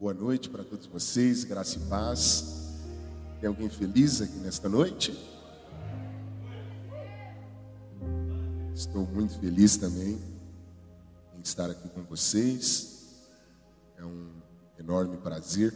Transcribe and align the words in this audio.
Boa 0.00 0.14
noite 0.14 0.48
para 0.48 0.64
todos 0.64 0.86
vocês, 0.86 1.44
graça 1.44 1.76
e 1.76 1.82
paz. 1.82 2.72
Tem 3.38 3.46
alguém 3.46 3.68
feliz 3.68 4.22
aqui 4.22 4.38
nesta 4.38 4.66
noite? 4.66 5.12
Estou 8.74 9.06
muito 9.06 9.38
feliz 9.38 9.76
também 9.76 10.18
em 11.36 11.40
estar 11.42 11.68
aqui 11.68 11.86
com 11.90 12.02
vocês. 12.04 13.28
É 13.98 14.02
um 14.02 14.30
enorme 14.78 15.18
prazer. 15.18 15.74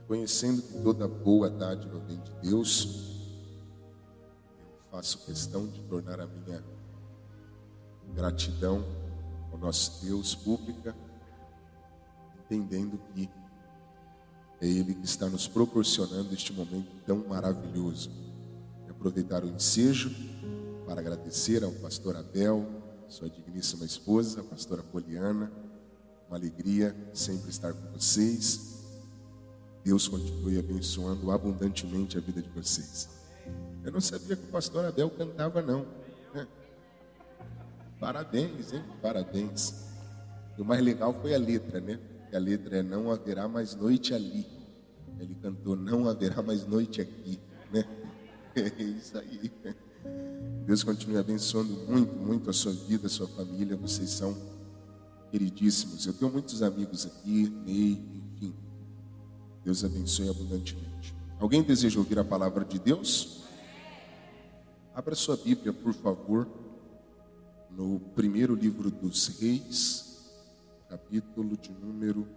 Reconhecendo 0.00 0.62
que 0.62 0.82
toda 0.82 1.06
boa 1.06 1.50
dádiva 1.50 1.98
vem 1.98 2.18
de 2.22 2.32
Deus, 2.48 2.86
eu 4.56 4.90
faço 4.90 5.26
questão 5.26 5.66
de 5.66 5.82
tornar 5.82 6.20
a 6.20 6.26
minha 6.26 6.64
gratidão 8.14 8.82
ao 9.52 9.58
nosso 9.58 10.02
Deus 10.06 10.34
pública 10.34 10.96
entendendo 12.54 13.00
que 13.14 13.28
é 14.60 14.66
Ele 14.66 14.94
que 14.94 15.04
está 15.04 15.28
nos 15.28 15.48
proporcionando 15.48 16.32
este 16.34 16.52
momento 16.52 16.88
tão 17.06 17.16
maravilhoso. 17.26 18.10
E 18.86 18.90
aproveitar 18.90 19.42
o 19.44 19.48
ensejo 19.48 20.14
para 20.86 21.00
agradecer 21.00 21.64
ao 21.64 21.72
pastor 21.72 22.16
Abel, 22.16 22.66
sua 23.08 23.28
digníssima 23.28 23.84
esposa, 23.84 24.40
a 24.40 24.44
pastora 24.44 24.82
Poliana. 24.82 25.50
Uma 26.28 26.36
alegria 26.36 26.94
sempre 27.12 27.50
estar 27.50 27.72
com 27.72 27.90
vocês. 27.92 28.72
Deus 29.84 30.06
continue 30.06 30.58
abençoando 30.58 31.30
abundantemente 31.30 32.16
a 32.16 32.20
vida 32.20 32.40
de 32.40 32.48
vocês. 32.50 33.08
Eu 33.84 33.90
não 33.90 34.00
sabia 34.00 34.36
que 34.36 34.44
o 34.44 34.48
pastor 34.48 34.84
Abel 34.84 35.10
cantava, 35.10 35.60
não. 35.60 35.84
Né? 36.32 36.46
Parabéns, 37.98 38.72
hein? 38.72 38.84
Parabéns. 39.02 39.74
E 40.56 40.62
o 40.62 40.64
mais 40.64 40.82
legal 40.82 41.12
foi 41.20 41.34
a 41.34 41.38
letra, 41.38 41.80
né? 41.80 41.98
Que 42.32 42.36
a 42.36 42.40
letra 42.40 42.78
é 42.78 42.82
Não 42.82 43.10
haverá 43.10 43.46
mais 43.46 43.74
noite 43.74 44.14
ali. 44.14 44.46
Ele 45.20 45.34
cantou 45.34 45.76
Não 45.76 46.08
haverá 46.08 46.42
mais 46.42 46.66
noite 46.66 47.02
aqui, 47.02 47.38
né? 47.70 47.84
É 48.54 48.82
isso 48.82 49.16
aí. 49.16 49.50
Deus 50.66 50.82
continue 50.82 51.16
abençoando 51.16 51.72
muito, 51.88 52.14
muito 52.14 52.50
a 52.50 52.52
sua 52.52 52.72
vida, 52.72 53.06
a 53.06 53.10
sua 53.10 53.26
família. 53.26 53.74
Vocês 53.76 54.10
são 54.10 54.36
queridíssimos. 55.30 56.06
Eu 56.06 56.12
tenho 56.12 56.30
muitos 56.30 56.62
amigos 56.62 57.06
aqui, 57.06 57.48
Ney, 57.64 57.98
enfim. 58.34 58.54
Deus 59.64 59.82
abençoe 59.84 60.28
abundantemente. 60.28 61.14
Alguém 61.40 61.62
deseja 61.62 61.98
ouvir 61.98 62.18
a 62.18 62.24
palavra 62.24 62.62
de 62.62 62.78
Deus? 62.78 63.44
Abra 64.94 65.14
sua 65.14 65.38
Bíblia, 65.38 65.72
por 65.72 65.94
favor, 65.94 66.46
no 67.70 68.00
primeiro 68.14 68.54
livro 68.54 68.90
dos 68.90 69.28
Reis 69.38 70.11
capítulo 70.92 71.56
de 71.56 71.72
número 71.72 72.28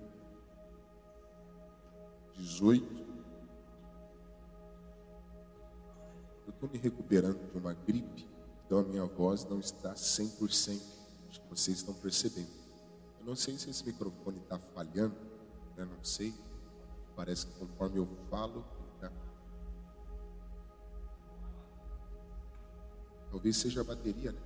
18. 2.37 3.05
Eu 6.47 6.53
estou 6.53 6.69
me 6.69 6.77
recuperando 6.77 7.51
de 7.51 7.57
uma 7.57 7.73
gripe, 7.73 8.25
então 8.65 8.79
a 8.79 8.83
minha 8.83 9.03
voz 9.03 9.43
não 9.43 9.59
está 9.59 9.93
100%. 9.93 10.81
Acho 11.29 11.41
que 11.41 11.49
vocês 11.49 11.79
estão 11.79 11.93
percebendo. 11.95 12.47
Eu 13.19 13.25
não 13.25 13.35
sei 13.35 13.57
se 13.57 13.69
esse 13.69 13.85
microfone 13.85 14.37
está 14.37 14.57
falhando, 14.73 15.15
né? 15.75 15.83
não 15.83 16.01
sei. 16.01 16.33
Parece 17.13 17.47
que 17.47 17.59
conforme 17.59 17.99
eu 17.99 18.07
falo, 18.29 18.63
tá... 19.01 19.11
talvez 23.29 23.57
seja 23.57 23.81
a 23.81 23.83
bateria, 23.83 24.31
né? 24.31 24.39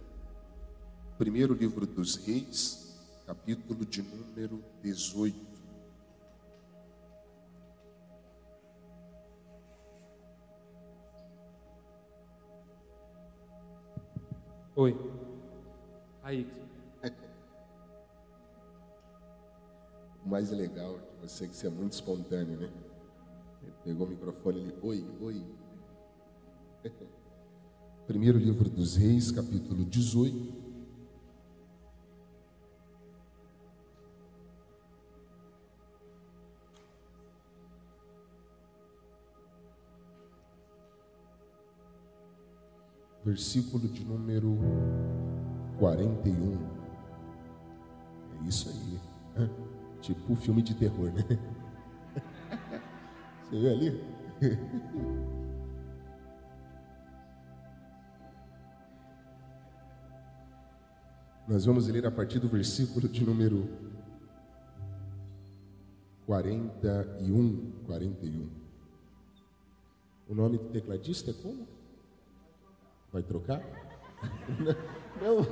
Primeiro 1.16 1.54
livro 1.54 1.86
dos 1.86 2.16
Reis, 2.16 2.89
capítulo 3.30 3.86
de 3.86 4.02
número 4.02 4.64
18. 4.82 5.38
Oi. 14.76 14.98
Aí. 16.24 16.52
O 20.26 20.30
mais 20.30 20.50
legal 20.50 20.98
de 20.98 21.30
você 21.30 21.46
é 21.46 21.48
que 21.48 21.56
você 21.56 21.68
é 21.68 21.70
muito 21.70 21.94
espontâneo, 21.94 22.58
né? 22.58 22.72
Ele 23.62 23.74
pegou 23.84 24.08
o 24.08 24.10
microfone 24.10 24.58
e 24.58 24.62
ele, 24.64 24.76
oi, 24.82 25.06
oi. 25.22 25.46
Primeiro 28.08 28.40
livro 28.40 28.68
dos 28.68 28.96
Reis, 28.96 29.30
capítulo 29.30 29.86
18. 29.86 30.69
Versículo 43.24 43.88
de 43.88 44.04
número 44.06 44.58
41. 45.78 46.58
É 48.42 48.48
isso 48.48 48.70
aí. 48.70 49.00
Tipo 50.02 50.36
filme 50.36 50.62
de 50.62 50.74
terror, 50.76 51.12
né? 51.12 51.24
Você 53.50 53.60
viu 53.60 53.72
ali? 53.72 54.02
Nós 61.50 61.66
vamos 61.66 61.88
ler 61.88 62.06
a 62.06 62.12
partir 62.12 62.38
do 62.38 62.48
versículo 62.48 63.10
de 63.10 63.26
número 63.26 63.68
41. 66.28 67.72
41. 67.88 68.50
O 70.28 70.36
nome 70.36 70.60
do 70.60 70.66
tecladista 70.66 71.32
é 71.32 71.34
como? 71.34 71.79
Vai 73.12 73.24
trocar? 73.24 73.62
Não, 75.22 75.46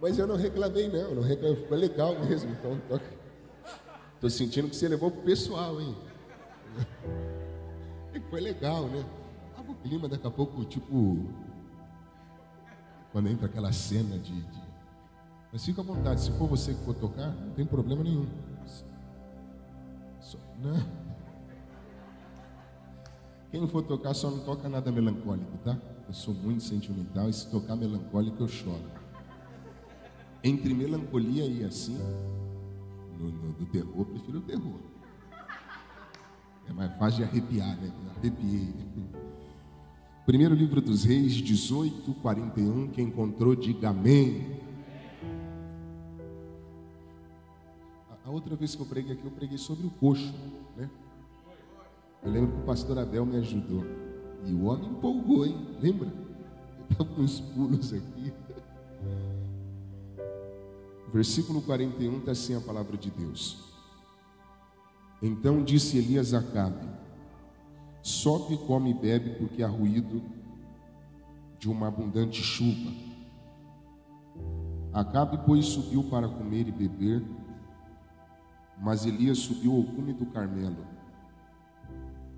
mas 0.00 0.18
eu 0.18 0.26
não 0.26 0.36
reclamei 0.36 0.88
não, 0.88 1.14
não 1.14 1.22
reclamei, 1.22 1.56
ficou 1.56 1.78
legal 1.78 2.18
mesmo, 2.18 2.50
então 2.50 2.76
toca. 2.88 3.04
Tô 4.20 4.28
sentindo 4.28 4.68
que 4.68 4.74
você 4.74 4.88
levou 4.88 5.10
pro 5.10 5.22
pessoal, 5.22 5.80
hein? 5.80 5.94
Foi 8.30 8.40
legal, 8.40 8.86
né? 8.88 9.04
Tava 9.54 9.70
o 9.70 9.74
clima 9.74 10.08
daqui 10.08 10.26
a 10.26 10.30
pouco, 10.30 10.64
tipo, 10.64 11.28
quando 13.12 13.28
entra 13.28 13.46
aquela 13.46 13.70
cena 13.72 14.18
de, 14.18 14.40
de... 14.40 14.62
Mas 15.52 15.64
fica 15.64 15.82
à 15.82 15.84
vontade, 15.84 16.22
se 16.22 16.32
for 16.32 16.48
você 16.48 16.72
que 16.72 16.82
for 16.82 16.94
tocar, 16.94 17.28
não 17.28 17.52
tem 17.52 17.66
problema 17.66 18.02
nenhum. 18.02 18.26
Só... 20.18 20.38
Não. 20.62 20.82
Quem 23.50 23.68
for 23.68 23.82
tocar 23.82 24.14
só 24.14 24.30
não 24.30 24.40
toca 24.40 24.66
nada 24.66 24.90
melancólico, 24.90 25.58
tá? 25.58 25.76
Eu 26.06 26.14
sou 26.14 26.34
muito 26.34 26.62
sentimental 26.62 27.28
e 27.28 27.32
se 27.32 27.50
tocar 27.50 27.76
melancólico 27.76 28.42
eu 28.42 28.48
choro. 28.48 28.84
Entre 30.44 30.74
melancolia 30.74 31.44
e 31.46 31.64
assim, 31.64 31.98
no, 33.18 33.30
no, 33.30 33.48
no 33.48 33.66
terror, 33.66 33.94
eu 33.98 34.04
prefiro 34.04 34.38
o 34.38 34.42
terror. 34.42 34.80
É 36.68 36.72
mais 36.72 36.96
fácil 36.96 37.18
de 37.18 37.24
arrepiar, 37.24 37.76
né? 37.76 37.92
Arrepiei. 38.16 38.74
Primeiro 40.24 40.54
livro 40.54 40.80
dos 40.80 41.04
Reis, 41.04 41.32
18, 41.34 42.14
41. 42.14 42.88
Quem 42.88 43.08
encontrou, 43.08 43.56
diga 43.56 43.90
amém. 43.90 44.60
A, 48.08 48.28
a 48.28 48.30
outra 48.30 48.54
vez 48.54 48.74
que 48.74 48.82
eu 48.82 48.86
preguei 48.86 49.12
aqui, 49.12 49.24
eu 49.24 49.30
preguei 49.32 49.58
sobre 49.58 49.86
o 49.86 49.90
coxo, 49.90 50.32
né? 50.76 50.88
Eu 52.22 52.30
lembro 52.30 52.52
que 52.52 52.62
o 52.62 52.64
pastor 52.64 52.98
Abel 52.98 53.26
me 53.26 53.36
ajudou. 53.38 53.84
E 54.44 54.52
o 54.52 54.64
homem 54.64 54.90
empolgou, 54.90 55.46
hein? 55.46 55.56
Lembra? 55.80 56.08
Ele 56.08 56.86
estava 56.90 57.08
com 57.14 57.22
uns 57.22 57.40
pulos 57.40 57.92
aqui. 57.92 58.32
Versículo 61.12 61.60
41 61.62 62.18
está 62.18 62.32
assim 62.32 62.56
a 62.56 62.60
palavra 62.60 62.96
de 62.96 63.10
Deus. 63.10 63.72
Então 65.22 65.62
disse 65.62 65.98
Elias 65.98 66.34
a 66.34 66.38
Acabe: 66.38 66.88
Sobe, 68.02 68.56
come 68.66 68.90
e 68.90 68.94
bebe, 68.94 69.30
porque 69.38 69.62
há 69.62 69.68
ruído 69.68 70.22
de 71.58 71.68
uma 71.70 71.88
abundante 71.88 72.42
chuva. 72.42 72.90
Acabe, 74.92 75.38
pois, 75.46 75.66
subiu 75.66 76.04
para 76.04 76.28
comer 76.28 76.66
e 76.66 76.72
beber, 76.72 77.22
mas 78.80 79.06
Elias 79.06 79.38
subiu 79.38 79.76
ao 79.76 79.84
cume 79.84 80.12
do 80.12 80.26
Carmelo 80.26 81.01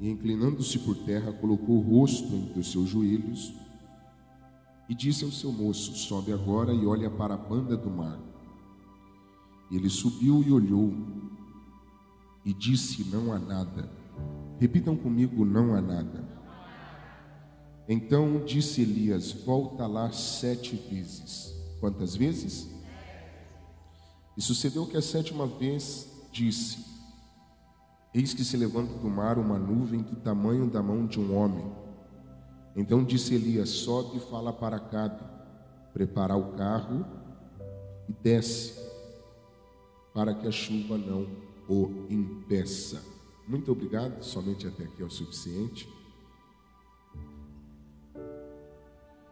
e, 0.01 0.11
inclinando-se 0.11 0.79
por 0.81 0.97
terra, 0.99 1.33
colocou 1.33 1.77
o 1.77 1.81
rosto 1.81 2.35
entre 2.35 2.61
os 2.61 2.71
seus 2.71 2.89
joelhos 2.89 3.55
e 4.89 4.95
disse 4.95 5.25
ao 5.25 5.31
seu 5.31 5.53
moço: 5.53 5.97
Sobe 5.97 6.33
agora 6.33 6.73
e 6.73 6.87
olha 6.87 7.11
para 7.11 7.35
a 7.35 7.39
banda 7.39 7.77
do 7.77 7.91
mar. 7.91 8.19
Ele 9.71 9.89
subiu 9.89 10.43
e 10.43 10.53
olhou 10.53 10.93
e 12.45 12.53
disse: 12.53 13.05
Não 13.05 13.33
há 13.33 13.39
nada. 13.39 13.91
Repitam 14.59 14.97
comigo: 14.97 15.45
Não 15.45 15.75
há 15.75 15.81
nada. 15.81 16.29
Então 17.89 18.45
disse 18.45 18.83
Elias: 18.83 19.33
Volta 19.33 19.87
lá 19.87 20.11
sete 20.13 20.77
vezes. 20.77 21.55
Quantas 21.81 22.17
vezes? 22.17 22.69
E 24.37 24.43
sucedeu 24.43 24.87
que 24.87 24.97
a 24.97 25.03
sétima 25.03 25.47
vez 25.47 26.09
disse: 26.33 26.94
Eis 28.15 28.33
que 28.33 28.45
se 28.45 28.57
levanta 28.57 28.95
do 28.95 29.11
mar 29.11 29.39
uma 29.39 29.59
nuvem 29.59 30.01
do 30.01 30.15
tamanho 30.15 30.71
da 30.71 30.81
mão 30.81 31.05
de 31.05 31.19
um 31.19 31.37
homem. 31.37 31.65
Então 32.77 33.03
disse 33.03 33.35
Elias: 33.35 33.69
Sobe 33.69 34.19
e 34.19 34.21
fala 34.21 34.53
para 34.53 34.79
Cabe, 34.79 35.21
prepara 35.93 36.37
o 36.37 36.53
carro 36.53 37.05
e 38.09 38.13
desce, 38.13 38.81
para 40.15 40.33
que 40.33 40.47
a 40.47 40.53
chuva 40.53 40.97
não 40.97 41.27
o 41.69 42.07
impeça. 42.09 43.03
Muito 43.49 43.73
obrigado, 43.73 44.23
somente 44.23 44.65
até 44.67 44.85
aqui 44.85 45.03
é 45.03 45.05
o 45.05 45.11
suficiente. 45.11 45.93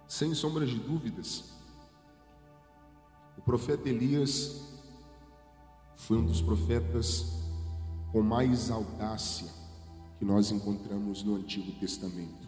Sem 0.09 0.35
sombras 0.35 0.69
de 0.69 0.79
dúvidas, 0.79 1.53
o 3.39 3.43
profeta 3.43 3.89
Elias 3.89 4.61
foi 5.95 6.19
um 6.19 6.27
dos 6.27 6.43
profetas 6.43 7.42
com 8.13 8.21
mais 8.23 8.71
audácia 8.71 9.49
que 10.19 10.25
nós 10.25 10.53
encontramos 10.53 11.25
no 11.25 11.35
Antigo 11.37 11.73
Testamento. 11.81 12.47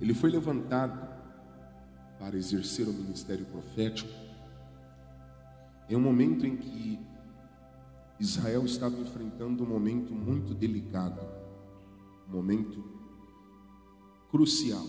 Ele 0.00 0.12
foi 0.12 0.30
levantado 0.30 1.08
para 2.18 2.36
exercer 2.36 2.88
o 2.88 2.92
ministério 2.92 3.46
profético 3.46 4.10
em 5.88 5.96
um 5.96 6.00
momento 6.00 6.44
em 6.44 6.56
que 6.56 6.98
Israel 8.18 8.64
estava 8.64 8.96
enfrentando 8.96 9.64
um 9.64 9.66
momento 9.66 10.12
muito 10.12 10.52
delicado, 10.52 11.20
um 12.28 12.32
momento 12.32 12.84
crucial. 14.30 14.86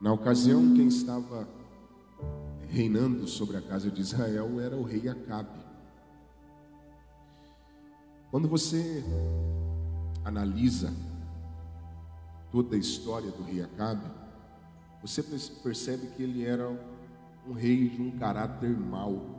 Na 0.00 0.12
ocasião, 0.12 0.74
quem 0.74 0.88
estava 0.88 1.46
reinando 2.68 3.28
sobre 3.28 3.56
a 3.56 3.60
casa 3.60 3.90
de 3.90 4.00
Israel 4.00 4.58
era 4.58 4.74
o 4.76 4.82
rei 4.82 5.08
Acabe. 5.08 5.61
Quando 8.32 8.48
você 8.48 9.04
analisa 10.24 10.90
toda 12.50 12.76
a 12.76 12.78
história 12.78 13.30
do 13.30 13.42
rei 13.42 13.62
Acabe, 13.62 14.10
você 15.02 15.22
percebe 15.62 16.06
que 16.16 16.22
ele 16.22 16.42
era 16.42 16.66
um 17.46 17.52
rei 17.52 17.90
de 17.90 18.00
um 18.00 18.18
caráter 18.18 18.70
mau, 18.70 19.38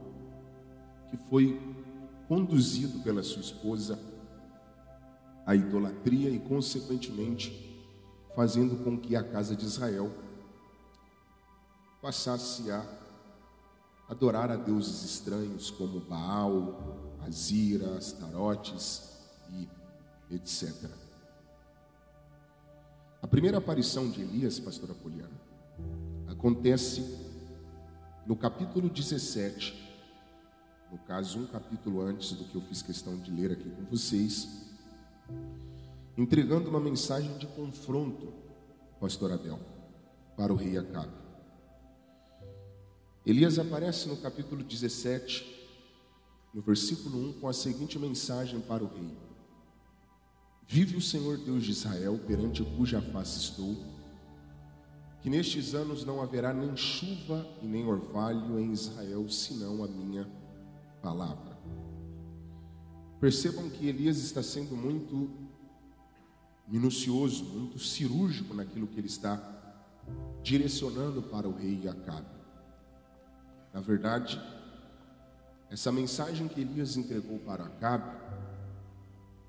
que 1.09 1.17
foi 1.17 1.59
conduzido 2.27 2.99
pela 2.99 3.23
sua 3.23 3.41
esposa 3.41 3.97
à 5.43 5.55
idolatria 5.55 6.29
e, 6.29 6.37
consequentemente, 6.37 7.75
fazendo 8.35 8.83
com 8.83 8.95
que 8.95 9.15
a 9.15 9.23
casa 9.23 9.55
de 9.55 9.65
Israel 9.65 10.11
passasse 11.99 12.69
a 12.69 12.85
adorar 14.07 14.51
a 14.51 14.55
deuses 14.55 15.03
estranhos 15.03 15.71
como 15.71 15.99
Baal, 15.99 17.02
Azira, 17.25 17.97
Astarotes 17.97 19.17
e 19.51 19.69
etc. 20.35 20.89
A 23.21 23.27
primeira 23.27 23.57
aparição 23.57 24.09
de 24.09 24.21
Elias, 24.21 24.59
pastora 24.59 24.93
Poliana, 24.93 25.39
acontece 26.27 27.17
no 28.25 28.35
capítulo 28.35 28.89
17, 28.89 29.81
no 30.91 30.97
caso, 30.99 31.39
um 31.39 31.47
capítulo 31.47 32.01
antes 32.01 32.33
do 32.33 32.43
que 32.45 32.55
eu 32.55 32.61
fiz 32.61 32.81
questão 32.81 33.17
de 33.17 33.31
ler 33.31 33.51
aqui 33.51 33.69
com 33.69 33.83
vocês, 33.85 34.47
entregando 36.17 36.69
uma 36.69 36.79
mensagem 36.79 37.37
de 37.37 37.47
confronto, 37.47 38.33
pastor 38.99 39.31
Abel, 39.31 39.59
para 40.37 40.53
o 40.53 40.55
rei 40.55 40.77
Acabe. 40.77 41.13
Elias 43.25 43.57
aparece 43.57 44.09
no 44.09 44.17
capítulo 44.17 44.63
17, 44.63 45.52
no 46.53 46.61
versículo 46.61 47.17
1, 47.29 47.33
com 47.39 47.47
a 47.47 47.53
seguinte 47.53 47.97
mensagem 47.97 48.59
para 48.61 48.83
o 48.83 48.87
rei: 48.87 49.17
Vive 50.67 50.95
o 50.95 51.01
Senhor 51.01 51.37
Deus 51.37 51.63
de 51.63 51.71
Israel, 51.71 52.19
perante 52.27 52.63
cuja 52.63 53.01
face 53.01 53.39
estou, 53.39 53.75
que 55.21 55.29
nestes 55.29 55.73
anos 55.73 56.05
não 56.05 56.21
haverá 56.21 56.53
nem 56.53 56.75
chuva 56.77 57.47
e 57.61 57.65
nem 57.65 57.85
orvalho 57.85 58.59
em 58.59 58.71
Israel, 58.71 59.27
senão 59.29 59.83
a 59.83 59.87
minha 59.87 60.29
palavra. 61.01 61.57
Percebam 63.19 63.69
que 63.69 63.87
Elias 63.87 64.17
está 64.17 64.43
sendo 64.43 64.75
muito 64.75 65.31
minucioso, 66.67 67.45
muito 67.45 67.79
cirúrgico 67.79 68.53
naquilo 68.53 68.87
que 68.87 68.99
ele 68.99 69.07
está 69.07 69.51
direcionando 70.41 71.21
para 71.21 71.47
o 71.47 71.55
rei 71.55 71.87
Acabe. 71.87 72.27
Na 73.73 73.79
verdade, 73.79 74.39
essa 75.73 75.91
mensagem 75.91 76.47
que 76.47 76.61
Elias 76.61 76.95
entregou 76.95 77.39
para 77.39 77.63
Acabe 77.63 78.15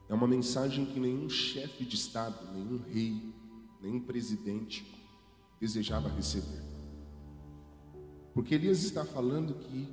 é 0.09 0.15
uma 0.15 0.27
mensagem 0.27 0.87
que 0.87 0.99
nenhum 0.99 1.29
chefe 1.29 1.85
de 1.85 1.97
Estado, 1.97 2.51
nenhum 2.51 2.79
rei, 2.79 3.31
nenhum 3.79 4.01
presidente 4.01 5.07
desejava 5.61 6.09
receber. 6.09 6.63
Porque 8.33 8.55
Elias 8.55 8.85
está 8.85 9.05
falando 9.05 9.53
que 9.55 9.87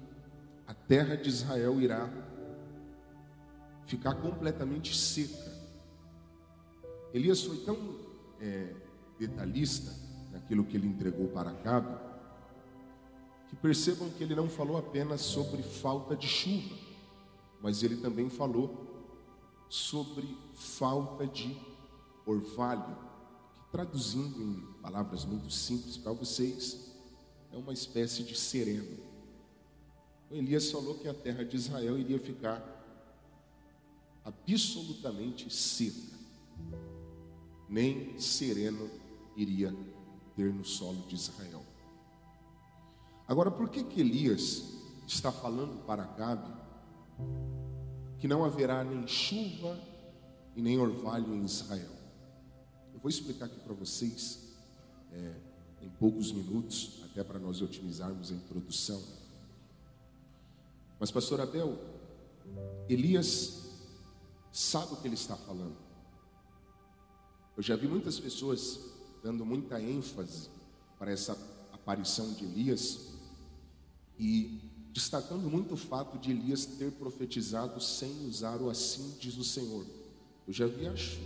a 0.66 0.74
terra 0.74 1.18
de 1.18 1.28
Israel 1.28 1.82
irá 1.82 2.10
ficar 3.86 4.16
completamente 4.16 4.96
seca. 4.96 5.52
Elias 7.14 7.44
foi 7.44 7.58
tão 7.58 7.78
é, 8.40 8.74
detalhista 9.20 9.94
naquilo 10.32 10.64
que 10.64 10.78
ele 10.78 10.88
entregou 10.88 11.28
para 11.28 11.52
Acabe 11.52 12.11
que 13.52 13.56
percebam 13.58 14.10
que 14.12 14.24
ele 14.24 14.34
não 14.34 14.48
falou 14.48 14.78
apenas 14.78 15.20
sobre 15.20 15.62
falta 15.62 16.16
de 16.16 16.26
chuva, 16.26 16.74
mas 17.62 17.84
ele 17.84 17.98
também 17.98 18.30
falou 18.30 18.88
sobre 19.68 20.38
falta 20.54 21.28
de 21.28 21.54
orvalho, 22.26 22.96
que 23.54 23.72
traduzindo 23.74 24.42
em 24.42 24.82
palavras 24.82 25.26
muito 25.26 25.52
simples 25.52 25.98
para 25.98 26.14
vocês, 26.14 26.92
é 27.52 27.58
uma 27.58 27.74
espécie 27.74 28.24
de 28.24 28.38
sereno. 28.38 28.98
O 30.30 30.36
Elias 30.36 30.72
falou 30.72 30.96
que 30.96 31.10
a 31.10 31.14
terra 31.14 31.44
de 31.44 31.58
Israel 31.58 32.00
iria 32.00 32.20
ficar 32.20 32.66
absolutamente 34.24 35.54
seca, 35.54 36.18
nem 37.68 38.18
sereno 38.18 38.90
iria 39.36 39.76
ter 40.38 40.54
no 40.54 40.64
solo 40.64 41.06
de 41.06 41.16
Israel. 41.16 41.61
Agora, 43.28 43.50
por 43.50 43.70
que, 43.70 43.84
que 43.84 44.02
Elias 44.02 44.64
está 45.08 45.32
falando 45.32 45.86
para 45.86 46.04
Acabe 46.04 46.52
que 48.20 48.28
não 48.28 48.44
haverá 48.44 48.84
nem 48.84 49.08
chuva 49.08 49.80
e 50.56 50.62
nem 50.62 50.80
orvalho 50.80 51.34
em 51.34 51.44
Israel? 51.44 51.92
Eu 52.94 53.00
vou 53.00 53.10
explicar 53.10 53.46
aqui 53.46 53.60
para 53.60 53.74
vocês 53.74 54.54
é, 55.12 55.34
em 55.82 55.90
poucos 55.90 56.32
minutos, 56.32 57.02
até 57.06 57.24
para 57.24 57.40
nós 57.40 57.62
otimizarmos 57.62 58.32
a 58.32 58.36
introdução. 58.36 59.02
Mas, 61.00 61.10
pastor 61.10 61.42
Abel, 61.42 61.80
Elias 62.88 63.62
sabe 64.52 64.94
o 64.94 64.98
que 64.98 65.08
ele 65.08 65.16
está 65.16 65.36
falando. 65.36 65.78
Eu 67.58 67.64
já 67.64 67.76
vi 67.76 67.88
muitas 67.88 68.20
pessoas 68.20 68.80
dando 69.24 69.46
muita 69.46 69.82
ênfase 69.82 70.50
para 70.98 71.12
essa 71.12 71.38
aparição 71.72 72.34
de 72.34 72.46
Elias, 72.46 73.11
e 74.22 74.62
destacando 74.94 75.50
muito 75.50 75.74
o 75.74 75.78
fato 75.78 76.20
de 76.20 76.30
Elias 76.30 76.64
ter 76.64 76.92
profetizado 76.92 77.82
sem 77.82 78.28
usar 78.28 78.62
o 78.62 78.70
assim 78.70 79.18
diz 79.20 79.36
o 79.36 79.44
Senhor. 79.44 79.84
Eu 80.48 80.54
já 80.54 80.68
vi, 80.68 80.88
acho 80.88 81.18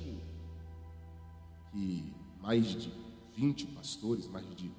que 1.73 2.13
mais 2.39 2.65
de 2.65 2.93
20 3.35 3.67
pastores, 3.67 4.27
mais 4.27 4.45
de 4.55 4.71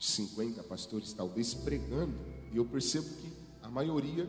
50 0.00 0.60
pastores 0.64 1.12
talvez 1.12 1.54
pregando, 1.54 2.18
e 2.52 2.56
eu 2.56 2.64
percebo 2.64 3.08
que 3.08 3.32
a 3.62 3.68
maioria 3.68 4.28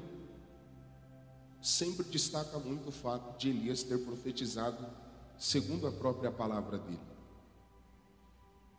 sempre 1.59 2.05
destaca 2.05 2.59
muito 2.59 2.89
o 2.89 2.91
fato 2.91 3.39
de 3.39 3.49
Elias 3.49 3.81
ter 3.81 3.97
profetizado 4.05 4.85
segundo 5.39 5.87
a 5.87 5.91
própria 5.91 6.31
palavra 6.31 6.77
dele. 6.77 6.99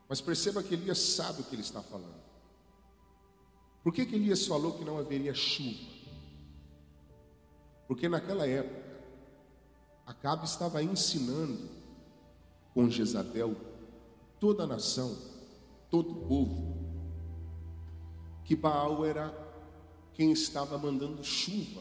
Mas 0.09 0.21
perceba 0.21 0.63
que 0.63 0.75
Elias 0.75 0.99
sabe 1.01 1.41
o 1.41 1.45
que 1.45 1.57
ele 1.57 1.63
está 1.63 1.83
falando. 1.83 2.28
Por 3.89 3.95
que, 3.95 4.05
que 4.05 4.17
Elias 4.17 4.47
falou 4.47 4.73
que 4.73 4.85
não 4.85 4.99
haveria 4.99 5.33
chuva? 5.33 5.91
Porque 7.87 8.07
naquela 8.07 8.47
época, 8.47 8.87
Acabe 10.05 10.45
estava 10.45 10.83
ensinando 10.83 11.71
com 12.75 12.91
Jezabel 12.91 13.57
toda 14.39 14.65
a 14.65 14.67
nação, 14.67 15.17
todo 15.89 16.13
o 16.13 16.27
povo, 16.27 16.77
que 18.45 18.55
Baal 18.55 19.07
era 19.07 19.33
quem 20.13 20.33
estava 20.33 20.77
mandando 20.77 21.25
chuva 21.25 21.81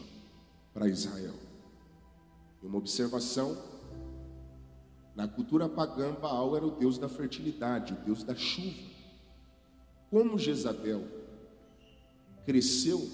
para 0.72 0.88
Israel. 0.88 1.34
E 2.62 2.66
uma 2.66 2.78
observação: 2.78 3.54
na 5.14 5.28
cultura 5.28 5.68
pagã, 5.68 6.14
Baal 6.14 6.56
era 6.56 6.66
o 6.66 6.70
deus 6.70 6.96
da 6.96 7.06
fertilidade, 7.06 7.92
o 7.92 7.96
deus 7.96 8.24
da 8.24 8.34
chuva. 8.34 8.96
Como 10.08 10.38
Jezabel 10.38 11.17
cresceu 12.48 13.06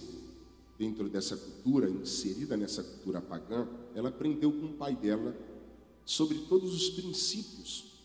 dentro 0.78 1.08
dessa 1.08 1.36
cultura, 1.36 1.90
inserida 1.90 2.56
nessa 2.56 2.84
cultura 2.84 3.20
pagã, 3.20 3.66
ela 3.92 4.08
aprendeu 4.08 4.52
com 4.52 4.66
o 4.66 4.72
pai 4.74 4.94
dela 4.94 5.34
sobre 6.04 6.38
todos 6.48 6.72
os 6.72 6.90
princípios 6.90 8.00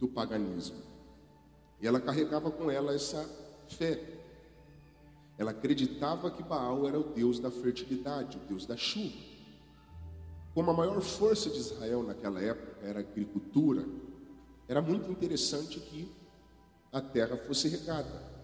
do 0.00 0.08
paganismo. 0.08 0.78
E 1.82 1.86
ela 1.86 2.00
carregava 2.00 2.50
com 2.50 2.70
ela 2.70 2.94
essa 2.94 3.28
fé. 3.68 4.02
Ela 5.36 5.50
acreditava 5.50 6.30
que 6.30 6.42
Baal 6.42 6.88
era 6.88 6.98
o 6.98 7.12
deus 7.12 7.38
da 7.38 7.50
fertilidade, 7.50 8.38
o 8.38 8.48
deus 8.48 8.64
da 8.64 8.74
chuva. 8.74 9.18
Como 10.54 10.70
a 10.70 10.74
maior 10.74 10.98
força 11.02 11.50
de 11.50 11.58
Israel 11.58 12.02
naquela 12.02 12.40
época 12.40 12.86
era 12.86 13.00
a 13.00 13.02
agricultura, 13.02 13.86
era 14.66 14.80
muito 14.80 15.10
interessante 15.10 15.78
que 15.78 16.10
a 16.90 17.02
terra 17.02 17.36
fosse 17.36 17.68
regada, 17.68 18.35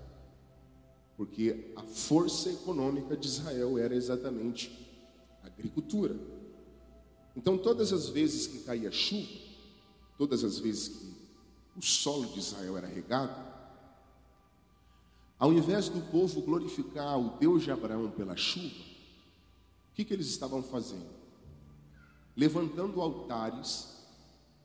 porque 1.17 1.73
a 1.77 1.83
força 1.83 2.51
econômica 2.51 3.17
de 3.17 3.29
Israel 3.29 3.79
era 3.79 3.95
exatamente 3.95 4.71
a 5.43 5.47
agricultura. 5.47 6.17
Então, 7.37 7.57
todas 7.57 7.93
as 7.93 8.09
vezes 8.09 8.47
que 8.47 8.61
caía 8.61 8.91
chuva, 8.91 9.29
todas 10.19 10.45
as 10.45 10.59
vezes 10.59 10.89
que 10.89 11.13
o 11.77 11.83
solo 11.83 12.27
de 12.27 12.39
Israel 12.39 12.77
era 12.77 12.87
regado, 12.87 13.53
ao 15.39 15.53
invés 15.53 15.89
do 15.89 16.01
povo 16.11 16.41
glorificar 16.43 17.19
o 17.19 17.37
Deus 17.39 17.65
de 17.65 17.71
Abraão 17.71 18.11
pela 18.11 18.37
chuva, 18.37 18.93
o 19.91 19.95
que, 19.95 20.05
que 20.05 20.15
eles 20.15 20.29
estavam 20.29 20.63
fazendo? 20.63 21.11
Levantando 22.37 23.01
altares 23.01 23.93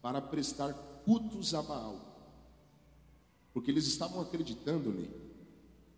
para 0.01 0.21
prestar 0.21 0.73
cultos 1.03 1.53
a 1.53 1.61
Baal. 1.61 1.99
Porque 3.53 3.71
eles 3.71 3.87
estavam 3.87 4.21
acreditando 4.21 4.91
nele, 4.91 5.26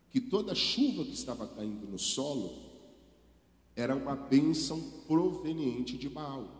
que 0.09 0.19
toda 0.19 0.55
chuva 0.55 1.05
que 1.05 1.13
estava 1.13 1.47
caindo 1.47 1.87
no 1.87 1.99
solo 1.99 2.69
era 3.75 3.95
uma 3.95 4.15
bênção 4.15 4.81
proveniente 5.07 5.97
de 5.97 6.09
Baal. 6.09 6.59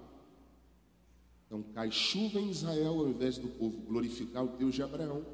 Então 1.45 1.63
cai 1.73 1.91
chuva 1.91 2.39
em 2.39 2.49
Israel, 2.49 2.99
ao 2.99 3.09
invés 3.09 3.37
do 3.37 3.47
povo 3.47 3.81
glorificar 3.81 4.45
o 4.45 4.57
Deus 4.57 4.75
de 4.75 4.83
Abraão, 4.83 5.25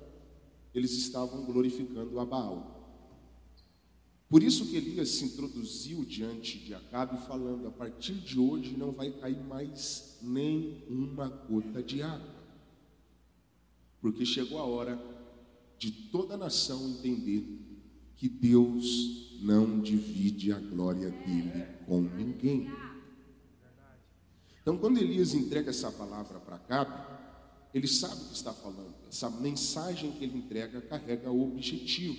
eles 0.73 0.93
estavam 0.93 1.45
glorificando 1.45 2.19
a 2.19 2.25
Baal. 2.25 2.75
Por 4.29 4.41
isso 4.41 4.65
que 4.65 4.77
Elias 4.77 5.09
se 5.09 5.25
introduziu 5.25 6.03
diante 6.03 6.57
de 6.59 6.73
Acabe, 6.73 7.17
falando: 7.27 7.67
a 7.67 7.71
partir 7.71 8.13
de 8.13 8.39
hoje 8.39 8.75
não 8.75 8.91
vai 8.91 9.11
cair 9.11 9.43
mais 9.43 10.17
nem 10.21 10.83
uma 10.89 11.27
gota 11.27 11.83
de 11.83 12.01
água, 12.01 12.33
porque 14.01 14.25
chegou 14.25 14.57
a 14.57 14.65
hora 14.65 14.99
de 15.77 15.91
toda 15.91 16.33
a 16.33 16.37
nação 16.37 16.89
entender 16.89 17.64
que 18.25 18.29
Deus 18.29 19.39
não 19.43 19.79
divide 19.79 20.51
a 20.51 20.59
glória 20.59 21.11
dele 21.11 21.63
com 21.85 22.01
ninguém. 22.01 22.67
Então, 24.59 24.79
quando 24.79 24.97
Elias 24.97 25.35
entrega 25.35 25.69
essa 25.69 25.91
palavra 25.91 26.39
para 26.39 26.55
Acabe, 26.55 27.05
ele 27.71 27.87
sabe 27.87 28.23
o 28.23 28.29
que 28.29 28.33
está 28.33 28.51
falando. 28.51 28.95
Essa 29.07 29.29
mensagem 29.29 30.11
que 30.13 30.23
ele 30.23 30.39
entrega 30.39 30.81
carrega 30.81 31.29
o 31.29 31.53
objetivo. 31.53 32.17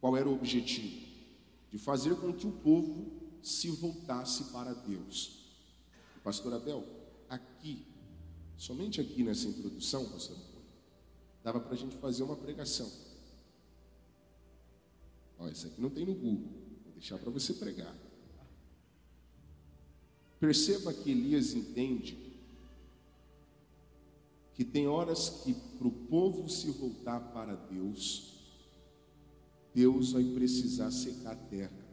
Qual 0.00 0.16
era 0.16 0.26
o 0.26 0.32
objetivo? 0.32 1.06
De 1.70 1.76
fazer 1.76 2.16
com 2.16 2.32
que 2.32 2.46
o 2.46 2.52
povo 2.52 3.12
se 3.42 3.68
voltasse 3.68 4.44
para 4.44 4.72
Deus. 4.72 5.42
Pastor 6.24 6.54
Abel, 6.54 6.86
aqui, 7.28 7.84
somente 8.56 8.98
aqui 8.98 9.22
nessa 9.22 9.46
introdução, 9.46 10.06
pastor 10.06 10.38
dava 11.44 11.60
para 11.60 11.74
a 11.74 11.76
gente 11.76 11.96
fazer 11.96 12.22
uma 12.22 12.36
pregação. 12.36 13.11
Olha, 15.42 15.50
isso 15.50 15.66
aqui 15.66 15.80
não 15.80 15.90
tem 15.90 16.06
no 16.06 16.14
Google, 16.14 16.52
vou 16.84 16.92
deixar 16.92 17.18
para 17.18 17.28
você 17.28 17.52
pregar. 17.54 17.92
Perceba 20.38 20.94
que 20.94 21.10
Elias 21.10 21.52
entende 21.52 22.16
que 24.54 24.64
tem 24.64 24.86
horas 24.86 25.42
que 25.42 25.52
para 25.52 25.88
o 25.88 25.90
povo 25.90 26.48
se 26.48 26.70
voltar 26.70 27.18
para 27.32 27.56
Deus, 27.56 28.38
Deus 29.74 30.12
vai 30.12 30.22
precisar 30.22 30.92
secar 30.92 31.32
a 31.32 31.36
terra. 31.36 31.86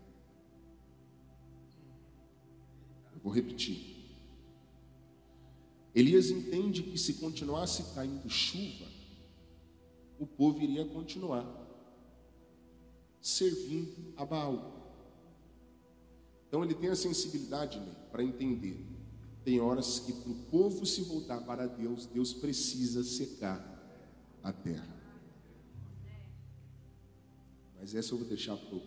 Eu 3.14 3.20
vou 3.24 3.34
repetir. 3.34 3.98
Elias 5.96 6.30
entende 6.30 6.84
que 6.84 7.00
se 7.00 7.16
continuasse 7.16 7.96
caindo 7.96 8.30
chuva, 8.30 8.86
o 10.20 10.28
povo 10.28 10.62
iria 10.62 10.86
continuar 10.86 11.59
servindo 13.22 14.14
a 14.16 14.26
Baal. 14.26 14.80
Então 16.48 16.64
ele 16.64 16.74
tem 16.74 16.90
a 16.90 16.96
sensibilidade 16.96 17.80
né, 17.80 17.96
para 18.12 18.24
entender. 18.24 18.86
Tem 19.44 19.60
horas 19.60 20.00
que 20.00 20.12
para 20.12 20.32
o 20.32 20.36
povo 20.52 20.86
se 20.86 21.02
voltar 21.02 21.42
para 21.42 21.68
Deus, 21.68 22.06
Deus 22.06 22.34
precisa 22.34 23.04
secar 23.04 23.60
a 24.44 24.52
terra. 24.52 25.00
Mas 27.80 27.96
essa 27.96 28.14
eu 28.14 28.18
vou 28.18 28.28
deixar 28.28 28.58
para 28.58 28.76
o 28.76 28.82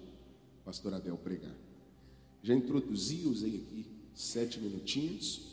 pastor 0.64 0.92
Abel 0.92 1.16
pregar. 1.16 1.54
Já 2.42 2.54
introduzi, 2.54 3.26
usei 3.26 3.56
aqui 3.56 3.86
sete 4.14 4.58
minutinhos. 4.60 5.52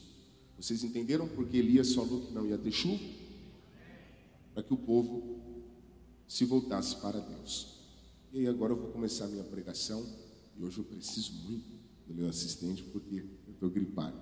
Vocês 0.58 0.84
entenderam 0.84 1.28
porque 1.28 1.58
Elias 1.58 1.94
falou 1.94 2.22
que 2.22 2.34
não 2.34 2.46
ia 2.46 2.58
ter 2.58 2.72
chuva? 2.72 3.04
Para 4.54 4.64
que 4.64 4.74
o 4.74 4.78
povo 4.78 5.40
se 6.28 6.44
voltasse 6.44 6.96
para 6.98 7.20
Deus. 7.20 7.79
E 8.32 8.46
agora 8.48 8.74
eu 8.74 8.78
vou 8.78 8.92
começar 8.92 9.26
a 9.26 9.28
minha 9.28 9.44
pregação. 9.44 10.06
E 10.56 10.64
hoje 10.64 10.78
eu 10.78 10.84
preciso 10.84 11.34
muito 11.44 11.80
do 12.06 12.14
meu 12.14 12.30
assistente 12.30 12.84
porque 12.84 13.26
eu 13.48 13.54
estou 13.54 13.70
gripado. 13.70 14.20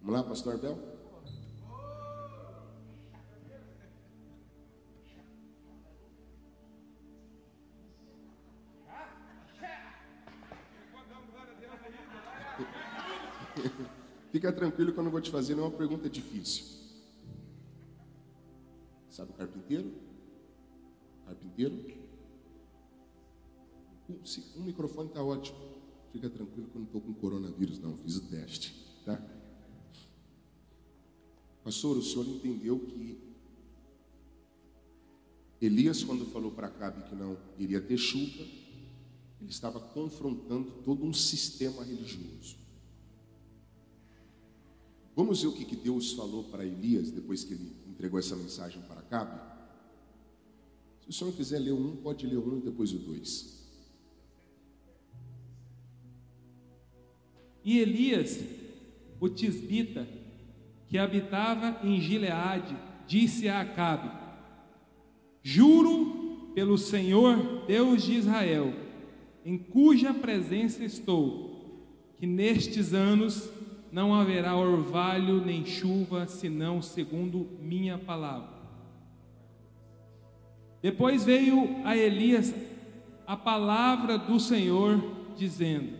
Vamos 0.00 0.14
lá, 0.14 0.22
pastor 0.22 0.54
Abel? 0.54 0.78
Fica 14.30 14.52
tranquilo 14.52 14.92
que 14.92 14.98
eu 14.98 15.02
não 15.02 15.10
vou 15.10 15.20
te 15.20 15.30
fazer 15.32 15.56
nenhuma 15.56 15.76
pergunta 15.76 16.08
difícil. 16.08 16.64
Sabe 19.10 19.32
o 19.32 19.34
carpinteiro? 19.34 19.92
Carpinteiro? 21.26 22.07
Um, 24.08 24.62
microfone 24.62 25.08
está 25.08 25.22
ótimo. 25.22 25.58
Fica 26.12 26.30
tranquilo 26.30 26.68
que 26.68 26.76
eu 26.76 26.80
não 26.80 26.86
estou 26.86 27.00
com 27.00 27.12
coronavírus, 27.14 27.78
não. 27.78 27.96
Fiz 27.98 28.16
o 28.16 28.22
teste. 28.22 28.74
Tá? 29.04 29.22
Pastor, 31.62 31.98
o 31.98 32.02
senhor 32.02 32.26
entendeu 32.26 32.78
que 32.78 33.28
Elias, 35.60 36.04
quando 36.04 36.24
falou 36.26 36.52
para 36.52 36.68
Acabe 36.68 37.02
que 37.08 37.14
não 37.14 37.36
iria 37.58 37.80
ter 37.80 37.98
chuva, 37.98 38.42
ele 39.40 39.50
estava 39.50 39.80
confrontando 39.80 40.70
todo 40.84 41.04
um 41.04 41.12
sistema 41.12 41.82
religioso. 41.84 42.56
Vamos 45.16 45.42
ver 45.42 45.48
o 45.48 45.52
que, 45.52 45.64
que 45.64 45.76
Deus 45.76 46.12
falou 46.12 46.44
para 46.44 46.64
Elias 46.64 47.10
depois 47.10 47.42
que 47.42 47.54
ele 47.54 47.72
entregou 47.88 48.20
essa 48.20 48.36
mensagem 48.36 48.80
para 48.82 49.00
Acabe? 49.00 49.40
Se 51.02 51.10
o 51.10 51.12
senhor 51.12 51.32
quiser 51.32 51.58
ler 51.58 51.72
um, 51.72 51.96
pode 51.96 52.24
ler 52.24 52.38
um 52.38 52.58
e 52.58 52.60
depois 52.60 52.92
o 52.92 52.98
dois. 52.98 53.57
E 57.68 57.80
Elias, 57.80 58.42
o 59.20 59.28
tisbita, 59.28 60.08
que 60.86 60.96
habitava 60.96 61.78
em 61.86 62.00
Gileade, 62.00 62.74
disse 63.06 63.46
a 63.46 63.60
Acabe: 63.60 64.10
Juro 65.42 66.50
pelo 66.54 66.78
Senhor 66.78 67.66
Deus 67.66 68.04
de 68.04 68.14
Israel, 68.14 68.72
em 69.44 69.58
cuja 69.58 70.14
presença 70.14 70.82
estou, 70.82 71.84
que 72.16 72.26
nestes 72.26 72.94
anos 72.94 73.50
não 73.92 74.14
haverá 74.14 74.56
orvalho 74.56 75.44
nem 75.44 75.66
chuva, 75.66 76.26
senão 76.26 76.80
segundo 76.80 77.50
minha 77.60 77.98
palavra. 77.98 78.56
Depois 80.80 81.22
veio 81.22 81.84
a 81.84 81.94
Elias 81.94 82.54
a 83.26 83.36
palavra 83.36 84.16
do 84.16 84.40
Senhor, 84.40 85.04
dizendo: 85.36 85.97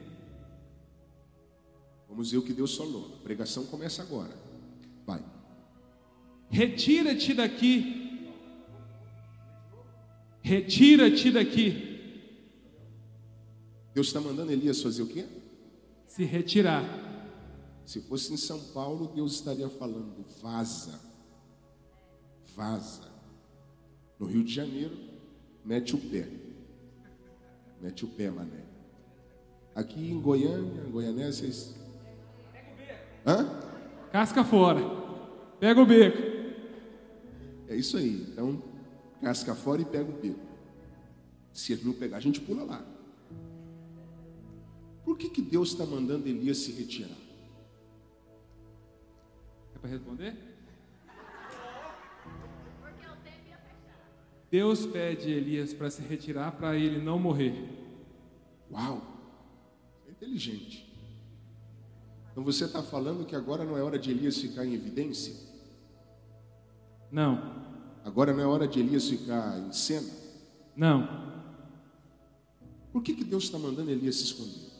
O 2.18 2.42
que 2.42 2.52
Deus 2.52 2.76
falou. 2.76 3.14
A 3.14 3.22
pregação 3.22 3.64
começa 3.66 4.02
agora. 4.02 4.37
Vai. 5.06 5.25
Retira-te 6.50 7.32
daqui. 7.32 8.28
Retira-te 10.40 11.30
daqui. 11.30 11.98
Deus 13.94 14.08
está 14.08 14.20
mandando 14.20 14.50
Elias 14.50 14.82
fazer 14.82 15.02
o 15.02 15.06
quê? 15.06 15.26
Se 16.08 16.25
retirar. 16.25 17.06
Se 17.87 18.00
fosse 18.00 18.32
em 18.32 18.37
São 18.37 18.58
Paulo, 18.72 19.12
Deus 19.14 19.34
estaria 19.34 19.68
falando: 19.68 20.25
vaza, 20.42 21.00
vaza. 22.56 23.08
No 24.18 24.26
Rio 24.26 24.42
de 24.42 24.52
Janeiro, 24.52 24.96
mete 25.64 25.94
o 25.94 25.98
pé, 25.98 26.28
mete 27.80 28.04
o 28.04 28.08
pé, 28.08 28.28
mané. 28.28 28.64
Aqui 29.72 30.10
em 30.10 30.20
Goiânia, 30.20 30.82
vocês. 31.30 31.88
Hã? 33.28 33.47
Casca 34.11 34.42
fora. 34.42 34.80
Pega 35.61 35.82
o 35.82 35.85
beco. 35.85 36.16
É 37.68 37.76
isso 37.76 37.99
aí. 37.99 38.26
Então, 38.32 38.62
casca 39.20 39.54
fora 39.54 39.82
e 39.82 39.85
pega 39.85 40.11
o 40.11 40.16
beco. 40.16 40.40
Se 41.52 41.75
ele 41.75 41.85
não 41.85 41.92
pegar, 41.92 42.16
a 42.16 42.20
gente 42.20 42.40
pula 42.40 42.64
lá. 42.64 42.82
Por 45.04 45.18
que, 45.18 45.28
que 45.28 45.42
Deus 45.42 45.73
está 45.73 45.85
mandando 45.85 46.26
Elias 46.26 46.56
se 46.58 46.73
retirar? 46.73 47.18
É 49.75 49.78
para 49.78 49.90
responder? 49.90 50.35
Deus 54.50 54.87
pede 54.87 55.30
Elias 55.30 55.75
para 55.75 55.90
se 55.90 56.00
retirar 56.00 56.52
para 56.52 56.76
ele 56.76 56.99
não 56.99 57.18
morrer. 57.18 57.68
Uau! 58.70 59.02
É 60.06 60.11
inteligente. 60.11 60.88
Então 62.38 62.45
você 62.45 62.66
está 62.66 62.80
falando 62.85 63.26
que 63.26 63.35
agora 63.35 63.64
não 63.64 63.76
é 63.76 63.83
hora 63.83 63.99
de 63.99 64.12
Elias 64.12 64.38
ficar 64.38 64.64
em 64.64 64.73
evidência? 64.73 65.35
Não, 67.11 67.66
Agora 68.04 68.33
não 68.33 68.40
é 68.40 68.47
hora 68.47 68.68
de 68.68 68.78
Elias 68.78 69.09
ficar 69.09 69.59
em 69.59 69.73
cena? 69.73 70.09
não, 70.76 71.09
Por 72.92 73.02
que, 73.02 73.12
que 73.12 73.25
Deus 73.25 73.42
está 73.42 73.59
mandando 73.59 73.90
Elias 73.90 74.14
se 74.14 74.23
esconder? 74.26 74.71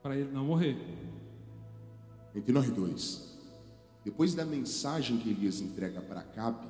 para 0.00 0.16
ele 0.16 0.30
não 0.30 0.44
morrer. 0.44 0.78
Entre 2.32 2.52
nós 2.52 2.70
dois. 2.70 3.36
Depois 4.04 4.32
da 4.32 4.44
mensagem 4.44 5.18
que 5.18 5.30
Elias 5.30 5.60
entrega 5.60 6.00
para 6.00 6.20
Acabe, 6.20 6.68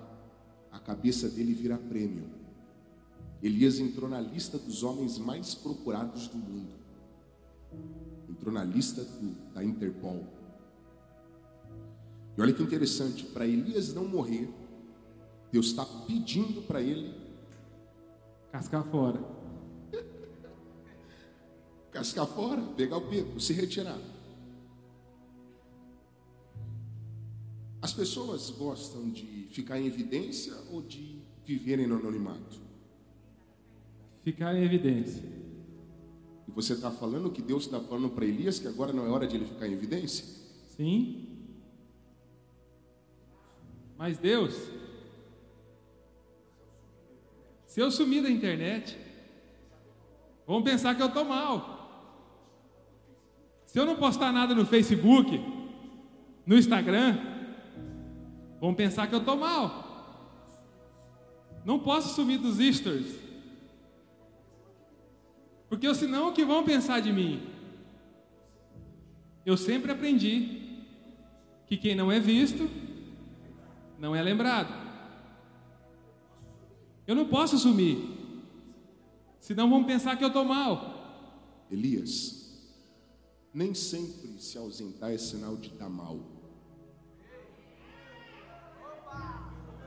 a 0.72 0.78
cabeça 0.78 1.28
dele 1.28 1.52
vira 1.52 1.76
prêmio. 1.76 2.30
Elias 3.42 3.78
entrou 3.78 4.08
na 4.08 4.22
lista 4.22 4.56
dos 4.56 4.82
homens 4.82 5.18
mais 5.18 5.54
procurados 5.54 6.28
do 6.28 6.38
mundo. 6.38 6.72
Entrou 8.28 8.52
na 8.52 8.64
lista 8.64 9.04
do- 9.04 9.52
da 9.54 9.62
Interpol. 9.64 10.26
E 12.36 12.40
olha 12.40 12.52
que 12.52 12.62
interessante, 12.62 13.24
para 13.24 13.46
Elias 13.46 13.94
não 13.94 14.06
morrer, 14.06 14.48
Deus 15.52 15.66
está 15.66 15.84
pedindo 16.06 16.62
para 16.62 16.80
ele 16.82 17.14
Cascar 18.52 18.84
fora. 18.84 19.20
cascar 21.92 22.26
fora, 22.26 22.62
pegar 22.76 22.96
o 22.96 23.08
beco, 23.08 23.38
se 23.40 23.52
retirar. 23.52 23.98
As 27.82 27.92
pessoas 27.92 28.50
gostam 28.50 29.10
de 29.10 29.48
ficar 29.52 29.78
em 29.78 29.86
evidência 29.86 30.54
ou 30.72 30.82
de 30.82 31.20
viverem 31.44 31.86
no 31.86 31.96
anonimato? 31.96 32.60
Ficar 34.24 34.54
em 34.56 34.64
evidência. 34.64 35.22
E 36.48 36.50
você 36.50 36.74
está 36.74 36.90
falando 36.90 37.30
que 37.30 37.42
Deus 37.42 37.64
está 37.64 37.80
falando 37.80 38.10
para 38.10 38.24
Elias 38.24 38.58
que 38.58 38.68
agora 38.68 38.92
não 38.92 39.06
é 39.06 39.08
hora 39.08 39.26
de 39.26 39.36
ele 39.36 39.46
ficar 39.46 39.66
em 39.66 39.72
evidência? 39.72 40.24
Sim. 40.76 41.26
Mas 43.98 44.18
Deus, 44.18 44.54
se 47.66 47.80
eu 47.80 47.90
sumir 47.90 48.22
da 48.22 48.30
internet, 48.30 48.96
vão 50.46 50.62
pensar 50.62 50.94
que 50.94 51.02
eu 51.02 51.08
estou 51.08 51.24
mal. 51.24 51.74
Se 53.64 53.78
eu 53.78 53.86
não 53.86 53.96
postar 53.96 54.32
nada 54.32 54.54
no 54.54 54.64
Facebook, 54.64 55.38
no 56.46 56.56
Instagram, 56.56 57.18
vão 58.60 58.74
pensar 58.74 59.06
que 59.06 59.14
eu 59.14 59.18
estou 59.18 59.36
mal. 59.36 59.84
Não 61.64 61.78
posso 61.80 62.14
sumir 62.14 62.38
dos 62.38 62.58
stories. 62.76 63.25
Porque 65.68 65.92
senão 65.94 66.28
o 66.28 66.32
que 66.32 66.44
vão 66.44 66.64
pensar 66.64 67.00
de 67.00 67.12
mim? 67.12 67.42
Eu 69.44 69.56
sempre 69.56 69.92
aprendi 69.92 70.84
que 71.66 71.76
quem 71.76 71.94
não 71.94 72.10
é 72.10 72.20
visto 72.20 72.68
não 73.98 74.14
é 74.14 74.22
lembrado. 74.22 74.86
Eu 77.06 77.14
não 77.14 77.26
posso 77.26 77.56
sumir, 77.56 77.98
senão 79.38 79.70
vão 79.70 79.84
pensar 79.84 80.16
que 80.16 80.24
eu 80.24 80.28
estou 80.28 80.44
mal. 80.44 81.64
Elias, 81.70 82.36
nem 83.54 83.74
sempre 83.74 84.40
se 84.40 84.58
ausentar 84.58 85.12
é 85.12 85.18
sinal 85.18 85.56
de 85.56 85.68
estar 85.68 85.88
mal. 85.88 86.18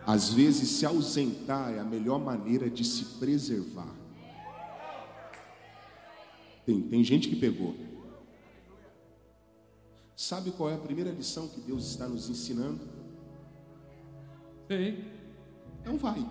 Às 0.05 0.33
vezes, 0.33 0.69
se 0.69 0.85
ausentar 0.85 1.71
é 1.71 1.79
a 1.79 1.83
melhor 1.83 2.19
maneira 2.19 2.69
de 2.69 2.83
se 2.83 3.19
preservar. 3.19 3.98
Tem, 6.69 6.81
tem 6.81 7.03
gente 7.03 7.27
que 7.27 7.35
pegou. 7.35 7.75
Sabe 10.15 10.51
qual 10.51 10.69
é 10.69 10.75
a 10.75 10.77
primeira 10.77 11.09
lição 11.09 11.47
que 11.47 11.59
Deus 11.61 11.89
está 11.89 12.07
nos 12.07 12.29
ensinando? 12.29 12.81
Sei. 14.67 15.03
Então 15.81 15.97
vai. 15.97 16.23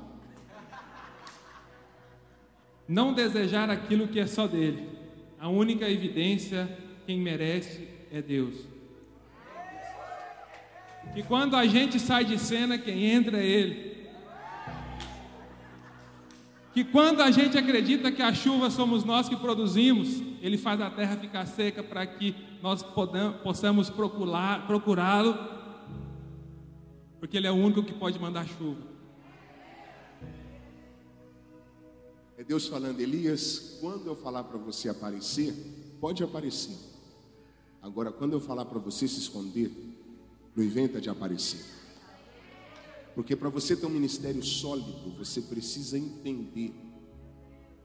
Não 2.86 3.12
desejar 3.12 3.68
aquilo 3.68 4.06
que 4.06 4.20
é 4.20 4.28
só 4.28 4.46
dele. 4.46 4.88
A 5.40 5.48
única 5.48 5.90
evidência, 5.90 6.70
quem 7.04 7.20
merece 7.20 7.88
é 8.12 8.22
Deus. 8.22 8.64
Que 11.14 11.24
quando 11.24 11.56
a 11.56 11.66
gente 11.66 11.98
sai 11.98 12.24
de 12.24 12.38
cena, 12.38 12.78
quem 12.78 13.06
entra 13.06 13.42
é 13.42 13.44
Ele. 13.44 13.87
Que 16.78 16.84
quando 16.84 17.22
a 17.22 17.30
gente 17.32 17.58
acredita 17.58 18.12
que 18.12 18.22
a 18.22 18.32
chuva 18.32 18.70
somos 18.70 19.02
nós 19.02 19.28
que 19.28 19.34
produzimos, 19.34 20.22
Ele 20.40 20.56
faz 20.56 20.80
a 20.80 20.88
terra 20.88 21.16
ficar 21.16 21.44
seca 21.44 21.82
para 21.82 22.06
que 22.06 22.36
nós 22.62 22.84
possamos 23.42 23.90
procurá-lo, 23.90 25.36
porque 27.18 27.36
Ele 27.36 27.48
é 27.48 27.50
o 27.50 27.56
único 27.56 27.82
que 27.82 27.92
pode 27.92 28.16
mandar 28.20 28.46
chuva. 28.46 28.80
É 32.36 32.44
Deus 32.44 32.68
falando, 32.68 33.00
Elias, 33.00 33.78
quando 33.80 34.06
eu 34.06 34.14
falar 34.14 34.44
para 34.44 34.58
você 34.58 34.88
aparecer, 34.88 35.52
pode 36.00 36.22
aparecer. 36.22 36.78
Agora, 37.82 38.12
quando 38.12 38.34
eu 38.34 38.40
falar 38.40 38.66
para 38.66 38.78
você 38.78 39.08
se 39.08 39.18
esconder, 39.18 39.72
não 40.54 40.62
inventa 40.62 41.00
de 41.00 41.10
aparecer. 41.10 41.77
Porque 43.18 43.34
para 43.34 43.48
você 43.48 43.74
ter 43.74 43.84
um 43.84 43.90
ministério 43.90 44.40
sólido, 44.44 45.12
você 45.18 45.42
precisa 45.42 45.98
entender 45.98 46.72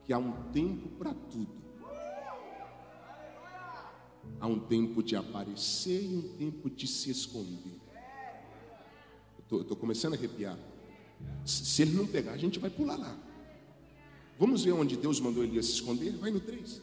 que 0.04 0.12
há 0.12 0.18
um 0.18 0.30
tempo 0.52 0.88
para 0.90 1.12
tudo. 1.12 1.60
Há 4.38 4.46
um 4.46 4.60
tempo 4.60 5.02
de 5.02 5.16
aparecer 5.16 6.04
e 6.04 6.14
um 6.14 6.22
tempo 6.38 6.70
de 6.70 6.86
se 6.86 7.10
esconder. 7.10 7.80
Eu 9.50 9.62
estou 9.62 9.76
começando 9.76 10.12
a 10.12 10.16
arrepiar. 10.16 10.56
Se 11.44 11.82
ele 11.82 11.96
não 11.96 12.06
pegar, 12.06 12.30
a 12.30 12.38
gente 12.38 12.60
vai 12.60 12.70
pular 12.70 12.96
lá. 12.96 13.18
Vamos 14.38 14.62
ver 14.62 14.70
onde 14.70 14.96
Deus 14.96 15.18
mandou 15.18 15.42
Elias 15.42 15.66
se 15.66 15.72
esconder? 15.72 16.12
Vai 16.12 16.30
no 16.30 16.38
3. 16.38 16.80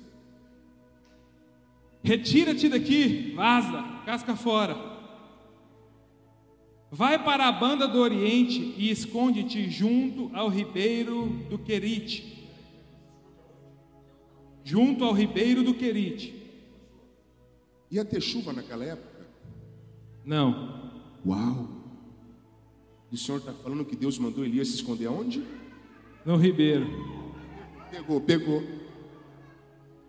Retira-te 2.03 2.67
daqui, 2.67 3.31
vaza, 3.33 4.03
casca 4.05 4.35
fora. 4.35 4.90
Vai 6.91 7.23
para 7.23 7.47
a 7.47 7.51
banda 7.51 7.87
do 7.87 7.99
Oriente 7.99 8.75
e 8.77 8.91
esconde-te 8.91 9.69
junto 9.69 10.29
ao 10.35 10.49
ribeiro 10.49 11.27
do 11.49 11.57
Querite. 11.57 12.49
Junto 14.63 15.05
ao 15.05 15.13
ribeiro 15.13 15.63
do 15.63 15.73
Querite. 15.73 16.35
Ia 17.89 18.03
ter 18.03 18.21
chuva 18.21 18.51
naquela 18.51 18.83
época? 18.83 19.27
Não, 20.25 20.91
Uau! 21.25 21.81
O 23.11 23.17
Senhor 23.17 23.37
está 23.37 23.53
falando 23.53 23.85
que 23.85 23.95
Deus 23.95 24.17
mandou 24.17 24.43
Elias 24.43 24.69
se 24.69 24.75
esconder 24.75 25.07
aonde? 25.07 25.43
no 26.25 26.37
ribeiro. 26.37 26.87
Pegou, 27.89 28.21
pegou. 28.21 28.63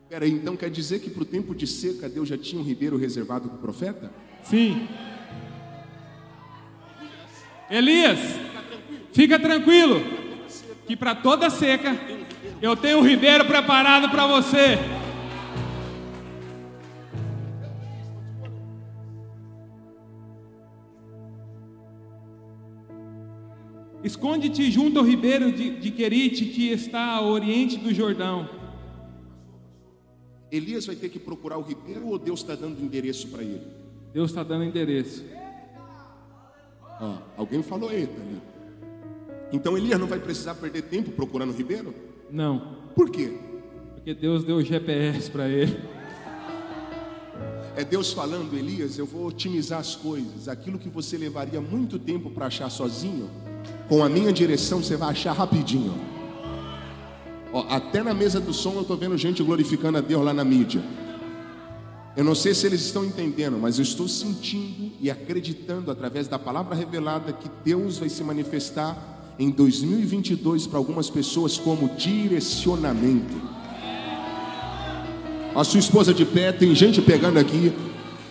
Peraí, 0.08 0.30
então 0.30 0.56
quer 0.56 0.70
dizer 0.70 1.00
que 1.00 1.10
para 1.10 1.22
o 1.22 1.26
tempo 1.26 1.54
de 1.54 1.66
seca 1.66 2.08
Deus 2.08 2.28
já 2.28 2.36
tinha 2.36 2.60
um 2.60 2.64
ribeiro 2.64 2.96
reservado 2.98 3.48
para 3.48 3.56
o 3.56 3.60
profeta? 3.60 4.12
Sim. 4.44 4.86
Elias, 7.72 8.18
fica 9.14 9.38
tranquilo, 9.38 10.02
que 10.86 10.94
para 10.94 11.14
toda 11.14 11.48
seca 11.48 11.98
eu 12.60 12.76
tenho 12.76 12.98
um 12.98 13.02
ribeiro 13.02 13.46
preparado 13.46 14.10
para 14.10 14.26
você. 14.26 14.78
Esconde-te 24.04 24.70
junto 24.70 24.98
ao 24.98 25.04
ribeiro 25.06 25.50
de, 25.50 25.70
de 25.78 25.90
Querite, 25.92 26.44
que 26.44 26.68
está 26.68 27.12
ao 27.12 27.28
oriente 27.28 27.78
do 27.78 27.94
Jordão. 27.94 28.50
Elias 30.50 30.84
vai 30.84 30.96
ter 30.96 31.08
que 31.08 31.18
procurar 31.18 31.56
o 31.56 31.62
ribeiro 31.62 32.08
ou 32.08 32.18
Deus 32.18 32.40
está 32.40 32.54
dando 32.54 32.84
endereço 32.84 33.28
para 33.28 33.42
ele? 33.42 33.62
Deus 34.12 34.30
está 34.30 34.42
dando 34.42 34.64
endereço. 34.64 35.24
Ó, 37.02 37.14
alguém 37.36 37.62
falou 37.64 37.92
eita 37.92 38.14
ali. 38.20 38.40
Então 39.52 39.76
Elias 39.76 39.98
não 39.98 40.06
vai 40.06 40.20
precisar 40.20 40.54
perder 40.54 40.82
tempo 40.82 41.10
procurando 41.10 41.50
o 41.50 41.56
ribeiro? 41.56 41.92
Não, 42.30 42.76
Por 42.94 43.10
quê? 43.10 43.36
porque 43.94 44.14
Deus 44.14 44.42
deu 44.44 44.56
o 44.56 44.62
GPS 44.64 45.30
para 45.30 45.48
ele. 45.48 45.78
É 47.76 47.84
Deus 47.84 48.12
falando, 48.12 48.54
Elias, 48.56 48.98
eu 48.98 49.06
vou 49.06 49.26
otimizar 49.26 49.78
as 49.80 49.94
coisas. 49.96 50.48
Aquilo 50.48 50.78
que 50.78 50.88
você 50.88 51.16
levaria 51.16 51.60
muito 51.60 51.98
tempo 51.98 52.30
para 52.30 52.46
achar 52.46 52.68
sozinho, 52.70 53.30
com 53.88 54.02
a 54.04 54.08
minha 54.08 54.32
direção 54.32 54.82
você 54.82 54.96
vai 54.96 55.10
achar 55.10 55.32
rapidinho. 55.32 55.94
Ó, 57.52 57.66
até 57.68 58.02
na 58.02 58.12
mesa 58.14 58.40
do 58.40 58.52
som 58.52 58.74
eu 58.74 58.82
estou 58.82 58.96
vendo 58.96 59.16
gente 59.16 59.42
glorificando 59.42 59.98
a 59.98 60.00
Deus 60.00 60.22
lá 60.24 60.32
na 60.34 60.44
mídia. 60.44 60.82
Eu 62.14 62.24
não 62.24 62.34
sei 62.34 62.52
se 62.54 62.66
eles 62.66 62.82
estão 62.82 63.04
entendendo, 63.04 63.58
mas 63.58 63.78
eu 63.78 63.82
estou 63.82 64.06
sentindo 64.06 64.92
e 65.00 65.10
acreditando 65.10 65.90
através 65.90 66.28
da 66.28 66.38
palavra 66.38 66.74
revelada 66.74 67.32
que 67.32 67.50
Deus 67.64 67.98
vai 67.98 68.10
se 68.10 68.22
manifestar 68.22 69.34
em 69.38 69.48
2022 69.48 70.66
para 70.66 70.78
algumas 70.78 71.08
pessoas 71.08 71.56
como 71.56 71.88
direcionamento. 71.96 73.34
A 75.54 75.64
sua 75.64 75.80
esposa 75.80 76.12
de 76.12 76.24
pé, 76.24 76.52
tem 76.52 76.74
gente 76.74 77.00
pegando 77.00 77.38
aqui. 77.38 77.72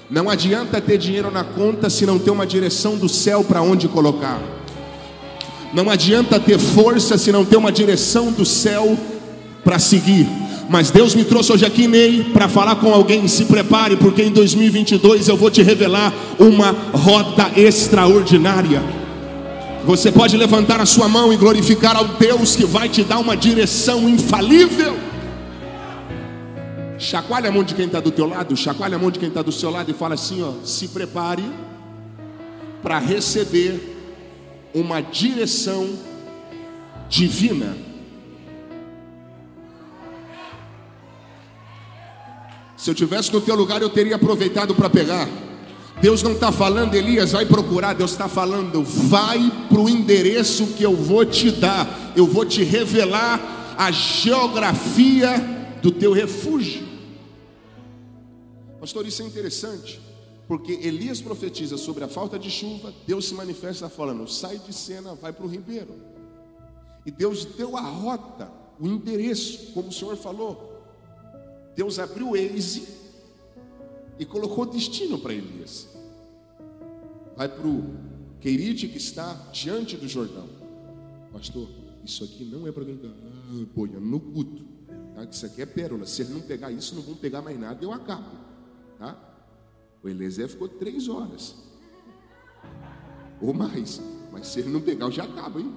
Não 0.10 0.30
adianta 0.30 0.80
ter 0.80 0.98
dinheiro 0.98 1.32
na 1.32 1.44
conta 1.44 1.89
se 1.89 2.06
não 2.06 2.20
ter 2.20 2.32
uma 2.32 2.46
direção 2.46 2.98
do 2.98 3.10
céu 3.10 3.44
para 3.44 3.62
onde 3.62 3.88
colocar. 3.88 4.39
Não 5.74 5.89
adianta 5.89 6.39
ter 6.39 6.60
força 6.60 7.17
se 7.17 7.32
não 7.32 7.46
ter 7.46 7.58
uma 7.58 7.72
direção 7.72 8.32
do 8.32 8.46
céu 8.46 8.98
para 9.63 9.80
seguir. 9.80 10.28
Mas 10.72 10.90
Deus 10.90 11.14
me 11.14 11.26
trouxe 11.26 11.52
hoje 11.52 11.66
aqui, 11.66 11.86
Ney, 11.86 12.24
para 12.32 12.48
falar 12.48 12.78
com 12.78 12.94
alguém. 12.94 13.28
Se 13.28 13.44
prepare, 13.44 13.98
porque 13.98 14.24
em 14.24 14.32
2022 14.32 15.28
eu 15.28 15.36
vou 15.36 15.52
te 15.52 15.62
revelar 15.62 16.14
uma 16.40 16.72
rota 16.94 17.52
extraordinária. 17.60 18.82
Você 19.84 20.14
pode 20.14 20.38
levantar 20.38 20.80
a 20.80 20.86
sua 20.86 21.10
mão 21.10 21.34
e 21.34 21.36
glorificar 21.36 21.98
ao 21.98 22.06
Deus 22.06 22.56
que 22.56 22.64
vai 22.64 22.88
te 22.88 23.04
dar 23.04 23.20
uma 23.20 23.36
direção 23.36 24.08
infalível. 24.08 24.98
Chacoalha 26.98 27.50
a 27.50 27.52
mão 27.52 27.66
de 27.66 27.76
quem 27.76 27.88
está 27.88 28.00
do 28.00 28.10
teu 28.10 28.28
lado, 28.30 28.56
chacoalha 28.56 28.96
a 28.96 29.00
mão 29.00 29.12
de 29.12 29.20
quem 29.20 29.28
está 29.28 29.42
do 29.42 29.52
seu 29.52 29.70
lado 29.72 29.92
e 29.92 29.94
fala 29.94 30.14
assim: 30.14 30.42
ó, 30.42 30.54
se 30.64 30.88
prepare 30.88 31.44
para 32.82 32.98
receber 32.98 33.78
uma 34.74 35.02
direção 35.02 35.90
divina. 37.10 37.90
Se 42.82 42.89
eu 42.89 42.96
tivesse 42.96 43.32
no 43.32 43.39
teu 43.39 43.54
lugar, 43.54 43.80
eu 43.84 43.91
teria 43.91 44.15
aproveitado 44.15 44.74
para 44.74 44.89
pegar. 44.89 45.30
Deus 46.02 46.24
não 46.24 46.32
está 46.32 46.52
falando, 46.52 46.96
Elias, 46.96 47.32
vai 47.32 47.46
procurar. 47.46 47.94
Deus 47.94 48.10
está 48.10 48.28
falando, 48.28 48.84
vai 48.84 49.52
para 49.70 49.80
o 49.80 49.88
endereço 49.88 50.65
que 50.65 50.82
eu 50.82 50.96
vou 50.96 51.24
te 51.24 51.52
dar. 51.52 52.12
Eu 52.15 52.26
vou 52.26 52.44
te 52.44 52.63
revelar 52.63 53.76
a 53.78 53.91
geografia 53.91 55.36
do 55.80 55.91
teu 55.91 56.12
refúgio. 56.12 56.84
Pastor, 58.80 59.06
isso 59.06 59.22
é 59.22 59.28
interessante, 59.28 60.02
porque 60.48 60.72
Elias 60.72 61.22
profetiza 61.22 61.78
sobre 61.78 62.04
a 62.04 62.08
falta 62.08 62.39
de 62.39 62.50
chuva. 62.50 62.91
Deus 63.06 63.28
se 63.28 63.36
manifesta 63.36 63.89
falando: 63.89 64.28
sai 64.28 64.58
de 64.58 64.74
cena, 64.74 65.13
vai 65.13 65.32
para 65.32 65.46
o 65.46 65.48
ribeiro. 65.48 65.94
E 67.06 67.12
Deus 67.12 67.46
deu 67.46 67.78
a 67.78 67.82
rota, 67.82 68.52
o 68.80 68.88
endereço, 68.88 69.72
como 69.76 69.89
o 69.89 69.94
Senhor 69.94 70.17
falou. 70.17 70.71
Deus 71.82 71.98
abriu 71.98 72.30
o 72.30 72.38
e 72.38 74.24
colocou 74.24 74.67
destino 74.67 75.17
para 75.17 75.34
Elias. 75.34 75.88
Vai 77.36 77.50
para 77.50 77.67
o 77.67 77.96
Querite 78.39 78.88
que 78.88 78.98
está 78.98 79.34
diante 79.52 79.98
do 79.98 80.08
Jordão. 80.08 80.48
Pastor, 81.34 81.67
isso 82.06 82.24
aqui 82.24 82.46
não 82.46 82.67
é 82.67 82.72
para 82.72 82.84
ah, 82.84 83.65
boiando 83.74 84.06
no 84.06 84.20
culto. 84.20 84.63
Tá? 85.15 85.24
Isso 85.24 85.44
aqui 85.44 85.63
é 85.63 85.65
pérola. 85.65 86.06
Se 86.06 86.22
ele 86.22 86.34
não 86.36 86.41
pegar 86.41 86.72
isso, 86.72 86.94
não 86.94 87.02
vão 87.02 87.15
pegar 87.15 87.41
mais 87.41 87.60
nada, 87.60 87.84
eu 87.84 87.91
acabo. 87.91 88.38
Tá? 89.00 89.17
O 90.04 90.08
Eliezer 90.08 90.50
ficou 90.50 90.70
três 90.70 91.10
horas. 91.10 91.56
Ou 93.41 93.56
mais. 93.56 94.00
Mas 94.32 94.46
se 94.46 94.60
ele 94.60 94.70
não 94.70 94.82
pegar, 94.82 95.06
eu 95.06 95.12
já 95.12 95.24
acabo, 95.24 95.60
hein? 95.60 95.74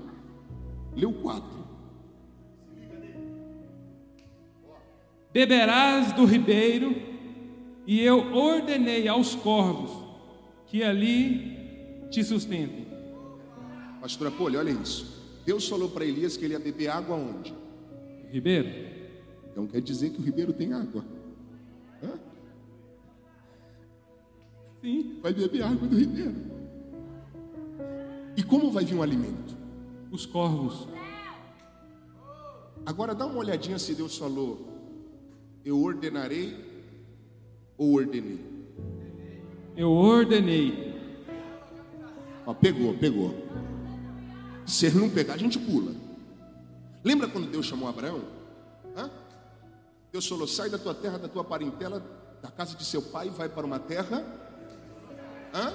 Leu 0.95 1.15
quatro. 1.15 1.64
Beberás 5.35 6.13
do 6.13 6.25
ribeiro, 6.25 6.95
e 7.85 8.01
eu 8.01 8.33
ordenei 8.33 9.09
aos 9.09 9.35
corvos 9.35 9.91
que 10.69 10.85
ali 10.85 12.07
te 12.09 12.23
sustentem. 12.23 12.87
Pastora 14.01 14.31
Poli, 14.31 14.57
olha 14.57 14.71
isso. 14.71 15.13
Deus 15.45 15.69
falou 15.69 15.91
para 15.91 16.05
Elias 16.05 16.37
que 16.37 16.45
ele 16.45 16.55
ia 16.55 16.61
beber 16.61 16.89
água 16.89 17.17
onde? 17.17 17.53
Ribeiro. 18.31 18.69
Então 19.51 19.67
quer 19.67 19.81
dizer 19.81 20.11
que 20.11 20.21
o 20.21 20.25
ribeiro 20.25 20.53
tem 20.53 20.73
água. 20.73 21.05
Hã? 22.03 22.13
Sim. 24.81 25.19
Vai 25.21 25.35
beber 25.35 25.63
água 25.63 25.89
do 25.89 25.99
ribeiro. 25.99 26.37
E 28.37 28.43
como 28.43 28.71
vai 28.71 28.85
vir 28.85 28.95
o 28.95 29.03
alimento? 29.03 29.57
Os 30.13 30.27
corvos. 30.27 30.87
Agora 32.87 33.15
dá 33.15 33.27
uma 33.27 33.39
olhadinha 33.39 33.79
se 33.79 33.95
Deus 33.95 34.17
falou 34.17 34.74
eu 35.65 35.81
ordenarei 35.81 36.57
ou 37.77 37.95
ordenei? 37.95 38.41
Eu 39.77 39.91
ordenei. 39.91 40.95
Ó, 42.47 42.53
pegou, 42.53 42.95
pegou. 42.95 43.35
Se 44.67 44.87
ele 44.87 44.99
não 44.99 45.11
pegar, 45.11 45.35
a 45.35 45.39
gente 45.39 45.59
pula. 45.59 45.93
Lembra 47.03 47.29
quando 47.29 47.51
Deus 47.51 47.67
chamou 47.67 47.89
Abraão? 47.89 48.23
Hã? 48.97 49.11
Deus 50.13 50.27
falou: 50.27 50.47
sai 50.47 50.71
da 50.71 50.79
tua 50.79 50.95
terra, 50.95 51.19
da 51.19 51.29
tua 51.29 51.45
parentela, 51.45 52.03
da 52.43 52.51
casa 52.51 52.77
de 52.77 52.85
seu 52.85 53.03
pai, 53.03 53.31
vai 53.31 53.49
para 53.49 53.67
uma 53.67 53.79
terra. 53.79 54.25
Hã? 55.53 55.73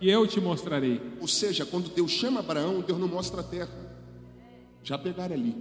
E 0.00 0.10
eu 0.10 0.26
te 0.26 0.40
mostrarei. 0.40 1.00
Ou 1.20 1.28
seja, 1.28 1.64
quando 1.64 1.88
Deus 1.94 2.10
chama 2.10 2.40
Abraão, 2.40 2.80
Deus 2.80 2.98
não 2.98 3.08
mostra 3.08 3.40
a 3.40 3.44
terra. 3.44 3.74
Já 4.82 4.98
pegaram 4.98 5.34
ali. 5.34 5.56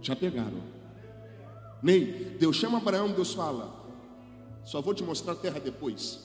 Já 0.00 0.16
pegaram. 0.16 0.81
Ney, 1.82 2.36
Deus 2.38 2.56
chama 2.56 2.78
Abraão, 2.78 3.10
Deus 3.10 3.34
fala: 3.34 3.74
Só 4.64 4.80
vou 4.80 4.94
te 4.94 5.02
mostrar 5.02 5.32
a 5.32 5.36
terra 5.36 5.58
depois. 5.58 6.20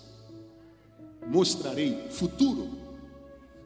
Mostrarei 1.25 2.09
futuro. 2.11 2.69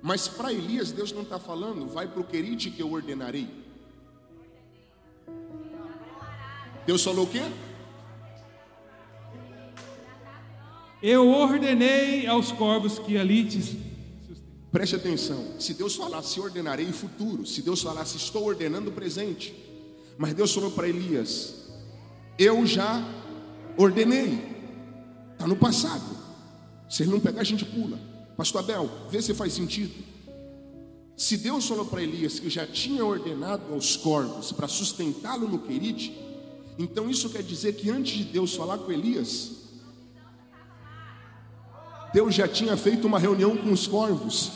Mas 0.01 0.27
para 0.27 0.51
Elias, 0.51 0.91
Deus 0.91 1.11
não 1.11 1.21
está 1.21 1.37
falando, 1.37 1.85
vai 1.87 2.07
para 2.07 2.21
o 2.21 2.23
querite 2.23 2.71
que 2.71 2.81
eu 2.81 2.91
ordenarei. 2.91 3.47
Deus 6.85 7.03
falou 7.03 7.25
o 7.25 7.29
quê? 7.29 7.43
Eu 11.03 11.29
ordenei 11.29 12.25
aos 12.25 12.51
corvos 12.51 12.97
que 12.99 13.17
ali 13.17 13.43
te. 13.43 13.79
Preste 14.71 14.95
atenção. 14.95 15.59
Se 15.59 15.73
Deus 15.73 15.95
falasse 15.95 16.39
ordenarei 16.39 16.91
futuro, 16.91 17.45
se 17.45 17.61
Deus 17.61 17.81
falasse 17.81 18.17
estou 18.17 18.45
ordenando 18.45 18.91
presente, 18.91 19.53
mas 20.17 20.33
Deus 20.33 20.53
falou 20.53 20.71
para 20.71 20.87
Elias: 20.87 21.60
eu 22.37 22.65
já 22.65 23.03
ordenei. 23.77 24.51
Está 25.33 25.47
no 25.47 25.55
passado. 25.55 26.03
Se 26.89 27.03
ele 27.03 27.11
não 27.11 27.19
pegar, 27.19 27.41
a 27.41 27.45
gente 27.45 27.65
pula. 27.65 27.99
Pastor 28.35 28.61
Abel, 28.61 28.89
vê 29.09 29.21
se 29.21 29.33
faz 29.33 29.53
sentido. 29.53 29.93
Se 31.15 31.37
Deus 31.37 31.67
falou 31.67 31.85
para 31.85 32.01
Elias 32.01 32.39
que 32.39 32.49
já 32.49 32.65
tinha 32.65 33.05
ordenado 33.05 33.73
aos 33.73 33.95
corvos 33.95 34.51
para 34.51 34.67
sustentá-lo 34.67 35.47
no 35.47 35.59
Querite, 35.59 36.17
então 36.79 37.09
isso 37.09 37.29
quer 37.29 37.43
dizer 37.43 37.73
que 37.73 37.89
antes 37.89 38.17
de 38.17 38.23
Deus 38.23 38.55
falar 38.55 38.79
com 38.79 38.91
Elias, 38.91 39.51
Deus 42.13 42.33
já 42.33 42.47
tinha 42.47 42.75
feito 42.75 43.05
uma 43.05 43.19
reunião 43.19 43.55
com 43.55 43.71
os 43.71 43.87
corvos 43.87 44.51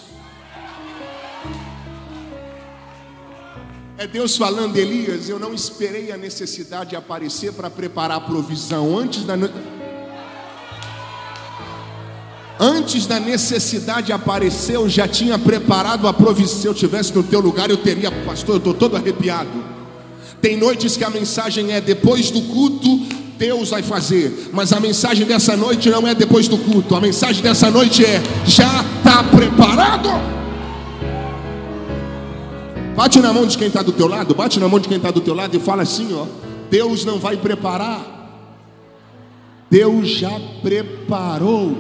É 4.06 4.08
Deus 4.08 4.38
falando, 4.38 4.78
Elias, 4.78 5.30
eu 5.30 5.40
não 5.40 5.52
esperei 5.52 6.12
a 6.12 6.18
necessidade 6.18 6.96
aparecer 6.96 7.52
para 7.52 7.72
preparar 7.72 8.18
a 8.18 8.22
provisão. 8.22 8.96
Antes 8.96 9.24
da, 9.24 9.34
antes 12.60 13.08
da 13.08 13.20
necessidade 13.20 14.14
aparecer, 14.14 14.76
eu 14.76 14.88
já 14.88 15.08
tinha 15.08 15.40
preparado 15.40 16.08
a 16.08 16.14
provisão. 16.14 16.60
Se 16.60 16.68
eu 16.68 16.74
tivesse 16.76 17.16
no 17.16 17.24
teu 17.24 17.40
lugar, 17.40 17.72
eu 17.72 17.78
teria, 17.78 18.12
pastor, 18.12 18.58
eu 18.58 18.60
estou 18.60 18.76
todo 18.76 18.96
arrepiado. 18.96 19.50
Tem 20.40 20.56
noites 20.56 20.96
que 20.96 21.04
a 21.04 21.10
mensagem 21.10 21.72
é 21.72 21.82
depois 21.82 22.30
do 22.30 22.44
culto, 22.44 23.08
Deus 23.40 23.72
vai 23.72 23.82
fazer. 23.82 24.52
Mas 24.54 24.72
a 24.72 24.80
mensagem 24.80 25.26
dessa 25.26 25.58
noite 25.58 25.90
não 25.90 26.08
é 26.08 26.14
depois 26.14 26.48
do 26.48 26.60
culto. 26.60 26.94
A 26.96 27.02
mensagem 27.02 27.42
dessa 27.42 27.72
noite 27.72 28.06
é: 28.06 28.22
já 28.46 28.86
está 29.00 29.24
preparado. 29.24 30.45
Bate 32.96 33.20
na 33.20 33.34
mão 33.34 33.46
de 33.46 33.58
quem 33.58 33.68
está 33.68 33.82
do 33.82 33.92
teu 33.92 34.08
lado, 34.08 34.34
bate 34.34 34.58
na 34.58 34.70
mão 34.70 34.80
de 34.80 34.88
quem 34.88 34.96
está 34.96 35.12
do 35.12 35.20
teu 35.20 35.34
lado 35.34 35.56
e 35.56 35.60
fala 35.60 35.84
assim, 35.84 36.14
ó. 36.14 36.26
Deus 36.70 37.04
não 37.04 37.20
vai 37.20 37.36
preparar. 37.36 38.14
Deus 39.70 40.08
já 40.08 40.32
preparou. 40.62 41.76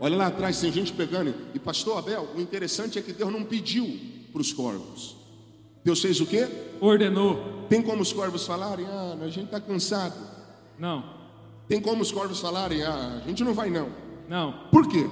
Olha 0.00 0.16
lá 0.16 0.26
atrás, 0.26 0.60
tem 0.60 0.72
gente 0.72 0.92
pegando. 0.92 1.32
E 1.54 1.58
pastor 1.60 1.98
Abel, 1.98 2.28
o 2.36 2.40
interessante 2.40 2.98
é 2.98 3.02
que 3.02 3.12
Deus 3.12 3.30
não 3.32 3.44
pediu 3.44 3.88
para 4.32 4.40
os 4.40 4.52
corvos. 4.52 5.16
Deus 5.84 6.00
fez 6.00 6.20
o 6.20 6.26
quê? 6.26 6.48
Ordenou. 6.80 7.64
Tem 7.68 7.80
como 7.80 8.02
os 8.02 8.12
corvos 8.12 8.44
falarem, 8.44 8.84
ah, 8.86 9.16
a 9.22 9.28
gente 9.28 9.44
está 9.44 9.60
cansado. 9.60 10.16
Não, 10.76 11.04
Tem 11.68 11.80
como 11.80 12.02
os 12.02 12.10
corvos 12.10 12.40
falarem, 12.40 12.82
ah, 12.82 13.20
a 13.24 13.28
gente 13.28 13.44
não 13.44 13.54
vai 13.54 13.70
não. 13.70 13.88
não, 14.28 14.52
Por 14.72 14.88
quê? 14.88 15.06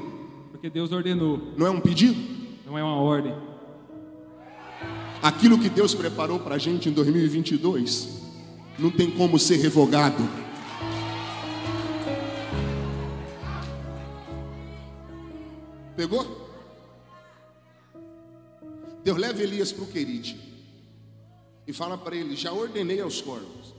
Porque 0.60 0.68
Deus 0.68 0.92
ordenou, 0.92 1.40
Não 1.56 1.66
é 1.66 1.70
um 1.70 1.80
pedido? 1.80 2.20
não 2.66 2.76
é 2.76 2.84
uma 2.84 2.96
ordem. 2.96 3.34
Aquilo 5.22 5.58
que 5.58 5.70
Deus 5.70 5.94
preparou 5.94 6.38
para 6.38 6.56
a 6.56 6.58
gente 6.58 6.86
em 6.86 6.92
2022 6.92 8.20
não 8.78 8.90
tem 8.90 9.10
como 9.10 9.38
ser 9.38 9.56
revogado. 9.56 10.22
Pegou? 15.96 16.50
Deus 19.02 19.16
leva 19.16 19.42
Elias 19.42 19.72
para 19.72 19.84
o 19.84 19.86
Querite 19.86 20.38
e 21.66 21.72
fala 21.72 21.96
para 21.96 22.14
ele: 22.14 22.36
Já 22.36 22.52
ordenei 22.52 23.00
aos 23.00 23.22
corvos. 23.22 23.74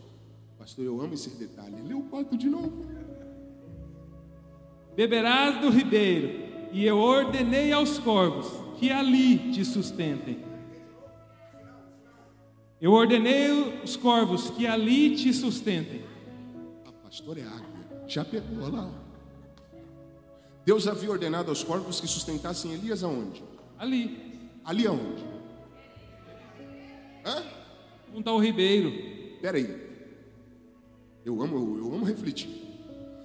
Pastor, 0.57 0.83
eu 0.83 0.99
amo 0.99 1.13
esse 1.13 1.29
detalhe. 1.29 1.75
Lê 1.83 1.93
o 1.93 2.01
4 2.03 2.35
de 2.35 2.49
novo. 2.49 2.85
Beberás 4.95 5.61
do 5.61 5.69
ribeiro, 5.69 6.50
e 6.71 6.85
eu 6.85 6.97
ordenei 6.97 7.71
aos 7.71 7.99
corvos 7.99 8.47
que 8.79 8.91
ali 8.91 9.51
te 9.51 9.63
sustentem. 9.63 10.43
Eu 12.79 12.93
ordenei 12.93 13.81
os 13.83 13.95
corvos 13.95 14.49
que 14.49 14.65
ali 14.65 15.15
te 15.15 15.31
sustentem. 15.33 16.03
Ah, 16.85 16.91
pastor, 17.03 17.37
é 17.37 17.43
água. 17.43 18.07
Já 18.07 18.25
pegou 18.25 18.69
lá. 18.71 18.89
Deus 20.65 20.87
havia 20.87 21.11
ordenado 21.11 21.49
aos 21.49 21.63
corvos 21.63 21.99
que 21.99 22.07
sustentassem 22.07 22.73
Elias 22.73 23.03
aonde? 23.03 23.43
Ali, 23.77 24.31
Ali 24.63 24.85
aonde? 24.85 25.23
Hã? 27.25 27.43
junto 28.13 28.29
ao 28.29 28.39
ribeiro. 28.39 28.91
Peraí. 29.41 29.89
Eu 31.23 31.41
amo, 31.41 31.77
eu 31.77 31.93
amo 31.93 32.05
refletir. 32.05 32.49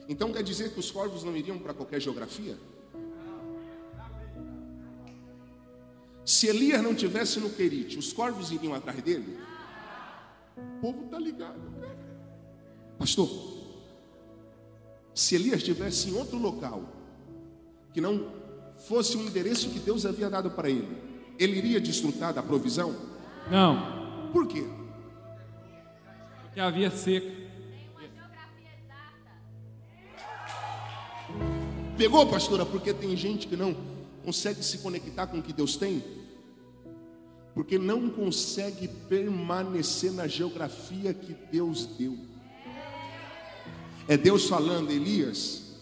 Então 0.08 0.32
quer 0.32 0.42
dizer 0.42 0.72
que 0.72 0.80
os 0.80 0.90
corvos 0.90 1.24
não 1.24 1.36
iriam 1.36 1.58
para 1.58 1.74
qualquer 1.74 2.00
geografia? 2.00 2.56
Se 6.26 6.48
Elias 6.48 6.82
não 6.82 6.92
tivesse 6.94 7.38
no 7.38 7.48
Querite, 7.50 7.96
os 7.98 8.12
corvos 8.12 8.50
iriam 8.50 8.74
atrás 8.74 9.00
dele? 9.00 9.38
O 10.56 10.80
povo 10.80 11.04
está 11.04 11.18
ligado. 11.20 11.60
cara. 11.80 11.96
Pastor, 12.98 13.28
se 15.14 15.36
Elias 15.36 15.58
estivesse 15.58 16.10
em 16.10 16.14
outro 16.14 16.36
local, 16.36 16.82
que 17.94 18.00
não 18.00 18.32
fosse 18.88 19.16
o 19.16 19.20
endereço 19.22 19.70
que 19.70 19.78
Deus 19.78 20.04
havia 20.04 20.28
dado 20.28 20.50
para 20.50 20.68
ele, 20.68 20.98
ele 21.38 21.56
iria 21.58 21.80
desfrutar 21.80 22.34
da 22.34 22.42
provisão? 22.42 22.94
Não, 23.50 24.30
Por 24.32 24.48
quê? 24.48 24.66
porque 26.42 26.58
havia 26.58 26.90
seca. 26.90 27.46
Pegou, 31.96 32.26
pastora? 32.26 32.66
Porque 32.66 32.92
tem 32.92 33.16
gente 33.16 33.46
que 33.46 33.56
não 33.56 33.74
consegue 34.24 34.62
se 34.62 34.78
conectar 34.78 35.26
com 35.26 35.38
o 35.38 35.42
que 35.42 35.52
Deus 35.52 35.76
tem, 35.76 36.02
porque 37.56 37.78
não 37.78 38.10
consegue 38.10 38.86
permanecer 38.86 40.12
na 40.12 40.26
geografia 40.26 41.14
que 41.14 41.32
Deus 41.32 41.86
deu. 41.86 42.18
É 44.06 44.14
Deus 44.14 44.46
falando, 44.46 44.90
Elias, 44.90 45.78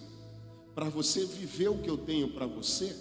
para 0.72 0.88
você 0.88 1.26
viver 1.26 1.66
o 1.70 1.78
que 1.78 1.90
eu 1.90 1.98
tenho 1.98 2.28
para 2.28 2.46
você, 2.46 2.96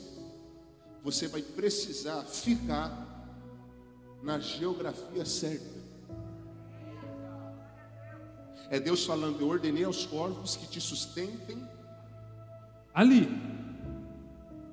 você 1.03 1.27
vai 1.27 1.43
precisar 1.43 2.23
ficar 2.23 3.29
na 4.23 4.39
geografia 4.39 5.23
certa. 5.23 5.83
É 8.71 8.79
Deus 8.79 9.05
falando, 9.05 9.39
eu 9.39 9.49
ordenei 9.49 9.83
aos 9.83 10.03
corvos 10.07 10.55
que 10.55 10.65
te 10.65 10.81
sustentem 10.81 11.63
Ali, 12.91 13.29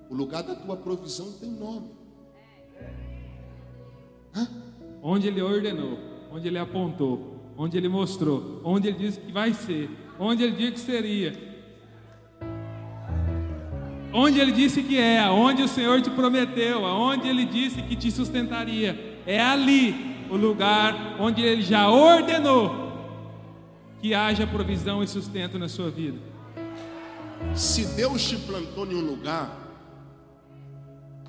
O 0.09 0.15
lugar 0.15 0.43
da 0.43 0.55
tua 0.55 0.79
provisão 0.79 1.33
tem 1.33 1.51
nome. 1.51 2.00
Onde 5.03 5.29
ele 5.29 5.41
ordenou, 5.43 5.99
onde 6.33 6.49
ele 6.49 6.59
apontou, 6.59 7.53
onde 7.57 7.77
ele 7.77 7.89
mostrou, 7.89 8.61
onde 8.65 8.89
ele 8.89 8.99
disse 8.99 9.21
que 9.21 9.33
vai 9.33 9.53
ser, 9.53 9.91
onde 10.19 10.43
ele 10.43 10.57
disse 10.57 10.73
que 10.73 10.81
seria, 10.81 11.51
onde 14.13 14.41
ele 14.41 14.53
disse 14.53 14.83
que 14.83 14.99
é, 14.99 15.29
onde 15.31 15.63
o 15.63 15.69
Senhor 15.69 16.01
te 16.03 16.11
prometeu, 16.11 16.85
aonde 16.85 17.29
ele 17.29 17.45
disse 17.45 17.83
que 17.83 17.97
te 17.97 18.11
sustentaria. 18.11 19.21
É 19.27 19.41
ali 19.41 20.27
o 20.31 20.37
lugar 20.37 21.17
onde 21.19 21.43
ele 21.43 21.63
já 21.63 21.91
ordenou 21.91 22.91
que 24.01 24.15
haja 24.15 24.47
provisão 24.47 25.03
e 25.03 25.09
sustento 25.09 25.59
na 25.59 25.69
sua 25.69 25.91
vida. 25.91 26.19
Se 27.55 27.85
Deus 27.95 28.29
te 28.29 28.37
plantou 28.37 28.87
em 28.87 28.95
um 28.95 29.01
lugar, 29.01 29.57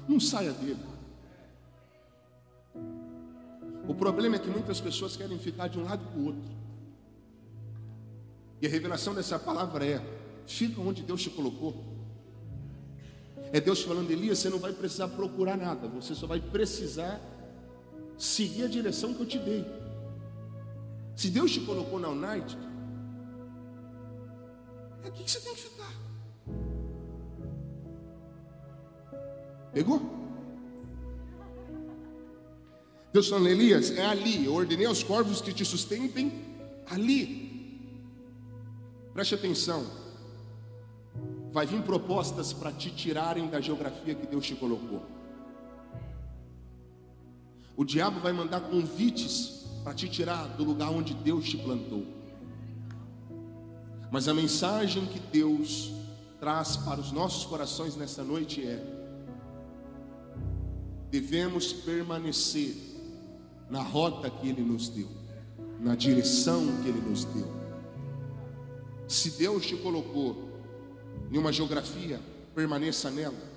não 0.08 0.20
saia 0.20 0.52
dele. 0.52 0.91
O 3.88 3.96
problema 3.96 4.36
é 4.36 4.40
que 4.40 4.50
muitas 4.50 4.80
pessoas 4.80 5.18
querem 5.18 5.38
ficar 5.40 5.68
de 5.68 5.80
um 5.80 5.84
lado 5.84 6.06
para 6.06 6.20
o 6.20 6.26
outro. 6.26 6.62
E 8.62 8.68
a 8.68 8.70
revelação 8.70 9.14
dessa 9.14 9.40
palavra 9.40 9.86
é: 9.86 10.02
fica 10.46 10.80
onde 10.82 11.02
Deus 11.02 11.22
te 11.22 11.30
colocou. 11.30 11.92
É 13.52 13.60
Deus 13.60 13.82
falando, 13.82 14.12
Elias, 14.12 14.40
você 14.40 14.50
não 14.50 14.60
vai 14.60 14.72
precisar 14.72 15.10
procurar 15.10 15.58
nada, 15.58 15.88
você 15.88 16.16
só 16.16 16.26
vai 16.26 16.40
precisar 16.40 17.20
seguir 18.18 18.64
a 18.64 18.68
direção 18.68 19.14
que 19.14 19.22
eu 19.22 19.26
te 19.26 19.40
dei. 19.40 19.66
Se 21.16 21.30
Deus 21.30 21.52
te 21.52 21.60
colocou 21.62 22.00
na 22.00 22.10
United, 22.10 22.58
é 25.04 25.08
aqui 25.08 25.24
que 25.24 25.32
você 25.32 25.40
tem 25.42 25.54
que 25.54 25.62
ficar. 25.62 25.92
Pegou? 29.74 30.21
Deus 33.14 33.28
falando, 33.28 33.50
Elias, 33.50 33.92
é 33.92 34.06
ali. 34.06 34.46
Eu 34.46 34.54
ordenei 34.54 34.86
aos 34.86 35.04
corvos 35.04 35.42
que 35.42 35.54
te 35.54 35.66
sustentem 35.66 36.32
ali. 36.90 37.52
Preste 39.14 39.36
atenção. 39.36 39.86
Vai 41.52 41.66
vir 41.66 41.82
propostas 41.82 42.54
para 42.54 42.72
te 42.72 42.90
tirarem 42.90 43.50
da 43.50 43.60
geografia 43.60 44.16
que 44.16 44.26
Deus 44.26 44.46
te 44.46 44.56
colocou. 44.56 45.06
O 47.76 47.84
diabo 47.84 48.20
vai 48.22 48.32
mandar 48.32 48.62
convites 48.62 49.66
para 49.84 49.94
te 49.94 50.08
tirar 50.08 50.48
do 50.50 50.64
lugar 50.64 50.92
onde 50.92 51.14
Deus 51.14 51.50
te 51.50 51.58
plantou. 51.58 52.06
Mas 54.10 54.28
a 54.28 54.34
mensagem 54.34 55.06
que 55.06 55.20
Deus 55.20 55.92
traz 56.40 56.78
para 56.78 57.00
os 57.00 57.12
nossos 57.12 57.46
corações 57.46 57.96
nessa 57.96 58.24
noite 58.24 58.66
é: 58.66 58.82
devemos 61.10 61.74
permanecer 61.74 62.91
na 63.72 63.82
rota 63.82 64.30
que 64.30 64.50
Ele 64.50 64.62
nos 64.62 64.90
deu, 64.90 65.08
na 65.80 65.96
direção 65.96 66.62
que 66.84 66.90
Ele 66.90 67.00
nos 67.00 67.24
deu. 67.24 67.48
Se 69.08 69.32
Deus 69.32 69.66
te 69.66 69.78
colocou 69.78 70.50
em 71.32 71.38
uma 71.38 71.54
geografia, 71.54 72.20
permaneça 72.54 73.10
nela. 73.10 73.50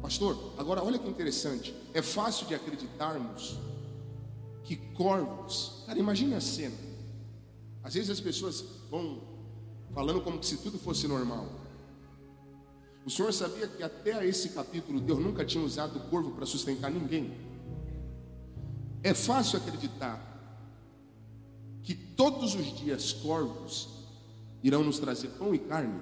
Pastor, 0.00 0.54
agora 0.56 0.82
olha 0.82 0.98
que 0.98 1.08
interessante. 1.08 1.74
É 1.92 2.00
fácil 2.00 2.46
de 2.46 2.54
acreditarmos 2.54 3.58
que 4.62 4.76
corvos, 4.76 5.82
cara, 5.86 5.98
imagine 5.98 6.34
a 6.34 6.40
cena. 6.40 6.76
Às 7.82 7.94
vezes 7.94 8.10
as 8.10 8.20
pessoas 8.20 8.64
vão 8.88 9.20
falando 9.92 10.20
como 10.20 10.40
se 10.42 10.56
tudo 10.58 10.78
fosse 10.78 11.08
normal. 11.08 11.48
O 13.04 13.10
Senhor 13.10 13.32
sabia 13.32 13.66
que 13.66 13.82
até 13.82 14.24
esse 14.24 14.50
capítulo 14.50 15.00
Deus 15.00 15.18
nunca 15.18 15.44
tinha 15.44 15.64
usado 15.64 15.98
o 15.98 16.02
corvo 16.08 16.30
para 16.32 16.46
sustentar 16.46 16.90
ninguém. 16.90 17.49
É 19.02 19.14
fácil 19.14 19.58
acreditar 19.58 20.26
que 21.82 21.94
todos 21.94 22.54
os 22.54 22.78
dias 22.78 23.12
corvos 23.12 23.88
irão 24.62 24.84
nos 24.84 24.98
trazer 24.98 25.28
pão 25.28 25.54
e 25.54 25.58
carne. 25.58 26.00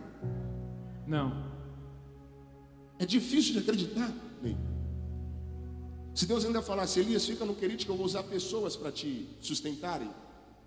Não. 1.07 1.49
É 2.99 3.07
difícil 3.07 3.53
de 3.53 3.61
acreditar. 3.61 4.13
Ney. 4.43 4.57
Se 6.15 6.27
Deus 6.27 6.45
ainda 6.45 6.61
falasse, 6.61 6.99
Elias, 6.99 7.25
fica 7.25 7.45
no 7.45 7.55
querido 7.55 7.85
que 7.85 7.91
eu 7.91 7.97
vou 7.97 8.05
usar 8.05 8.25
pessoas 8.25 8.75
para 8.75 8.91
te 8.91 9.29
sustentarem, 9.41 10.11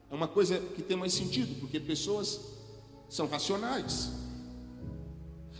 é 0.09 0.15
uma 0.15 0.27
coisa 0.27 0.57
que 0.59 0.81
tem 0.81 0.95
mais 0.95 1.13
sentido, 1.13 1.59
porque 1.59 1.79
pessoas 1.79 2.39
são 3.09 3.27
racionais. 3.27 4.11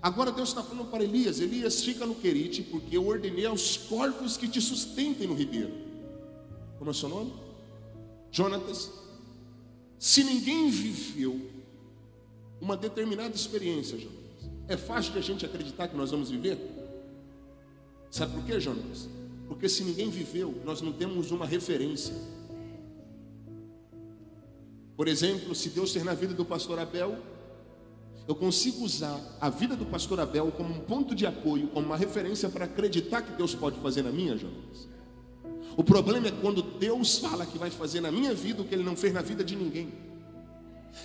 Agora 0.02 0.32
Deus 0.32 0.50
está 0.50 0.64
falando 0.64 0.90
para 0.90 1.04
Elias: 1.04 1.40
Elias, 1.40 1.84
fica 1.84 2.06
no 2.06 2.16
Querite, 2.16 2.64
porque 2.64 2.96
eu 2.98 3.06
ordenei 3.06 3.46
aos 3.46 3.76
corvos 3.76 4.38
que 4.38 4.48
te 4.48 4.62
sustentem 4.62 5.28
no 5.28 5.36
ribeiro. 5.36 5.91
Como 6.82 6.90
é 6.90 6.94
o 6.94 6.96
seu 6.96 7.10
nome? 7.10 7.32
Jonatas. 8.32 8.92
Se 10.00 10.24
ninguém 10.24 10.68
viveu 10.72 11.40
uma 12.60 12.76
determinada 12.76 13.36
experiência, 13.36 14.00
Jonatas, 14.00 14.50
é 14.68 14.76
fácil 14.76 15.12
de 15.12 15.20
a 15.20 15.22
gente 15.22 15.46
acreditar 15.46 15.88
que 15.90 15.96
nós 15.96 16.10
vamos 16.10 16.32
viver? 16.32 16.58
Sabe 18.10 18.34
por 18.34 18.44
quê, 18.46 18.60
Jonatas? 18.60 19.08
Porque 19.48 19.70
se 19.70 19.84
ninguém 19.84 20.10
viveu, 20.10 20.60
nós 20.66 20.82
não 20.82 20.92
temos 20.92 21.30
uma 21.30 21.46
referência. 21.46 22.16
Por 24.98 25.08
exemplo, 25.08 25.54
se 25.54 25.70
Deus 25.70 25.94
ter 25.94 26.04
na 26.04 26.16
vida 26.16 26.34
do 26.34 26.44
pastor 26.44 26.80
Abel, 26.80 27.16
eu 28.28 28.34
consigo 28.34 28.84
usar 28.84 29.22
a 29.40 29.52
vida 29.52 29.76
do 29.76 29.86
pastor 29.86 30.20
Abel 30.20 30.52
como 30.52 30.74
um 30.74 30.80
ponto 30.80 31.14
de 31.14 31.28
apoio, 31.28 31.68
como 31.68 31.86
uma 31.86 31.96
referência 31.96 32.50
para 32.50 32.66
acreditar 32.66 33.22
que 33.22 33.34
Deus 33.34 33.54
pode 33.54 33.80
fazer 33.82 34.02
na 34.02 34.12
minha, 34.12 34.36
Jonas. 34.36 34.90
O 35.78 35.84
problema 35.84 36.28
é 36.28 36.32
quando 36.32 36.62
Deus 36.62 37.20
fala 37.20 37.46
que 37.46 37.58
vai 37.58 37.70
fazer 37.70 38.02
na 38.02 38.12
minha 38.12 38.34
vida 38.34 38.62
o 38.62 38.66
que 38.66 38.76
ele 38.76 38.84
não 38.84 38.96
fez 38.96 39.14
na 39.14 39.22
vida 39.22 39.44
de 39.44 39.56
ninguém. 39.56 39.90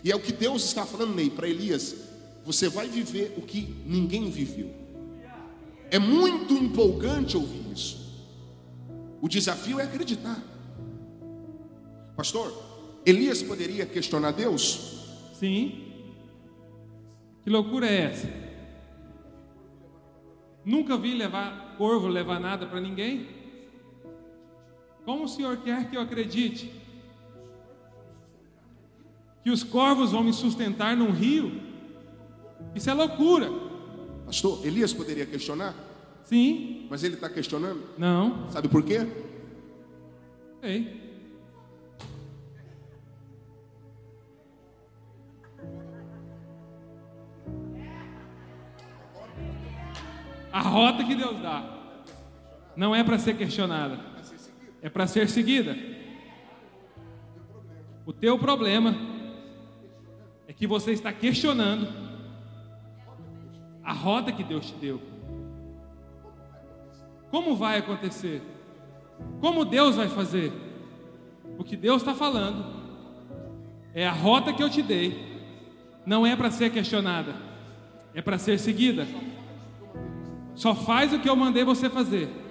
E 0.03 0.11
é 0.11 0.17
o 0.17 0.21
que 0.21 0.33
Deus 0.33 0.65
está 0.65 0.85
falando, 0.85 1.15
Ney, 1.15 1.31
para 1.31 1.49
Elias: 1.49 1.95
você 2.45 2.69
vai 2.69 2.89
viver 2.89 3.35
o 3.37 3.43
que 3.43 3.75
ninguém 3.87 4.31
viveu. 4.31 4.71
É 5.91 5.99
muito 5.99 6.55
empolgante 6.55 7.37
ouvir 7.37 7.73
isso. 7.73 8.07
O 9.21 9.29
desafio 9.29 9.79
é 9.79 9.85
acreditar. 9.85 10.43
Pastor, 12.17 12.53
Elias 13.05 13.43
poderia 13.43 13.87
questionar 13.87 14.33
Deus? 14.33 15.05
Sim. 15.39 15.85
Que 17.45 17.51
loucura 17.51 17.87
é 17.87 18.01
essa? 18.03 18.29
Nunca 20.65 20.97
vi 20.97 21.15
levar 21.15 21.77
corvo 21.79 22.09
levar 22.09 22.41
nada 22.41 22.67
para 22.67 22.81
ninguém. 22.81 23.29
Como 25.07 25.25
o 25.25 25.29
Senhor 25.29 25.59
quer 25.59 25.89
que 25.89 25.97
eu 25.97 26.01
acredite? 26.01 26.73
Que 29.45 29.51
os 29.51 29.63
corvos 29.63 30.11
vão 30.11 30.25
me 30.25 30.33
sustentar 30.33 30.97
num 30.97 31.13
rio? 31.13 31.63
Isso 32.75 32.91
é 32.91 32.93
loucura. 32.93 33.49
Pastor, 34.27 34.67
Elias 34.67 34.93
poderia 34.93 35.25
questionar? 35.25 35.73
Sim. 36.25 36.89
Mas 36.91 37.05
ele 37.05 37.15
está 37.15 37.29
questionando? 37.31 37.85
Não. 37.97 38.51
Sabe 38.51 38.67
por 38.67 38.83
quê? 38.83 39.07
Sei. 40.61 41.07
A 50.53 50.61
rota 50.61 51.05
que 51.05 51.15
Deus 51.15 51.41
dá 51.41 51.75
não 52.77 52.93
é 52.93 53.05
para 53.05 53.19
ser 53.19 53.37
questionada, 53.37 54.16
é 54.87 54.89
para 54.89 55.09
ser 55.09 55.29
seguida. 55.29 55.77
O 58.07 58.13
teu 58.13 58.39
problema 58.39 58.95
é 60.47 60.53
que 60.53 60.65
você 60.65 60.93
está 60.93 61.13
questionando 61.13 61.89
a 63.83 63.93
rota 63.93 64.31
que 64.31 64.45
Deus 64.45 64.67
te 64.67 64.75
deu. 64.75 65.03
Como 67.33 67.57
vai 67.57 67.79
acontecer? 67.79 68.41
Como 69.41 69.65
Deus 69.65 69.97
vai 69.97 70.09
fazer? 70.09 70.53
O 71.59 71.65
que 71.65 71.77
Deus 71.77 72.03
está 72.03 72.15
falando 72.15 72.65
é 73.93 74.07
a 74.07 74.13
rota 74.13 74.53
que 74.53 74.63
eu 74.63 74.71
te 74.71 74.83
dei, 74.83 75.43
não 76.07 76.25
é 76.25 76.37
para 76.37 76.53
ser 76.53 76.71
questionada, 76.71 77.35
é 78.15 78.23
para 78.23 78.39
ser 78.39 78.57
seguida. 78.61 79.05
Só 80.55 80.77
faz 80.77 81.13
o 81.13 81.19
que 81.19 81.29
eu 81.29 81.35
mandei 81.35 81.65
você 81.65 81.91
fazer. 81.91 82.46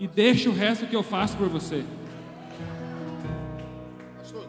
E 0.00 0.08
deixa 0.08 0.48
o 0.48 0.52
resto 0.54 0.86
que 0.86 0.96
eu 0.96 1.02
faço 1.02 1.36
por 1.36 1.46
você. 1.50 1.84
Pastor, 4.16 4.48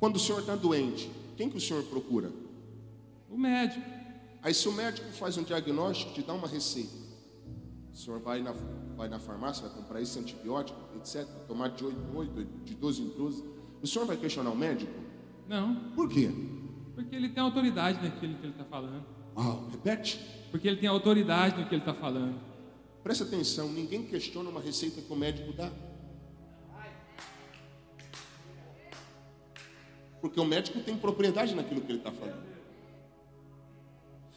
quando 0.00 0.16
o 0.16 0.18
senhor 0.18 0.40
está 0.40 0.56
doente, 0.56 1.10
quem 1.36 1.50
que 1.50 1.58
o 1.58 1.60
senhor 1.60 1.82
procura? 1.84 2.32
O 3.28 3.36
médico. 3.36 3.84
Aí 4.42 4.54
se 4.54 4.66
o 4.66 4.72
médico 4.72 5.06
faz 5.12 5.36
um 5.36 5.42
diagnóstico, 5.42 6.14
te 6.14 6.22
dá 6.22 6.32
uma 6.32 6.48
receita. 6.48 6.96
O 7.92 7.96
senhor 7.96 8.20
vai 8.20 8.40
na, 8.40 8.54
vai 8.96 9.06
na 9.06 9.18
farmácia, 9.18 9.68
vai 9.68 9.76
comprar 9.76 10.00
esse 10.00 10.18
antibiótico, 10.18 10.80
etc. 10.96 11.26
Tomar 11.46 11.68
de 11.68 11.84
8 11.84 11.98
em 12.00 12.16
8, 12.16 12.46
de 12.64 12.74
12 12.74 13.02
em 13.02 13.08
12. 13.10 13.44
O 13.82 13.86
senhor 13.86 14.06
vai 14.06 14.16
questionar 14.16 14.48
o 14.48 14.56
médico? 14.56 14.92
Não. 15.46 15.74
Por 15.94 16.08
quê? 16.08 16.30
Porque 16.94 17.14
ele 17.14 17.28
tem 17.28 17.42
autoridade 17.42 18.02
naquilo 18.02 18.34
que 18.36 18.46
ele 18.46 18.52
está 18.52 18.64
falando. 18.64 19.04
Uau, 19.36 19.68
repete. 19.70 20.18
Porque 20.50 20.66
ele 20.66 20.78
tem 20.78 20.88
autoridade 20.88 21.60
no 21.60 21.66
que 21.66 21.74
ele 21.74 21.82
está 21.82 21.92
falando. 21.92 22.49
Presta 23.02 23.24
atenção, 23.24 23.68
ninguém 23.72 24.04
questiona 24.04 24.50
uma 24.50 24.60
receita 24.60 25.00
que 25.00 25.12
o 25.12 25.16
médico 25.16 25.52
dá. 25.52 25.70
Porque 30.20 30.38
o 30.38 30.44
médico 30.44 30.80
tem 30.80 30.96
propriedade 30.96 31.54
naquilo 31.54 31.80
que 31.80 31.90
ele 31.90 31.98
está 31.98 32.12
falando. 32.12 32.44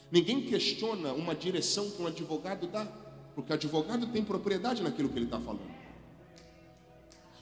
Ninguém 0.10 0.46
questiona 0.46 1.12
uma 1.12 1.36
direção 1.36 1.90
que 1.90 2.02
um 2.02 2.08
advogado 2.08 2.68
dá, 2.68 2.86
porque 3.36 3.52
o 3.52 3.56
advogado 3.56 4.08
tem 4.08 4.24
propriedade 4.24 4.82
naquilo 4.82 5.10
que 5.10 5.18
ele 5.18 5.26
está 5.26 5.40
falando. 5.40 5.74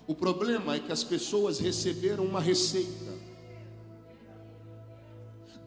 O 0.08 0.16
problema 0.16 0.76
é 0.76 0.80
que 0.80 0.92
as 0.92 1.04
pessoas 1.04 1.60
receberam 1.60 2.26
uma 2.26 2.42
receita 2.42 3.14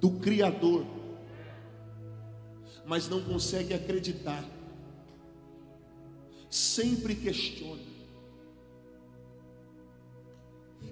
do 0.00 0.10
Criador, 0.18 0.84
mas 2.84 3.08
não 3.08 3.22
conseguem 3.22 3.76
acreditar. 3.76 4.44
Sempre 6.54 7.16
questiona. 7.16 7.82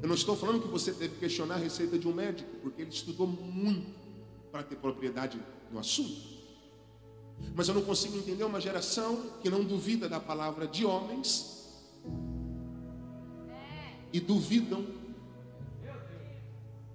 Eu 0.03 0.09
não 0.09 0.16
estou 0.16 0.35
falando 0.35 0.61
que 0.61 0.66
você 0.66 0.90
deve 0.90 1.14
questionar 1.20 1.55
a 1.55 1.59
receita 1.59 1.96
de 1.96 2.09
um 2.09 2.12
médico, 2.12 2.51
porque 2.61 2.83
ele 2.83 2.90
estudou 2.90 3.29
muito 3.29 3.94
para 4.51 4.64
ter 4.64 4.75
propriedade 4.75 5.40
no 5.70 5.79
assunto. 5.79 6.20
Mas 7.55 7.68
eu 7.68 7.75
não 7.75 7.83
consigo 7.83 8.18
entender 8.18 8.42
uma 8.42 8.61
geração 8.61 9.38
que 9.40 9.48
não 9.48 9.62
duvida 9.62 10.09
da 10.09 10.18
palavra 10.18 10.66
de 10.66 10.85
homens 10.85 11.70
e 14.12 14.18
duvidam 14.18 14.85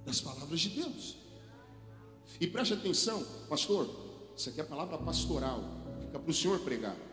das 0.06 0.20
palavras 0.20 0.60
de 0.60 0.72
Deus. 0.72 1.16
E 2.38 2.48
preste 2.48 2.74
atenção, 2.74 3.24
pastor, 3.48 3.90
isso 4.36 4.50
aqui 4.50 4.60
é 4.60 4.64
palavra 4.66 4.98
pastoral, 4.98 5.64
fica 6.02 6.20
para 6.20 6.30
o 6.30 6.34
senhor 6.34 6.60
pregar. 6.60 7.07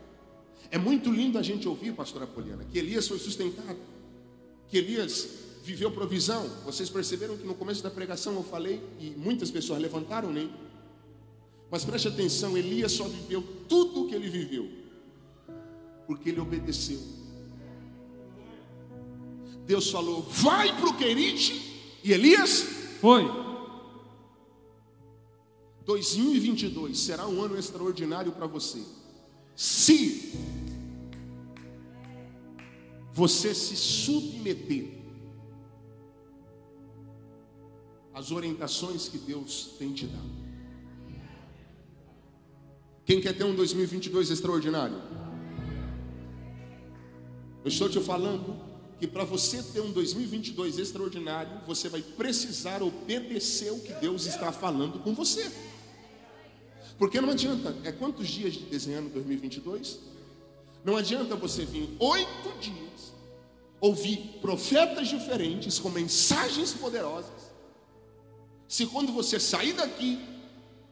É 0.75 0.77
muito 0.77 1.09
lindo 1.09 1.39
a 1.39 1.41
gente 1.41 1.69
ouvir, 1.69 1.93
pastora 1.93 2.27
Poliana, 2.27 2.65
que 2.65 2.77
Elias 2.77 3.07
foi 3.07 3.17
sustentado, 3.17 3.77
que 4.67 4.77
Elias 4.77 5.25
viveu 5.63 5.89
provisão. 5.89 6.45
Vocês 6.65 6.89
perceberam 6.89 7.37
que 7.37 7.47
no 7.47 7.55
começo 7.55 7.81
da 7.81 7.89
pregação 7.89 8.33
eu 8.33 8.43
falei 8.43 8.81
e 8.99 9.11
muitas 9.11 9.49
pessoas 9.49 9.81
levantaram 9.81 10.33
nem. 10.33 10.51
Mas 11.71 11.85
preste 11.85 12.09
atenção, 12.09 12.57
Elias 12.57 12.91
só 12.91 13.07
viveu 13.07 13.41
tudo 13.69 14.01
o 14.01 14.09
que 14.09 14.15
ele 14.15 14.27
viveu 14.27 14.69
porque 16.05 16.27
ele 16.27 16.41
obedeceu. 16.41 16.99
Deus 19.65 19.89
falou: 19.89 20.23
"Vai 20.23 20.77
para 20.77 20.89
o 20.89 20.97
Querite", 20.97 21.53
e 22.03 22.11
Elias 22.11 22.65
Foi. 22.99 23.23
2022 25.85 26.99
será 26.99 27.25
um 27.29 27.41
ano 27.41 27.57
extraordinário 27.57 28.33
para 28.33 28.45
você. 28.45 28.83
Se 29.55 30.33
você 33.15 33.55
se 33.55 33.77
submeter 33.77 34.89
às 38.13 38.29
orientações 38.29 39.07
que 39.07 39.17
Deus 39.17 39.75
tem 39.79 39.93
te 39.93 40.05
dado. 40.05 40.35
Quem 43.05 43.21
quer 43.21 43.31
ter 43.31 43.45
um 43.45 43.55
2022 43.55 44.31
extraordinário? 44.31 45.01
Eu 47.63 47.69
estou 47.69 47.87
te 47.87 48.01
falando 48.01 48.53
que 48.99 49.07
para 49.07 49.23
você 49.23 49.63
ter 49.63 49.79
um 49.79 49.93
2022 49.93 50.77
extraordinário, 50.77 51.61
você 51.65 51.87
vai 51.87 52.01
precisar 52.01 52.83
obedecer 52.83 53.71
o 53.71 53.79
que 53.79 53.93
Deus 53.93 54.25
está 54.25 54.51
falando 54.51 54.99
com 54.99 55.15
você. 55.15 55.49
Porque 56.97 57.21
não 57.21 57.29
adianta, 57.29 57.73
é 57.85 57.93
quantos 57.93 58.27
dias 58.27 58.55
de 58.55 58.65
desenhando 58.65 59.09
2022? 59.13 60.14
Não 60.85 60.95
adianta 60.95 61.35
você 61.35 61.65
vir 61.65 61.97
oito 61.99 62.59
dias, 62.59 63.11
ouvir 63.81 64.37
profetas 64.39 65.07
diferentes 65.07 65.79
com 65.79 65.89
mensagens 65.89 66.73
poderosas, 66.73 67.51
se 68.67 68.85
quando 68.85 69.11
você 69.11 69.39
sair 69.39 69.73
daqui, 69.73 70.23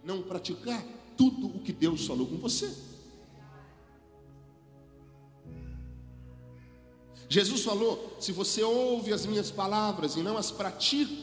não 0.04 0.24
praticar 0.24 0.84
tudo 1.16 1.46
o 1.46 1.60
que 1.60 1.72
Deus 1.72 2.08
falou 2.08 2.26
com 2.26 2.38
você. 2.38 2.76
Jesus 7.30 7.62
falou: 7.62 8.18
se 8.20 8.32
você 8.32 8.64
ouve 8.64 9.14
as 9.14 9.28
minhas 9.28 9.52
palavras 9.52 10.16
e 10.16 10.24
não 10.24 10.40
as 10.40 10.50
pratica, 10.50 11.14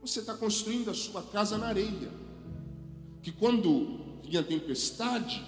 você 0.00 0.18
está 0.18 0.34
construindo 0.34 0.90
a 0.90 0.94
sua 0.94 1.22
casa 1.22 1.56
na 1.56 1.68
areia. 1.68 2.10
Que 3.22 3.30
quando 3.30 4.07
vinha 4.22 4.42
tempestade, 4.42 5.44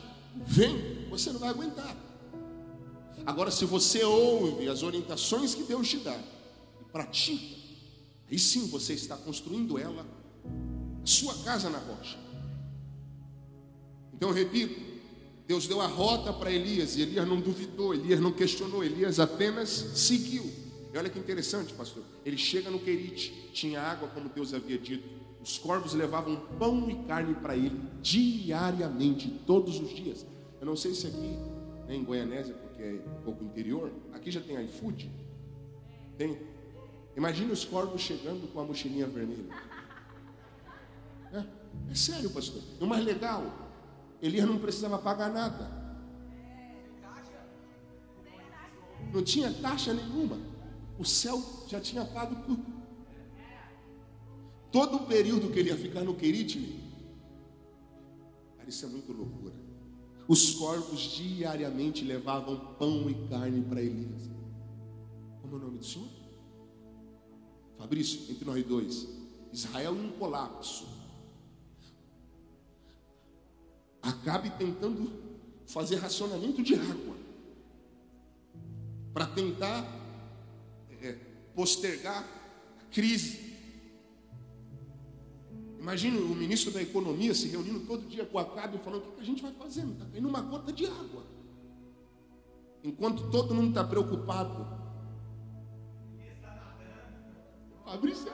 vem, 0.46 1.08
você 1.08 1.30
não 1.30 1.40
vai 1.40 1.50
aguentar. 1.50 1.96
Agora, 3.26 3.50
se 3.50 3.64
você 3.64 4.02
ouve 4.02 4.68
as 4.68 4.82
orientações 4.82 5.54
que 5.54 5.62
Deus 5.62 5.88
te 5.88 5.98
dá 5.98 6.18
e 6.80 6.84
pratica, 6.84 7.56
aí 8.30 8.38
sim 8.38 8.68
você 8.68 8.94
está 8.94 9.16
construindo 9.16 9.78
ela, 9.78 10.06
a 11.02 11.06
sua 11.06 11.34
casa 11.44 11.68
na 11.68 11.78
rocha. 11.78 12.18
Então 14.14 14.30
eu 14.30 14.34
repito, 14.34 14.80
Deus 15.46 15.66
deu 15.66 15.80
a 15.80 15.86
rota 15.86 16.32
para 16.32 16.50
Elias 16.50 16.96
e 16.96 17.02
Elias 17.02 17.26
não 17.26 17.40
duvidou, 17.40 17.94
Elias 17.94 18.20
não 18.20 18.32
questionou, 18.32 18.84
Elias 18.84 19.18
apenas 19.18 19.68
seguiu. 19.68 20.50
E 20.92 20.98
olha 20.98 21.08
que 21.08 21.18
interessante, 21.18 21.72
pastor. 21.72 22.02
Ele 22.24 22.36
chega 22.36 22.70
no 22.70 22.78
Querite, 22.78 23.32
tinha 23.52 23.80
água 23.80 24.08
como 24.08 24.28
Deus 24.28 24.52
havia 24.52 24.78
dito. 24.78 25.19
Os 25.42 25.58
corvos 25.58 25.94
levavam 25.94 26.36
pão 26.58 26.90
e 26.90 26.96
carne 27.04 27.34
para 27.34 27.56
ele 27.56 27.80
diariamente, 28.02 29.28
todos 29.46 29.80
os 29.80 29.88
dias. 29.94 30.26
Eu 30.60 30.66
não 30.66 30.76
sei 30.76 30.94
se 30.94 31.06
aqui, 31.06 31.38
né, 31.88 31.96
em 31.96 32.04
Goianésia, 32.04 32.54
porque 32.54 32.82
é 32.82 33.02
um 33.18 33.22
pouco 33.22 33.44
interior, 33.44 33.90
aqui 34.12 34.30
já 34.30 34.40
tem 34.40 34.62
iFood? 34.66 35.10
Tem? 36.18 36.38
Imagine 37.16 37.52
os 37.52 37.64
corvos 37.64 38.02
chegando 38.02 38.52
com 38.52 38.60
a 38.60 38.64
mochilinha 38.64 39.06
vermelha. 39.06 39.48
É, 41.32 41.44
é 41.90 41.94
sério, 41.94 42.30
pastor. 42.30 42.62
O 42.80 42.86
mais 42.86 43.04
legal, 43.04 43.42
Elias 44.20 44.46
não 44.46 44.58
precisava 44.58 44.98
pagar 44.98 45.30
nada. 45.30 45.80
Não 49.12 49.22
tinha 49.22 49.52
taxa 49.52 49.94
nenhuma. 49.94 50.38
O 50.98 51.04
céu 51.04 51.42
já 51.66 51.80
tinha 51.80 52.04
pago 52.04 52.36
tudo. 52.44 52.79
Todo 54.70 54.96
o 54.98 55.06
período 55.06 55.50
que 55.50 55.58
ele 55.58 55.70
ia 55.70 55.76
ficar 55.76 56.02
no 56.02 56.14
Querite, 56.14 56.80
isso 58.70 58.86
é 58.86 58.88
muito 58.88 59.12
loucura. 59.12 59.54
Os 60.28 60.54
corvos 60.54 61.00
diariamente 61.16 62.04
levavam 62.04 62.74
pão 62.78 63.10
e 63.10 63.28
carne 63.28 63.62
para 63.62 63.82
Elias. 63.82 64.30
Como 65.42 65.56
é 65.56 65.58
o 65.58 65.62
nome 65.62 65.78
do 65.78 65.84
senhor? 65.84 66.08
Fabrício, 67.76 68.30
entre 68.30 68.44
nós 68.44 68.64
dois. 68.64 69.08
Israel 69.52 69.96
em 69.96 70.12
colapso. 70.12 70.86
Acabe 74.00 74.50
tentando 74.50 75.12
fazer 75.66 75.96
racionamento 75.96 76.62
de 76.62 76.74
água 76.74 77.16
para 79.12 79.26
tentar 79.26 79.84
é, 81.02 81.12
postergar 81.56 82.24
a 82.80 82.84
crise. 82.84 83.49
Imagina 85.80 86.20
o 86.20 86.34
ministro 86.34 86.70
da 86.70 86.82
Economia 86.82 87.34
se 87.34 87.48
reunindo 87.48 87.80
todo 87.80 88.06
dia 88.06 88.26
com 88.26 88.36
o 88.36 88.40
Acabe 88.40 88.76
falando: 88.78 89.08
o 89.08 89.12
que 89.12 89.22
a 89.22 89.24
gente 89.24 89.42
vai 89.42 89.52
fazer? 89.52 89.82
Está 89.86 90.04
caindo 90.04 90.28
uma 90.28 90.42
gota 90.42 90.70
de 90.70 90.84
água. 90.84 91.24
Enquanto 92.84 93.30
todo 93.30 93.54
mundo 93.54 93.70
está 93.70 93.82
preocupado. 93.82 94.78
Fabrício, 97.84 98.30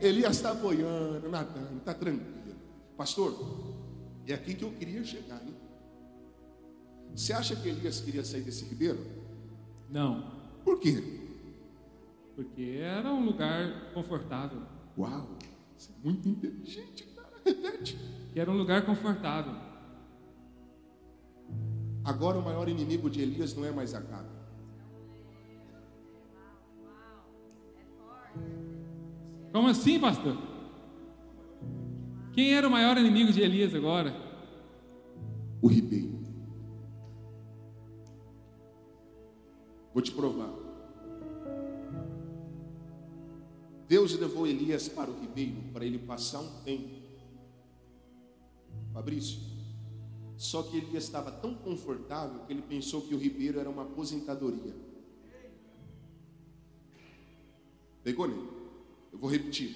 Elias 0.00 0.36
está 0.36 0.54
boiando, 0.54 1.28
nadando, 1.28 1.78
está 1.78 1.92
tranquilo. 1.92 2.56
Pastor, 2.96 3.34
é 4.26 4.34
aqui 4.34 4.54
que 4.54 4.64
eu 4.64 4.70
queria 4.70 5.04
chegar. 5.04 5.42
Hein? 5.44 5.54
Você 7.14 7.32
acha 7.32 7.54
que 7.56 7.68
Elias 7.68 8.00
queria 8.00 8.24
sair 8.24 8.42
desse 8.42 8.64
ribeiro? 8.64 9.04
Não. 9.90 10.32
Por 10.64 10.78
quê? 10.78 11.02
Porque 12.36 12.78
era 12.80 13.12
um 13.12 13.24
lugar 13.24 13.92
confortável. 13.92 14.62
Uau, 14.96 15.37
você 15.78 15.92
é 15.92 15.94
muito 16.04 16.28
inteligente, 16.28 17.04
cara. 17.14 17.30
Repete. 17.44 17.96
Que 18.32 18.40
era 18.40 18.50
um 18.50 18.56
lugar 18.56 18.84
confortável. 18.84 19.54
Agora 22.04 22.38
o 22.38 22.42
maior 22.42 22.68
inimigo 22.68 23.08
de 23.08 23.22
Elias 23.22 23.54
não 23.54 23.64
é 23.64 23.70
mais 23.70 23.94
Acabe. 23.94 24.28
Como 29.52 29.68
assim, 29.68 30.00
pastor? 30.00 30.36
Quem 32.32 32.54
era 32.54 32.66
o 32.66 32.70
maior 32.70 32.96
inimigo 32.98 33.32
de 33.32 33.40
Elias 33.40 33.74
agora? 33.74 34.14
O 35.62 35.68
ribeiro. 35.68 36.18
Vou 39.92 40.02
te 40.02 40.12
provar. 40.12 40.47
Elias 44.68 44.86
para 44.86 45.10
o 45.10 45.18
ribeiro 45.18 45.62
para 45.72 45.86
ele 45.86 45.98
passar 45.98 46.40
um 46.40 46.62
tempo. 46.62 46.98
Fabrício, 48.92 49.40
só 50.36 50.62
que 50.62 50.76
Elias 50.76 51.04
estava 51.04 51.30
tão 51.30 51.54
confortável 51.54 52.44
que 52.44 52.52
ele 52.52 52.60
pensou 52.60 53.00
que 53.00 53.14
o 53.14 53.18
ribeiro 53.18 53.58
era 53.58 53.70
uma 53.70 53.82
aposentadoria. 53.82 54.74
Pegou 58.02 58.28
nele? 58.28 58.48
Eu 59.10 59.18
vou 59.18 59.30
repetir. 59.30 59.74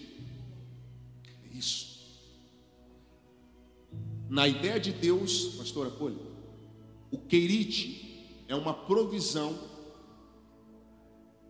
É 1.45 1.57
isso. 1.57 1.91
Na 4.29 4.47
ideia 4.47 4.79
de 4.79 4.93
Deus, 4.93 5.57
pastora 5.57 5.91
Poli, 5.91 6.19
o 7.11 7.19
querite 7.19 8.45
é 8.47 8.55
uma 8.55 8.75
provisão 8.75 9.59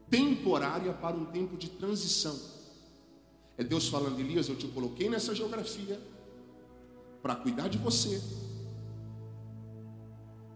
temporária 0.09 0.93
para 0.93 1.17
um 1.17 1.25
tempo 1.25 1.57
de 1.57 1.71
transição. 1.71 2.62
É 3.57 3.65
Deus 3.65 3.89
falando, 3.89 4.19
Elias, 4.19 4.49
eu 4.49 4.57
te 4.57 4.67
coloquei 4.69 5.09
nessa 5.09 5.35
geografia 5.35 6.01
para 7.23 7.37
cuidar 7.37 7.69
de 7.69 7.79
você, 7.79 8.21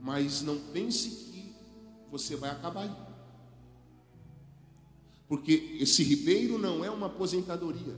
mas 0.01 0.43
não 0.43 0.59
pense 0.73 1.09
que 1.31 1.55
você 2.11 2.35
vai 2.37 2.51
acabar 2.51 2.83
aí. 2.83 3.07
Porque 5.29 5.77
esse 5.81 6.03
ribeiro 6.03 6.59
não 6.59 6.85
é 6.85 6.91
uma 6.91 7.07
aposentadoria. 7.07 7.97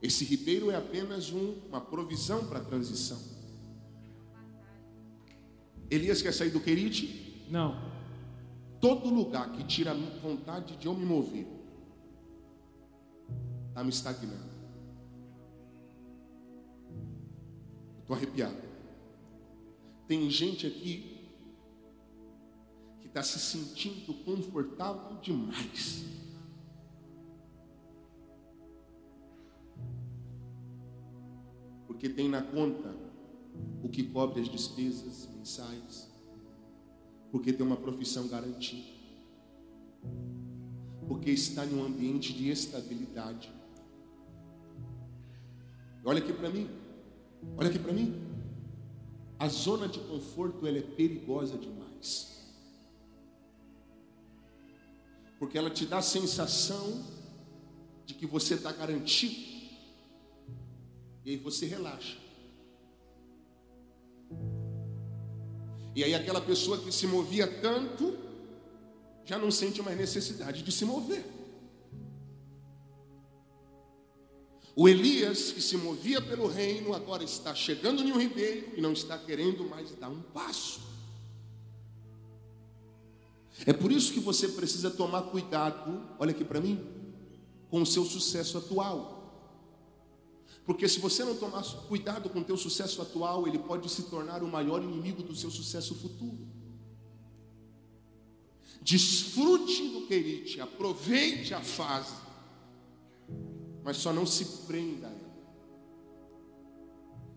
Esse 0.00 0.24
ribeiro 0.24 0.70
é 0.70 0.76
apenas 0.76 1.30
um, 1.30 1.54
uma 1.68 1.80
provisão 1.80 2.46
para 2.46 2.58
a 2.58 2.64
transição. 2.64 3.20
Elias 5.90 6.22
quer 6.22 6.32
sair 6.32 6.50
do 6.50 6.60
Querite? 6.60 7.46
Não 7.50 7.94
todo 8.84 9.08
lugar 9.08 9.50
que 9.52 9.64
tira 9.64 9.94
vontade 10.22 10.76
de 10.76 10.84
eu 10.86 10.94
me 10.94 11.06
mover, 11.06 11.46
está 13.74 13.82
me 13.82 13.90
estagnando. 13.90 14.54
Estou 17.98 18.14
arrepiado. 18.14 18.56
Tem 20.06 20.30
gente 20.30 20.66
aqui 20.66 21.28
que 23.00 23.08
está 23.08 23.22
se 23.22 23.40
sentindo 23.40 24.14
confortável 24.24 25.18
demais. 25.20 26.04
Porque 31.88 32.08
tem 32.08 32.28
na 32.28 32.42
conta 32.42 32.94
o 33.82 33.88
que 33.88 34.04
cobre 34.04 34.40
as 34.40 34.48
despesas 34.48 35.28
mensais 35.34 36.14
porque 37.34 37.52
tem 37.52 37.66
uma 37.66 37.76
profissão 37.76 38.28
garantida, 38.28 38.92
porque 41.08 41.32
está 41.32 41.66
em 41.66 41.74
um 41.74 41.84
ambiente 41.84 42.32
de 42.32 42.48
estabilidade. 42.48 43.52
Olha 46.04 46.18
aqui 46.18 46.32
para 46.32 46.50
mim, 46.50 46.68
olha 47.56 47.70
aqui 47.70 47.78
para 47.78 47.92
mim. 47.92 48.20
A 49.38 49.48
zona 49.48 49.88
de 49.88 49.98
conforto 50.00 50.66
ela 50.66 50.78
é 50.78 50.82
perigosa 50.82 51.56
demais, 51.56 52.52
porque 55.38 55.56
ela 55.56 55.70
te 55.70 55.86
dá 55.86 55.98
a 55.98 56.02
sensação 56.02 57.04
de 58.04 58.14
que 58.14 58.26
você 58.26 58.54
está 58.54 58.70
garantido, 58.70 59.34
e 61.24 61.30
aí 61.30 61.36
você 61.36 61.66
relaxa. 61.66 62.18
E 65.96 66.04
aí 66.04 66.14
aquela 66.14 66.40
pessoa 66.40 66.78
que 66.78 66.92
se 66.92 67.06
movia 67.06 67.46
tanto 67.60 68.18
já 69.24 69.38
não 69.38 69.50
sente 69.50 69.80
mais 69.80 69.96
necessidade 69.96 70.62
de 70.62 70.70
se 70.70 70.84
mover. 70.84 71.33
O 74.76 74.88
Elias, 74.88 75.52
que 75.52 75.62
se 75.62 75.76
movia 75.76 76.20
pelo 76.20 76.48
reino, 76.48 76.94
agora 76.94 77.22
está 77.22 77.54
chegando 77.54 78.02
em 78.02 78.10
um 78.12 78.18
ribeiro 78.18 78.72
e 78.76 78.80
não 78.80 78.92
está 78.92 79.16
querendo 79.16 79.68
mais 79.68 79.92
dar 79.92 80.08
um 80.08 80.20
passo. 80.20 80.80
É 83.64 83.72
por 83.72 83.92
isso 83.92 84.12
que 84.12 84.18
você 84.18 84.48
precisa 84.48 84.90
tomar 84.90 85.22
cuidado, 85.22 86.02
olha 86.18 86.32
aqui 86.32 86.44
para 86.44 86.60
mim, 86.60 86.84
com 87.70 87.82
o 87.82 87.86
seu 87.86 88.04
sucesso 88.04 88.58
atual. 88.58 89.14
Porque 90.66 90.88
se 90.88 90.98
você 90.98 91.22
não 91.22 91.36
tomar 91.36 91.62
cuidado 91.86 92.28
com 92.28 92.40
o 92.40 92.44
teu 92.44 92.56
sucesso 92.56 93.00
atual, 93.00 93.46
ele 93.46 93.58
pode 93.58 93.88
se 93.88 94.04
tornar 94.04 94.42
o 94.42 94.48
maior 94.48 94.82
inimigo 94.82 95.22
do 95.22 95.36
seu 95.36 95.50
sucesso 95.50 95.94
futuro. 95.94 96.48
Desfrute 98.82 99.88
do 99.88 100.06
querite, 100.06 100.60
aproveite 100.60 101.54
a 101.54 101.60
fase, 101.60 102.14
mas 103.84 103.98
só 103.98 104.12
não 104.12 104.24
se 104.24 104.44
prenda 104.66 105.06
a 105.06 105.10
ela. 105.10 105.34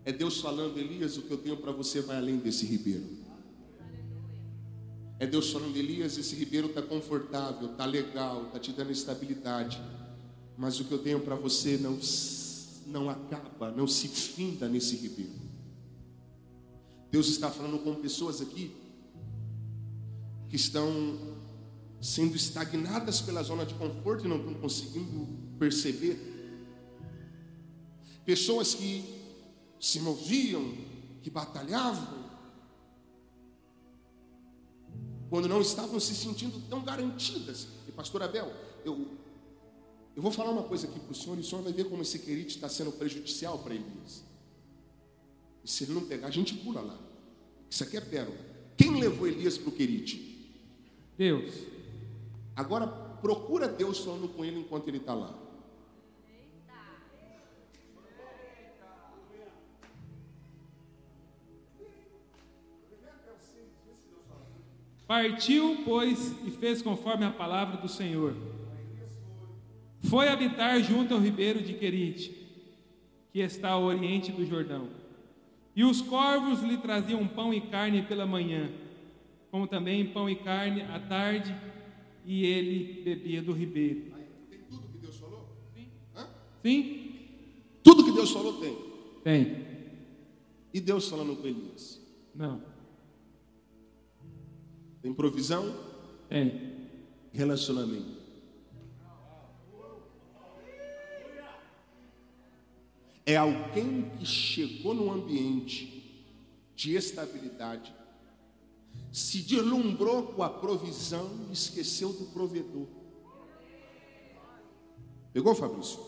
É 0.04 0.12
Deus 0.12 0.40
falando, 0.40 0.78
Elias, 0.78 1.18
o 1.18 1.22
que 1.22 1.30
eu 1.30 1.36
tenho 1.36 1.58
para 1.58 1.70
você 1.70 2.00
vai 2.00 2.16
além 2.16 2.38
desse 2.38 2.64
ribeiro. 2.64 3.18
É 5.18 5.26
Deus 5.26 5.52
falando, 5.52 5.76
Elias, 5.76 6.16
esse 6.16 6.34
ribeiro 6.34 6.68
está 6.68 6.80
confortável, 6.80 7.72
está 7.72 7.84
legal, 7.84 8.46
está 8.46 8.58
te 8.58 8.72
dando 8.72 8.90
estabilidade, 8.90 9.78
mas 10.56 10.80
o 10.80 10.84
que 10.84 10.92
eu 10.92 10.98
tenho 10.98 11.20
para 11.20 11.34
você 11.34 11.76
não 11.76 11.98
não 12.86 13.10
acaba, 13.10 13.70
não 13.70 13.86
se 13.86 14.08
finda 14.08 14.66
nesse 14.66 14.96
ribeiro. 14.96 15.48
Deus 17.10 17.28
está 17.28 17.50
falando 17.50 17.78
com 17.80 17.94
pessoas 17.96 18.40
aqui 18.40 18.74
que 20.48 20.56
estão 20.56 21.36
sendo 22.00 22.34
estagnadas 22.34 23.20
pela 23.20 23.42
zona 23.42 23.66
de 23.66 23.74
conforto 23.74 24.24
e 24.24 24.28
não 24.28 24.38
estão 24.38 24.54
conseguindo 24.54 25.28
perceber. 25.58 26.37
Pessoas 28.28 28.74
que 28.74 29.02
se 29.80 30.00
moviam, 30.00 30.74
que 31.22 31.30
batalhavam, 31.30 32.28
quando 35.30 35.48
não 35.48 35.62
estavam 35.62 35.98
se 35.98 36.14
sentindo 36.14 36.60
tão 36.68 36.84
garantidas. 36.84 37.68
E 37.88 37.92
pastor 37.92 38.22
Abel, 38.22 38.52
eu, 38.84 39.08
eu 40.14 40.20
vou 40.20 40.30
falar 40.30 40.50
uma 40.50 40.64
coisa 40.64 40.86
aqui 40.86 41.00
para 41.00 41.10
o 41.10 41.14
senhor 41.14 41.38
e 41.38 41.40
o 41.40 41.44
senhor 41.44 41.62
vai 41.62 41.72
ver 41.72 41.88
como 41.88 42.02
esse 42.02 42.18
querido 42.18 42.48
está 42.48 42.68
sendo 42.68 42.92
prejudicial 42.92 43.60
para 43.60 43.74
Elias. 43.74 44.22
E 45.64 45.70
se 45.70 45.84
ele 45.84 45.94
não 45.94 46.04
pegar, 46.04 46.26
a 46.26 46.30
gente 46.30 46.52
pula 46.52 46.82
lá. 46.82 46.98
Isso 47.70 47.82
aqui 47.82 47.96
é 47.96 48.00
pérola. 48.02 48.36
Quem 48.76 49.00
levou 49.00 49.26
Elias 49.26 49.56
para 49.56 49.70
o 49.70 49.72
Querite? 49.72 50.52
Deus. 51.16 51.54
Agora 52.54 52.86
procura 52.86 53.66
Deus 53.66 54.00
falando 54.00 54.28
com 54.28 54.44
ele 54.44 54.60
enquanto 54.60 54.86
ele 54.86 54.98
está 54.98 55.14
lá. 55.14 55.47
Partiu, 65.08 65.78
pois, 65.86 66.34
e 66.46 66.50
fez 66.50 66.82
conforme 66.82 67.24
a 67.24 67.30
palavra 67.30 67.78
do 67.78 67.88
Senhor. 67.88 68.36
Foi 70.02 70.28
habitar 70.28 70.78
junto 70.82 71.14
ao 71.14 71.20
ribeiro 71.20 71.62
de 71.62 71.72
Querite, 71.72 72.30
que 73.32 73.38
está 73.38 73.70
ao 73.70 73.84
oriente 73.84 74.30
do 74.30 74.44
Jordão. 74.44 74.90
E 75.74 75.82
os 75.82 76.02
corvos 76.02 76.60
lhe 76.60 76.76
traziam 76.76 77.26
pão 77.26 77.54
e 77.54 77.60
carne 77.62 78.02
pela 78.02 78.26
manhã, 78.26 78.70
como 79.50 79.66
também 79.66 80.04
pão 80.04 80.28
e 80.28 80.36
carne 80.36 80.82
à 80.82 81.00
tarde, 81.00 81.56
e 82.26 82.44
ele 82.44 83.00
bebia 83.02 83.40
do 83.40 83.52
ribeiro. 83.52 84.12
Tem 84.50 84.58
tudo 84.68 84.88
que 84.92 84.98
Deus 84.98 85.16
falou? 85.16 85.56
Sim. 85.74 85.88
Hã? 86.14 86.28
Sim? 86.62 87.14
Tudo 87.82 88.04
que 88.04 88.12
Deus 88.12 88.30
falou 88.30 88.60
tem. 88.60 88.76
Tem. 89.24 89.66
E 90.74 90.80
Deus 90.82 91.08
falando 91.08 91.34
com 91.34 91.46
Elias? 91.46 91.98
Não. 92.34 92.60
Tem 95.08 95.14
provisão? 95.14 95.74
Tem. 96.28 96.76
Relacionamento. 97.32 98.18
É 103.24 103.34
alguém 103.34 104.10
que 104.18 104.26
chegou 104.26 104.92
num 104.92 105.10
ambiente 105.10 106.28
de 106.74 106.94
estabilidade, 106.94 107.94
se 109.10 109.40
deslumbrou 109.40 110.24
com 110.24 110.42
a 110.42 110.50
provisão 110.50 111.46
e 111.48 111.54
esqueceu 111.54 112.12
do 112.12 112.26
provedor. 112.26 112.86
Pegou, 115.32 115.54
Fabrício? 115.54 116.00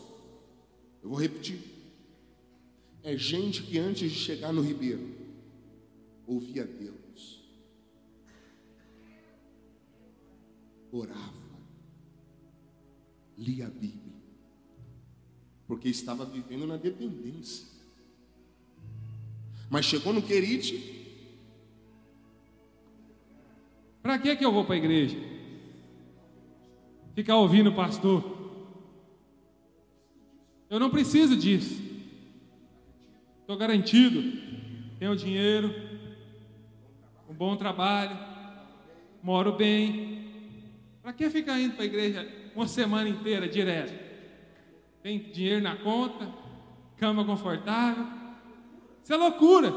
Eu 1.01 1.09
vou 1.09 1.17
repetir. 1.17 1.59
É 3.01 3.17
gente 3.17 3.63
que 3.63 3.79
antes 3.79 4.11
de 4.11 4.17
chegar 4.17 4.53
no 4.53 4.61
ribeiro, 4.61 5.09
ouvia 6.27 6.65
Deus, 6.65 7.00
orava, 10.91 11.33
lia 13.37 13.67
a 13.67 13.69
Bíblia, 13.69 14.21
porque 15.67 15.89
estava 15.89 16.25
vivendo 16.25 16.67
na 16.67 16.77
dependência. 16.77 17.67
Mas 19.69 19.85
chegou 19.85 20.11
no 20.11 20.21
Querite, 20.21 21.01
Para 24.01 24.17
que 24.17 24.35
que 24.35 24.43
eu 24.43 24.51
vou 24.51 24.65
para 24.65 24.75
a 24.75 24.77
igreja? 24.77 25.17
Ficar 27.13 27.35
ouvindo 27.37 27.69
o 27.69 27.75
pastor? 27.75 28.39
Eu 30.69 30.79
não 30.79 30.89
preciso 30.89 31.35
disso. 31.35 31.81
Estou 33.41 33.57
garantido. 33.57 34.41
Tenho 34.97 35.15
dinheiro, 35.15 35.73
um 37.27 37.33
bom 37.33 37.55
trabalho, 37.55 38.17
moro 39.21 39.53
bem. 39.53 40.10
Para 41.01 41.13
que 41.13 41.29
ficar 41.29 41.59
indo 41.59 41.73
para 41.73 41.83
a 41.83 41.85
igreja 41.85 42.27
uma 42.55 42.67
semana 42.67 43.09
inteira 43.09 43.47
direto? 43.47 44.11
Tem 45.01 45.19
dinheiro 45.31 45.61
na 45.61 45.75
conta, 45.75 46.31
cama 46.97 47.25
confortável. 47.25 48.05
Isso 49.03 49.11
é 49.11 49.17
loucura. 49.17 49.73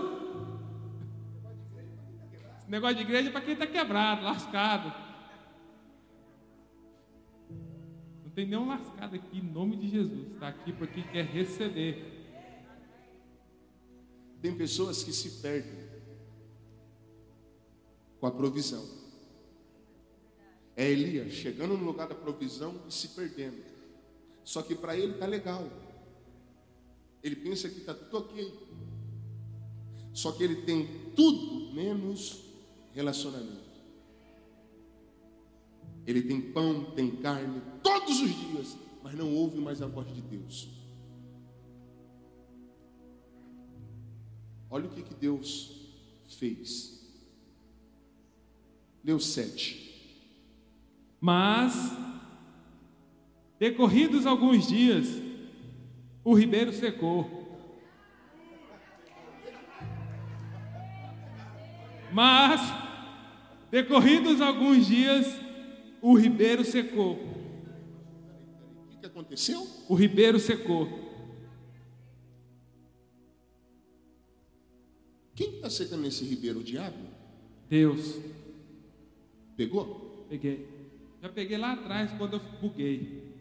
Esse 2.58 2.70
negócio 2.70 2.96
de 2.96 3.02
igreja 3.02 3.30
é 3.30 3.32
para 3.32 3.40
quem 3.40 3.54
está 3.54 3.66
quebrado, 3.66 4.22
lascado. 4.22 4.92
Não 8.22 8.30
tem 8.30 8.46
nenhum 8.46 8.68
lascado 8.68 9.16
aqui, 9.16 9.38
em 9.38 9.42
nome 9.42 9.76
de 9.76 9.88
Jesus. 9.88 10.32
Está 10.32 10.48
aqui 10.48 10.72
porque 10.72 11.02
quer 11.02 11.24
receber. 11.24 12.12
tem 14.42 14.54
pessoas 14.54 15.02
que 15.02 15.12
se 15.12 15.40
perdem 15.40 15.88
com 18.20 18.26
a 18.26 18.30
provisão. 18.30 19.03
É 20.76 20.90
Elias 20.90 21.32
chegando 21.32 21.76
no 21.76 21.84
lugar 21.84 22.08
da 22.08 22.14
provisão 22.14 22.80
e 22.88 22.92
se 22.92 23.08
perdendo. 23.08 23.62
Só 24.42 24.62
que 24.62 24.74
para 24.74 24.96
ele 24.96 25.14
tá 25.14 25.26
legal. 25.26 25.68
Ele 27.22 27.36
pensa 27.36 27.68
que 27.68 27.78
está 27.78 27.94
tudo 27.94 28.18
ok. 28.18 28.52
Só 30.12 30.32
que 30.32 30.42
ele 30.42 30.62
tem 30.62 31.10
tudo 31.14 31.72
menos 31.72 32.44
relacionamento. 32.92 33.64
Ele 36.06 36.22
tem 36.22 36.40
pão, 36.52 36.92
tem 36.92 37.16
carne, 37.16 37.62
todos 37.82 38.20
os 38.20 38.30
dias, 38.30 38.76
mas 39.02 39.14
não 39.14 39.34
ouve 39.34 39.58
mais 39.58 39.80
a 39.80 39.86
voz 39.86 40.06
de 40.12 40.20
Deus. 40.20 40.68
Olha 44.68 44.86
o 44.86 44.90
que, 44.90 45.02
que 45.02 45.14
Deus 45.14 45.72
fez. 46.28 47.00
Deus 49.02 49.26
sete. 49.26 49.93
Mas, 51.26 51.72
decorridos 53.58 54.26
alguns 54.26 54.66
dias, 54.66 55.08
o 56.22 56.34
ribeiro 56.34 56.70
secou. 56.70 57.56
Mas, 62.12 62.60
decorridos 63.70 64.42
alguns 64.42 64.86
dias, 64.86 65.26
o 66.02 66.12
ribeiro 66.14 66.62
secou. 66.62 67.14
O 68.92 68.98
que, 69.00 69.06
aconteceu? 69.06 69.66
O 69.88 69.94
ribeiro 69.94 70.38
secou. 70.38 70.86
Quem 75.34 75.54
está 75.54 75.70
secando 75.70 76.02
nesse 76.02 76.22
ribeiro? 76.26 76.60
O 76.60 76.62
diabo? 76.62 76.98
Deus, 77.70 78.20
Pegou? 79.56 80.26
peguei. 80.28 80.73
Já 81.24 81.30
peguei 81.30 81.56
lá 81.56 81.72
atrás 81.72 82.12
quando 82.18 82.34
eu 82.34 82.40
buguei. 82.60 83.34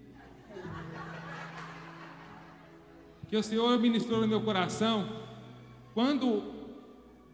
Que 3.28 3.36
o 3.36 3.44
Senhor 3.44 3.78
ministrou 3.78 4.22
no 4.22 4.28
meu 4.28 4.40
coração. 4.40 5.06
Quando 5.94 6.44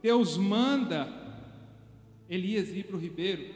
Deus 0.01 0.37
manda 0.37 1.07
Elias 2.27 2.69
ir 2.69 2.85
para 2.85 2.95
o 2.95 2.99
ribeiro, 2.99 3.53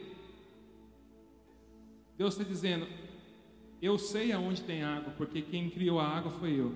Deus 2.16 2.38
está 2.38 2.48
dizendo: 2.48 2.86
Eu 3.82 3.98
sei 3.98 4.32
aonde 4.32 4.62
tem 4.62 4.84
água, 4.84 5.16
porque 5.18 5.42
quem 5.42 5.72
criou 5.72 6.00
a 6.00 6.08
água 6.08 6.32
foi 6.34 6.60
eu. 6.60 6.76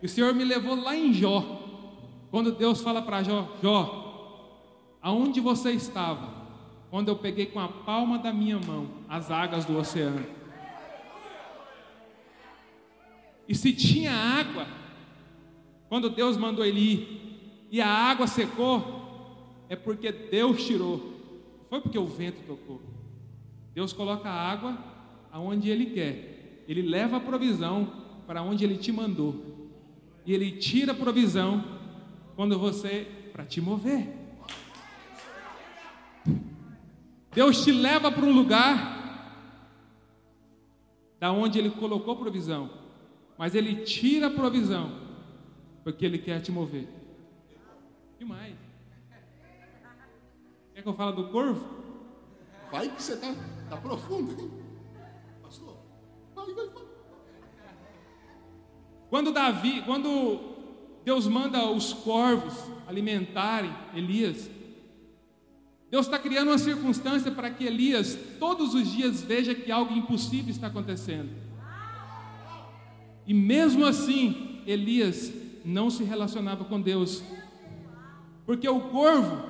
E 0.00 0.06
o 0.06 0.08
Senhor 0.08 0.32
me 0.32 0.44
levou 0.44 0.80
lá 0.80 0.94
em 0.94 1.12
Jó. 1.12 1.42
Quando 2.30 2.52
Deus 2.52 2.80
fala 2.82 3.02
para 3.02 3.24
Jó: 3.24 3.56
Jó, 3.60 4.96
aonde 5.02 5.40
você 5.40 5.72
estava? 5.72 6.35
Quando 6.96 7.08
eu 7.08 7.16
peguei 7.16 7.44
com 7.44 7.60
a 7.60 7.68
palma 7.68 8.18
da 8.18 8.32
minha 8.32 8.58
mão 8.58 8.88
as 9.06 9.30
águas 9.30 9.66
do 9.66 9.76
oceano. 9.76 10.24
E 13.46 13.54
se 13.54 13.74
tinha 13.74 14.10
água, 14.10 14.66
quando 15.90 16.08
Deus 16.08 16.38
mandou 16.38 16.64
ele 16.64 16.80
ir, 16.80 17.66
e 17.70 17.82
a 17.82 17.86
água 17.86 18.26
secou, 18.26 19.60
é 19.68 19.76
porque 19.76 20.10
Deus 20.10 20.64
tirou. 20.64 21.66
Foi 21.68 21.82
porque 21.82 21.98
o 21.98 22.06
vento 22.06 22.40
tocou. 22.46 22.80
Deus 23.74 23.92
coloca 23.92 24.30
a 24.30 24.50
água 24.50 24.78
aonde 25.30 25.68
Ele 25.68 25.84
quer. 25.90 26.64
Ele 26.66 26.80
leva 26.80 27.18
a 27.18 27.20
provisão 27.20 27.92
para 28.26 28.40
onde 28.40 28.64
Ele 28.64 28.78
te 28.78 28.90
mandou. 28.90 29.68
E 30.24 30.32
Ele 30.32 30.50
tira 30.50 30.92
a 30.92 30.96
provisão 30.96 31.62
quando 32.34 32.58
você 32.58 33.06
para 33.34 33.44
te 33.44 33.60
mover. 33.60 34.25
Deus 37.36 37.62
te 37.62 37.70
leva 37.70 38.10
para 38.10 38.24
um 38.24 38.32
lugar 38.32 38.96
da 41.20 41.30
onde 41.30 41.58
Ele 41.58 41.68
colocou 41.68 42.16
provisão, 42.16 42.70
mas 43.36 43.54
Ele 43.54 43.84
tira 43.84 44.28
a 44.28 44.30
provisão 44.30 44.90
porque 45.84 46.06
Ele 46.06 46.16
quer 46.16 46.40
te 46.40 46.50
mover. 46.50 46.88
E 48.18 48.24
mais? 48.24 48.54
Quer 50.72 50.80
que 50.80 50.88
eu 50.88 50.94
fale 50.94 51.14
do 51.14 51.28
corvo? 51.28 51.62
Vai 52.72 52.88
que 52.88 53.02
você 53.02 53.12
está 53.12 53.34
tá 53.68 53.76
profundo, 53.76 54.32
hein? 54.40 54.50
Pastor, 55.42 55.76
vai, 56.34 56.54
vai, 56.54 56.68
vai. 56.70 56.84
Quando 59.10 59.30
Davi, 59.30 59.82
quando 59.82 60.40
Deus 61.04 61.28
manda 61.28 61.70
os 61.70 61.92
corvos 61.92 62.54
alimentarem 62.88 63.76
Elias, 63.94 64.50
Deus 65.90 66.06
está 66.06 66.18
criando 66.18 66.48
uma 66.48 66.58
circunstância 66.58 67.30
para 67.30 67.50
que 67.50 67.64
Elias 67.64 68.18
todos 68.38 68.74
os 68.74 68.90
dias 68.90 69.22
veja 69.22 69.54
que 69.54 69.70
algo 69.70 69.94
impossível 69.94 70.50
está 70.50 70.66
acontecendo. 70.66 71.30
E 73.26 73.32
mesmo 73.32 73.84
assim, 73.84 74.62
Elias 74.66 75.32
não 75.64 75.90
se 75.90 76.04
relacionava 76.04 76.64
com 76.64 76.80
Deus, 76.80 77.22
porque 78.44 78.68
o 78.68 78.80
corvo 78.80 79.44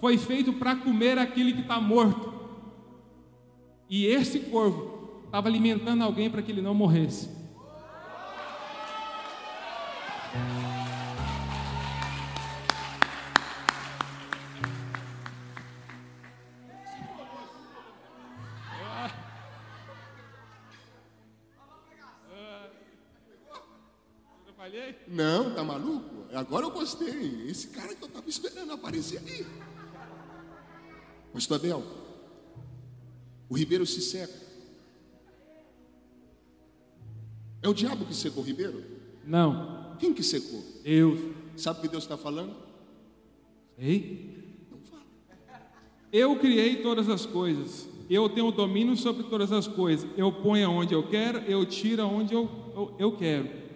foi 0.00 0.16
feito 0.16 0.52
para 0.52 0.76
comer 0.76 1.18
aquele 1.18 1.52
que 1.52 1.62
está 1.62 1.80
morto, 1.80 2.32
e 3.90 4.06
esse 4.06 4.40
corvo 4.40 5.22
estava 5.24 5.48
alimentando 5.48 6.04
alguém 6.04 6.30
para 6.30 6.42
que 6.42 6.52
ele 6.52 6.62
não 6.62 6.74
morresse. 6.74 7.28
Gostei. 26.88 27.46
Esse 27.48 27.68
cara 27.68 27.94
que 27.94 28.02
eu 28.02 28.08
estava 28.08 28.28
esperando 28.28 28.72
aparecer 28.72 29.20
aí. 29.26 29.46
Pastor 31.32 31.56
Abel, 31.56 31.84
o 33.48 33.56
ribeiro 33.56 33.84
se 33.84 34.00
seca. 34.00 34.48
É 37.60 37.68
o 37.68 37.74
diabo 37.74 38.06
que 38.06 38.14
secou 38.14 38.42
o 38.42 38.46
ribeiro? 38.46 38.82
Não. 39.24 39.96
Quem 39.98 40.14
que 40.14 40.22
secou? 40.22 40.64
Deus. 40.82 41.20
Sabe 41.56 41.80
o 41.80 41.82
que 41.82 41.88
Deus 41.88 42.04
está 42.04 42.16
falando? 42.16 42.54
Ei. 43.76 44.64
Não 44.70 44.78
fala. 44.78 45.02
Eu 46.12 46.38
criei 46.38 46.82
todas 46.82 47.08
as 47.08 47.26
coisas. 47.26 47.88
Eu 48.08 48.28
tenho 48.30 48.50
domínio 48.50 48.96
sobre 48.96 49.24
todas 49.24 49.52
as 49.52 49.66
coisas. 49.66 50.08
Eu 50.16 50.32
ponho 50.32 50.70
onde 50.70 50.94
eu 50.94 51.06
quero, 51.08 51.38
eu 51.40 51.66
tiro 51.66 52.06
onde 52.06 52.32
eu, 52.32 52.48
eu, 52.74 52.96
eu 52.98 53.16
quero. 53.16 53.67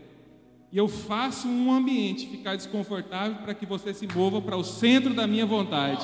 E 0.73 0.79
eu 0.79 0.89
faço 0.89 1.47
um 1.47 1.71
ambiente 1.71 2.27
ficar 2.27 2.57
desconfortável 2.57 3.43
para 3.43 3.55
que 3.55 3.67
você 3.67 3.93
se 3.93 4.07
mova 4.07 4.41
para 4.41 4.57
o 4.57 4.65
centro 4.65 5.13
da 5.13 5.27
minha 5.27 5.45
vontade. 5.45 6.03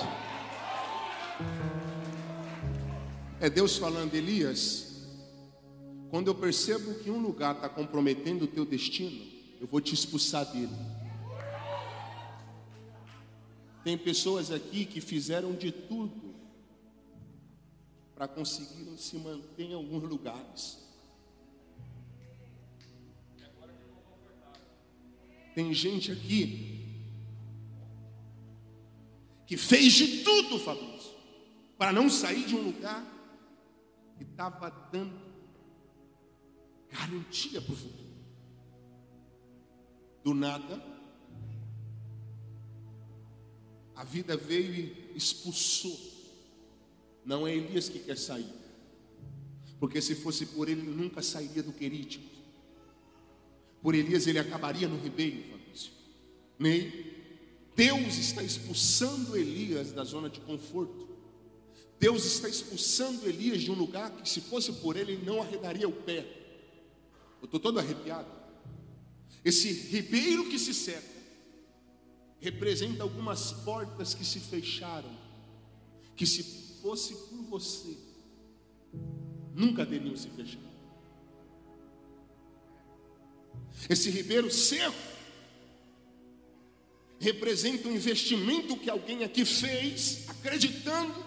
É 3.40 3.48
Deus 3.48 3.78
falando, 3.78 4.14
Elias, 4.14 5.06
quando 6.10 6.26
eu 6.26 6.34
percebo 6.34 6.94
que 6.96 7.10
um 7.10 7.18
lugar 7.18 7.54
está 7.54 7.68
comprometendo 7.68 8.42
o 8.42 8.46
teu 8.46 8.66
destino, 8.66 9.24
eu 9.58 9.66
vou 9.66 9.80
te 9.80 9.94
expulsar 9.94 10.44
dele. 10.52 10.76
Tem 13.82 13.96
pessoas 13.96 14.50
aqui 14.50 14.84
que 14.84 15.00
fizeram 15.00 15.52
de 15.52 15.72
tudo 15.72 16.34
para 18.14 18.28
conseguir 18.28 18.98
se 18.98 19.16
manter 19.16 19.64
em 19.64 19.74
alguns 19.74 20.02
lugares. 20.02 20.87
Tem 25.58 25.74
gente 25.74 26.12
aqui 26.12 27.02
que 29.44 29.56
fez 29.56 29.92
de 29.94 30.22
tudo, 30.22 30.56
Fabrício, 30.60 31.10
para 31.76 31.92
não 31.92 32.08
sair 32.08 32.46
de 32.46 32.54
um 32.54 32.62
lugar 32.62 33.04
que 34.16 34.22
estava 34.22 34.70
dando 34.92 35.18
garantia 36.88 37.60
para 37.60 37.72
o 37.72 37.76
futuro. 37.76 38.08
Do 40.22 40.32
nada, 40.32 40.80
a 43.96 44.04
vida 44.04 44.36
veio 44.36 44.72
e 44.72 45.16
expulsou. 45.16 45.98
Não 47.24 47.48
é 47.48 47.56
Elias 47.56 47.88
que 47.88 47.98
quer 47.98 48.16
sair, 48.16 48.54
porque 49.80 50.00
se 50.00 50.14
fosse 50.14 50.46
por 50.46 50.68
ele, 50.68 50.82
ele 50.82 50.94
nunca 50.94 51.20
sairia 51.20 51.64
do 51.64 51.72
querítico. 51.72 52.37
Por 53.82 53.94
Elias 53.94 54.26
ele 54.26 54.38
acabaria 54.38 54.88
no 54.88 54.98
ribeiro, 54.98 55.42
Fabrício. 55.50 55.92
Ney, 56.58 57.18
Deus 57.76 58.18
está 58.18 58.42
expulsando 58.42 59.36
Elias 59.36 59.92
da 59.92 60.04
zona 60.04 60.28
de 60.28 60.40
conforto. 60.40 61.08
Deus 62.00 62.24
está 62.24 62.48
expulsando 62.48 63.28
Elias 63.28 63.62
de 63.62 63.70
um 63.70 63.74
lugar 63.74 64.10
que, 64.10 64.28
se 64.28 64.40
fosse 64.40 64.72
por 64.72 64.96
ele, 64.96 65.12
ele 65.12 65.24
não 65.24 65.40
arredaria 65.40 65.88
o 65.88 65.92
pé. 65.92 66.26
Eu 67.40 67.44
estou 67.44 67.60
todo 67.60 67.78
arrepiado. 67.78 68.28
Esse 69.44 69.72
ribeiro 69.72 70.48
que 70.48 70.58
se 70.58 70.74
seca 70.74 71.18
representa 72.40 73.02
algumas 73.02 73.52
portas 73.52 74.14
que 74.14 74.24
se 74.24 74.38
fecharam, 74.40 75.10
que 76.16 76.26
se 76.26 76.42
fosse 76.80 77.14
por 77.14 77.42
você, 77.44 77.96
nunca 79.54 79.84
teriam 79.84 80.16
se 80.16 80.28
fechado. 80.30 80.67
Esse 83.88 84.10
ribeiro 84.10 84.50
seco 84.50 85.08
representa 87.18 87.88
um 87.88 87.92
investimento 87.92 88.76
que 88.76 88.88
alguém 88.88 89.24
aqui 89.24 89.44
fez, 89.44 90.28
acreditando 90.28 91.24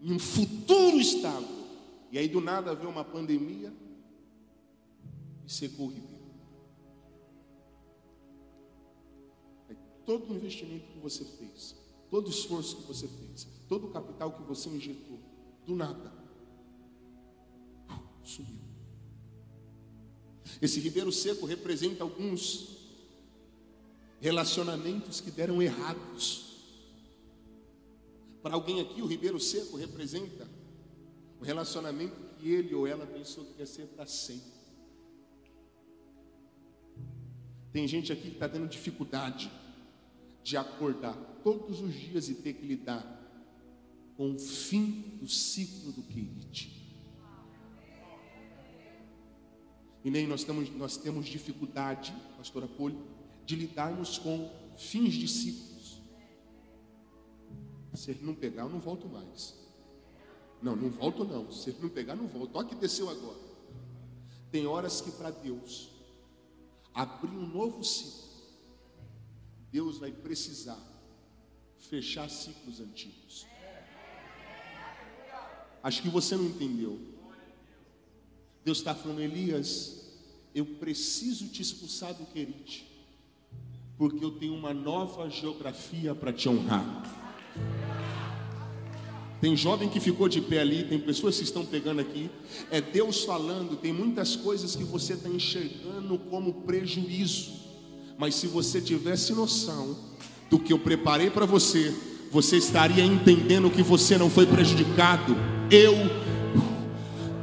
em 0.00 0.12
um 0.12 0.18
futuro 0.18 0.98
estável. 1.00 1.64
E 2.12 2.18
aí 2.18 2.28
do 2.28 2.40
nada 2.40 2.74
veio 2.74 2.90
uma 2.90 3.04
pandemia 3.04 3.72
e 5.46 5.52
secou 5.52 5.86
o 5.86 5.90
ribeiro. 5.90 6.14
É 9.70 9.74
todo 10.04 10.32
o 10.32 10.36
investimento 10.36 10.86
que 10.92 10.98
você 10.98 11.24
fez, 11.24 11.74
todo 12.10 12.26
o 12.26 12.30
esforço 12.30 12.76
que 12.76 12.86
você 12.86 13.08
fez, 13.08 13.48
todo 13.68 13.86
o 13.86 13.90
capital 13.90 14.32
que 14.32 14.42
você 14.42 14.68
injetou, 14.68 15.18
do 15.66 15.74
nada, 15.74 16.12
sumiu. 18.22 18.73
Esse 20.60 20.80
ribeiro 20.80 21.10
seco 21.10 21.46
representa 21.46 22.02
alguns 22.02 22.78
relacionamentos 24.20 25.20
que 25.20 25.30
deram 25.30 25.62
errados. 25.62 26.54
Para 28.42 28.54
alguém 28.54 28.80
aqui, 28.80 29.02
o 29.02 29.06
ribeiro 29.06 29.40
seco 29.40 29.76
representa 29.76 30.48
um 31.40 31.44
relacionamento 31.44 32.16
que 32.38 32.50
ele 32.50 32.74
ou 32.74 32.86
ela 32.86 33.06
pensou 33.06 33.44
que 33.44 33.58
ia 33.58 33.66
ser 33.66 33.86
para 33.88 34.06
sempre. 34.06 34.54
Tem 37.72 37.88
gente 37.88 38.12
aqui 38.12 38.28
que 38.28 38.36
está 38.36 38.48
tendo 38.48 38.68
dificuldade 38.68 39.50
de 40.42 40.56
acordar 40.56 41.14
todos 41.42 41.80
os 41.80 41.92
dias 41.92 42.28
e 42.28 42.34
ter 42.34 42.54
que 42.54 42.64
lidar 42.64 43.02
com 44.16 44.34
o 44.34 44.38
fim 44.38 45.18
do 45.20 45.26
ciclo 45.28 45.90
do 45.92 46.02
querite. 46.02 46.73
E 50.04 50.10
nem 50.10 50.26
nós 50.26 50.44
temos, 50.44 50.70
nós 50.70 50.96
temos 50.98 51.26
dificuldade, 51.26 52.14
pastora 52.36 52.68
Poli, 52.68 52.98
de 53.46 53.56
lidarmos 53.56 54.18
com 54.18 54.50
fins 54.76 55.14
de 55.14 55.26
ciclos. 55.26 56.02
Se 57.94 58.10
ele 58.10 58.20
não 58.22 58.34
pegar, 58.34 58.64
eu 58.64 58.68
não 58.68 58.80
volto 58.80 59.08
mais. 59.08 59.54
Não, 60.60 60.76
não 60.76 60.90
volto 60.90 61.24
não. 61.24 61.50
Se 61.50 61.70
ele 61.70 61.78
não 61.80 61.88
pegar, 61.88 62.14
não 62.14 62.26
volto. 62.26 62.56
Olha 62.56 62.68
que 62.68 62.74
desceu 62.74 63.08
agora. 63.08 63.38
Tem 64.50 64.66
horas 64.66 65.00
que 65.00 65.10
para 65.10 65.30
Deus 65.30 65.90
abrir 66.92 67.36
um 67.36 67.46
novo 67.46 67.82
ciclo, 67.82 68.24
Deus 69.72 69.98
vai 69.98 70.12
precisar 70.12 70.78
fechar 71.78 72.28
ciclos 72.28 72.80
antigos. 72.80 73.46
Acho 75.82 76.02
que 76.02 76.08
você 76.08 76.36
não 76.36 76.46
entendeu. 76.46 77.13
Deus 78.64 78.78
está 78.78 78.94
falando, 78.94 79.20
Elias, 79.20 80.00
eu 80.54 80.64
preciso 80.64 81.48
te 81.48 81.60
expulsar 81.60 82.14
do 82.14 82.24
Querite, 82.24 82.86
porque 83.98 84.24
eu 84.24 84.30
tenho 84.30 84.54
uma 84.54 84.72
nova 84.72 85.28
geografia 85.28 86.14
para 86.14 86.32
te 86.32 86.48
honrar. 86.48 87.02
Tem 89.40 89.54
jovem 89.54 89.90
que 89.90 90.00
ficou 90.00 90.26
de 90.26 90.40
pé 90.40 90.60
ali, 90.60 90.84
tem 90.84 90.98
pessoas 90.98 91.36
que 91.36 91.44
estão 91.44 91.66
pegando 91.66 92.00
aqui. 92.00 92.30
É 92.70 92.80
Deus 92.80 93.24
falando, 93.24 93.76
tem 93.76 93.92
muitas 93.92 94.34
coisas 94.34 94.74
que 94.74 94.84
você 94.84 95.12
está 95.12 95.28
enxergando 95.28 96.16
como 96.18 96.62
prejuízo. 96.62 97.52
Mas 98.16 98.36
se 98.36 98.46
você 98.46 98.80
tivesse 98.80 99.34
noção 99.34 99.98
do 100.48 100.58
que 100.58 100.72
eu 100.72 100.78
preparei 100.78 101.28
para 101.28 101.44
você, 101.44 101.94
você 102.30 102.56
estaria 102.56 103.04
entendendo 103.04 103.70
que 103.70 103.82
você 103.82 104.16
não 104.16 104.30
foi 104.30 104.46
prejudicado. 104.46 105.36
Eu 105.70 105.92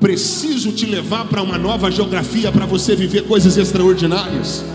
preciso 0.02 0.72
te 0.72 0.88
levar 0.88 1.26
para 1.26 1.44
uma 1.44 1.60
nova 1.60 1.92
geografia 1.92 2.52
para 2.52 2.66
você 2.66 2.96
viver 2.96 3.22
coisas 3.28 3.56
extraordinárias. 3.56 4.66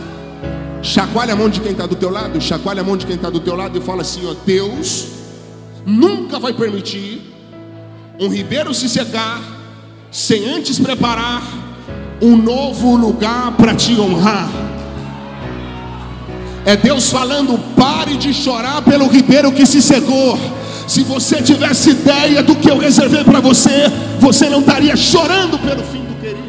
Chacoalha 0.81 1.33
a 1.33 1.37
mão 1.37 1.49
de 1.49 1.61
quem 1.61 1.73
está 1.73 1.85
do 1.85 1.97
teu 1.97 2.11
lado, 2.11 2.41
chacoalha 2.41 2.81
a 2.81 2.85
mão 2.85 2.97
de 2.97 3.05
quem 3.05 3.17
está 3.17 3.29
do 3.29 3.41
teu 3.41 3.57
lado 3.57 3.77
e 3.77 3.81
fala 3.81 4.03
assim: 4.03 4.25
ó, 4.25 4.35
Deus 4.47 5.09
nunca 5.85 6.39
vai 6.39 6.53
permitir 6.53 7.21
um 8.21 8.29
ribeiro 8.29 8.73
se 8.73 8.89
secar 8.89 9.43
sem 10.13 10.49
antes 10.49 10.79
preparar 10.79 11.43
um 12.23 12.37
novo 12.37 12.97
lugar 12.97 13.51
para 13.57 13.75
te 13.75 13.99
honrar. 14.01 14.49
É 16.65 16.77
Deus 16.77 17.11
falando: 17.11 17.59
pare 17.75 18.17
de 18.17 18.33
chorar 18.33 18.81
pelo 18.83 19.09
ribeiro 19.09 19.51
que 19.51 19.67
se 19.67 19.83
secou. 19.83 20.39
Se 20.89 21.03
você 21.03 21.43
tivesse 21.43 21.91
ideia 21.91 22.43
do 22.45 22.55
que 22.55 22.71
eu 22.71 22.79
reservei 22.79 23.25
para 23.25 23.41
você, 23.41 23.89
você 24.21 24.49
não 24.49 24.61
estaria 24.61 24.97
chorando 24.97 25.59
pelo 25.59 25.83
fim 25.83 26.05
do 26.05 26.21
querido. 26.21 26.47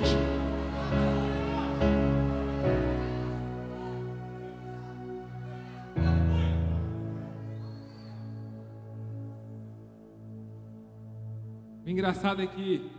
O 11.83 11.89
engraçado 11.89 12.41
é 12.41 12.47
que 12.47 12.91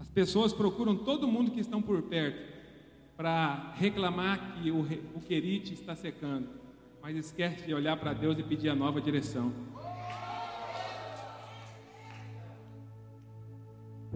as 0.00 0.08
pessoas 0.08 0.54
procuram 0.54 0.96
todo 0.96 1.28
mundo 1.28 1.50
que 1.50 1.60
estão 1.60 1.82
por 1.82 2.00
perto 2.00 2.40
para 3.18 3.74
reclamar 3.76 4.54
que 4.54 4.70
o, 4.70 4.80
o 5.14 5.20
querite 5.20 5.74
está 5.74 5.94
secando, 5.94 6.48
mas 7.02 7.16
esquece 7.16 7.66
de 7.66 7.74
olhar 7.74 7.98
para 7.98 8.14
Deus 8.14 8.38
e 8.38 8.42
pedir 8.42 8.70
a 8.70 8.74
nova 8.74 8.98
direção. 8.98 9.52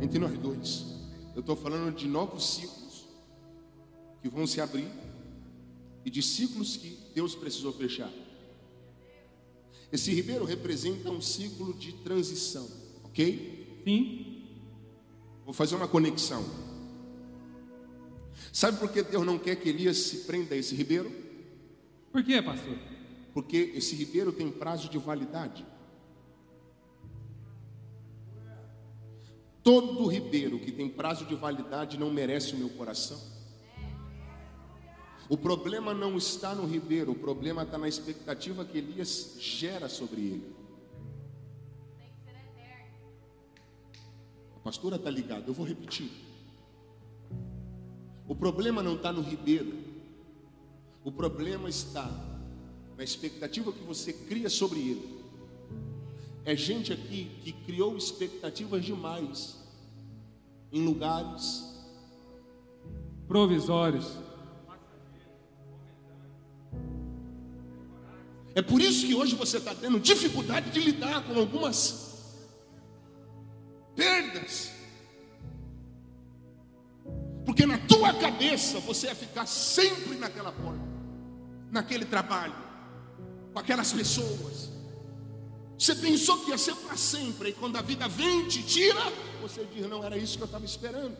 Entre 0.03 0.19
nós 0.19 0.37
dois, 0.39 0.87
eu 1.35 1.41
estou 1.41 1.55
falando 1.55 1.95
de 1.95 2.09
novos 2.09 2.55
ciclos 2.55 3.07
que 4.23 4.29
vão 4.29 4.47
se 4.47 4.61
abrir 4.61 4.91
e 6.05 6.11
de 6.11 6.23
ciclos 6.23 6.77
que 6.77 6.99
Deus 7.15 7.35
precisou 7.35 7.73
fechar. 7.73 8.11
Esse 9.93 10.13
ribeiro 10.13 10.45
representa 10.45 11.11
um 11.11 11.21
ciclo 11.21 11.75
de 11.75 11.93
transição, 11.93 12.69
ok? 13.05 13.83
Sim, 13.85 14.31
Vou 15.51 15.53
fazer 15.53 15.75
uma 15.75 15.89
conexão. 15.89 16.45
Sabe 18.53 18.79
por 18.79 18.93
que 18.93 19.03
Deus 19.03 19.27
não 19.27 19.37
quer 19.37 19.57
que 19.57 19.69
Elias 19.69 19.97
se 19.97 20.19
prenda 20.19 20.55
a 20.55 20.59
esse 20.59 20.77
ribeiro? 20.77 21.11
por 22.13 22.23
quê, 22.23 22.41
pastor? 22.41 22.79
Porque 23.35 23.73
esse 23.75 23.97
ribeiro 23.97 24.33
tem 24.33 24.49
prazo 24.49 24.89
de 24.89 24.97
validade. 24.97 25.67
Todo 29.63 30.07
ribeiro 30.07 30.59
que 30.59 30.73
tem 30.73 30.89
prazo 30.89 31.25
de 31.27 31.35
validade 31.35 31.99
não 31.99 32.11
merece 32.11 32.55
o 32.55 32.59
meu 32.59 32.71
coração. 32.71 33.21
O 35.29 35.37
problema 35.37 35.95
não 35.95 36.17
está 36.17 36.55
no 36.55 36.67
ribeiro, 36.67 37.13
o 37.13 37.15
problema 37.15 37.63
está 37.63 37.79
na 37.79 37.87
expectativa 37.87 38.65
que 38.65 38.79
Elias 38.79 39.37
gera 39.39 39.89
sobre 39.89 40.21
ele. 40.23 40.57
A 44.57 44.61
pastora 44.61 44.97
está 44.97 45.09
ligada, 45.09 45.45
eu 45.47 45.55
vou 45.55 45.65
repetir. 45.65 46.11
O 48.27 48.35
problema 48.35 48.83
não 48.83 48.97
está 48.97 49.13
no 49.13 49.23
ribeiro, 49.23 49.79
o 51.05 51.13
problema 51.13 51.69
está 51.69 52.11
na 52.97 53.05
expectativa 53.05 53.73
que 53.73 53.83
você 53.85 54.13
cria 54.13 54.51
sobre 54.51 54.81
ele. 54.81 55.20
É 56.45 56.57
gente 56.57 56.93
aqui 56.93 57.31
que 57.43 57.53
criou 57.53 57.97
expectativas 57.97 58.85
demais 58.85 59.57
em 60.73 60.85
lugares 60.85 61.71
Provisórios. 63.31 64.19
É 68.57 68.61
por 68.61 68.81
isso 68.81 69.07
que 69.07 69.15
hoje 69.15 69.37
você 69.37 69.59
está 69.59 69.73
tendo 69.73 70.01
dificuldade 70.01 70.71
de 70.71 70.81
lidar 70.81 71.23
com 71.23 71.39
algumas 71.39 72.27
perdas. 73.95 74.73
Porque 77.47 77.65
na 77.65 77.79
tua 77.79 78.13
cabeça 78.13 78.81
você 78.81 79.07
ia 79.07 79.15
ficar 79.15 79.47
sempre 79.47 80.17
naquela 80.17 80.51
porta, 80.51 80.83
naquele 81.71 82.05
trabalho, 82.05 82.57
com 83.53 83.61
aquelas 83.61 83.93
pessoas. 83.93 84.70
Você 85.81 85.95
pensou 85.95 86.37
que 86.41 86.51
ia 86.51 86.59
ser 86.59 86.77
para 86.77 86.95
sempre, 86.95 87.49
e 87.49 87.53
quando 87.55 87.77
a 87.77 87.81
vida 87.81 88.07
vem 88.07 88.47
te 88.47 88.63
tira, 88.63 89.01
você 89.41 89.65
diz: 89.65 89.89
Não 89.89 90.05
era 90.05 90.19
isso 90.19 90.37
que 90.37 90.43
eu 90.43 90.47
estava 90.47 90.63
esperando. 90.63 91.17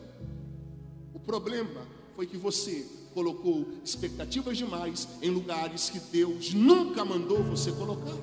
O 1.15 1.19
problema 1.19 1.81
foi 2.15 2.27
que 2.27 2.37
você 2.37 2.85
colocou 3.11 3.67
expectativas 3.83 4.55
demais 4.55 5.07
em 5.19 5.31
lugares 5.31 5.89
que 5.89 5.99
Deus 5.99 6.53
nunca 6.53 7.03
mandou 7.03 7.43
você 7.43 7.71
colocar. 7.71 8.15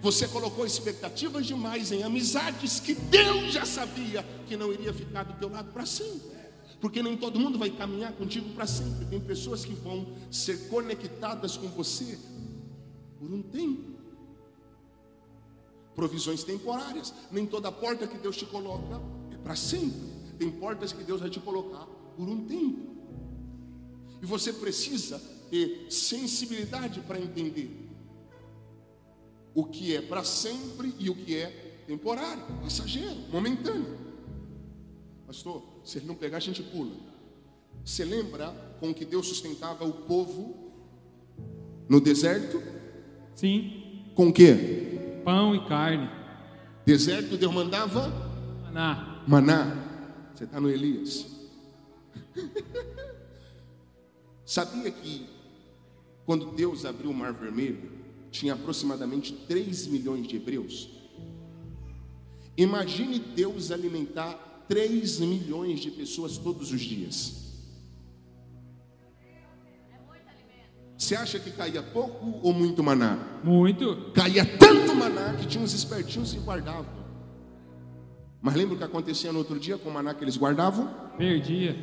Você 0.00 0.28
colocou 0.28 0.64
expectativas 0.64 1.44
demais 1.44 1.90
em 1.90 2.04
amizades 2.04 2.78
que 2.78 2.94
Deus 2.94 3.52
já 3.52 3.64
sabia 3.64 4.24
que 4.46 4.56
não 4.56 4.72
iria 4.72 4.94
ficar 4.94 5.24
do 5.24 5.32
teu 5.40 5.48
lado 5.48 5.72
para 5.72 5.84
sempre. 5.84 6.36
Porque 6.80 7.02
nem 7.02 7.16
todo 7.16 7.40
mundo 7.40 7.58
vai 7.58 7.70
caminhar 7.70 8.12
contigo 8.12 8.48
para 8.50 8.68
sempre. 8.68 9.06
Tem 9.06 9.18
pessoas 9.18 9.64
que 9.64 9.74
vão 9.74 10.06
ser 10.30 10.68
conectadas 10.68 11.56
com 11.56 11.66
você 11.66 12.16
por 13.18 13.32
um 13.32 13.42
tempo. 13.42 13.95
Provisões 15.96 16.44
temporárias. 16.44 17.12
Nem 17.32 17.44
toda 17.44 17.72
porta 17.72 18.06
que 18.06 18.18
Deus 18.18 18.36
te 18.36 18.46
coloca 18.46 19.02
é 19.32 19.36
para 19.38 19.56
sempre. 19.56 20.14
Tem 20.38 20.50
portas 20.50 20.92
que 20.92 21.02
Deus 21.02 21.20
vai 21.20 21.30
te 21.30 21.40
colocar 21.40 21.86
por 22.16 22.28
um 22.28 22.46
tempo. 22.46 22.94
E 24.22 24.26
você 24.26 24.52
precisa 24.52 25.18
ter 25.50 25.86
sensibilidade 25.90 27.00
para 27.00 27.18
entender 27.18 27.86
o 29.54 29.64
que 29.64 29.96
é 29.96 30.02
para 30.02 30.22
sempre 30.22 30.94
e 30.98 31.08
o 31.08 31.14
que 31.14 31.34
é 31.34 31.82
temporário, 31.86 32.42
passageiro, 32.62 33.16
momentâneo. 33.32 33.96
Pastor, 35.26 35.62
se 35.82 35.98
ele 35.98 36.06
não 36.06 36.14
pegar, 36.14 36.36
a 36.36 36.40
gente 36.40 36.62
pula. 36.62 36.94
Você 37.84 38.04
lembra 38.04 38.50
com 38.80 38.92
que 38.92 39.04
Deus 39.04 39.28
sustentava 39.28 39.84
o 39.84 39.92
povo 39.92 40.72
no 41.88 42.00
deserto? 42.00 42.62
Sim, 43.34 44.02
Com 44.14 44.28
o 44.28 44.32
quê? 44.32 44.95
Pão 45.26 45.56
e 45.56 45.66
carne. 45.66 46.08
Deserto 46.84 47.36
Deus 47.36 47.52
mandava 47.52 48.08
Maná. 48.62 49.24
maná. 49.26 50.30
Você 50.32 50.44
está 50.44 50.60
no 50.60 50.70
Elias. 50.70 51.26
Sabia 54.44 54.88
que 54.92 55.26
quando 56.24 56.52
Deus 56.52 56.84
abriu 56.84 57.10
o 57.10 57.14
Mar 57.14 57.32
Vermelho, 57.32 57.90
tinha 58.30 58.54
aproximadamente 58.54 59.32
3 59.32 59.88
milhões 59.88 60.28
de 60.28 60.36
hebreus? 60.36 60.90
Imagine 62.56 63.18
Deus 63.18 63.72
alimentar 63.72 64.64
3 64.68 65.18
milhões 65.20 65.80
de 65.80 65.90
pessoas 65.90 66.38
todos 66.38 66.70
os 66.70 66.80
dias. 66.80 67.45
Você 71.06 71.14
acha 71.14 71.38
que 71.38 71.52
caía 71.52 71.84
pouco 71.84 72.40
ou 72.42 72.52
muito 72.52 72.82
maná? 72.82 73.16
Muito. 73.44 74.10
Caía 74.12 74.44
tanto 74.58 74.92
maná 74.92 75.36
que 75.36 75.46
tinha 75.46 75.62
uns 75.62 75.72
espertinhos 75.72 76.32
que 76.32 76.40
guardavam. 76.40 76.84
Mas 78.42 78.56
lembra 78.56 78.74
o 78.74 78.78
que 78.78 78.82
acontecia 78.82 79.30
no 79.30 79.38
outro 79.38 79.56
dia 79.56 79.78
com 79.78 79.88
o 79.88 79.92
maná 79.92 80.14
que 80.14 80.24
eles 80.24 80.36
guardavam? 80.36 80.92
Perdia. 81.16 81.76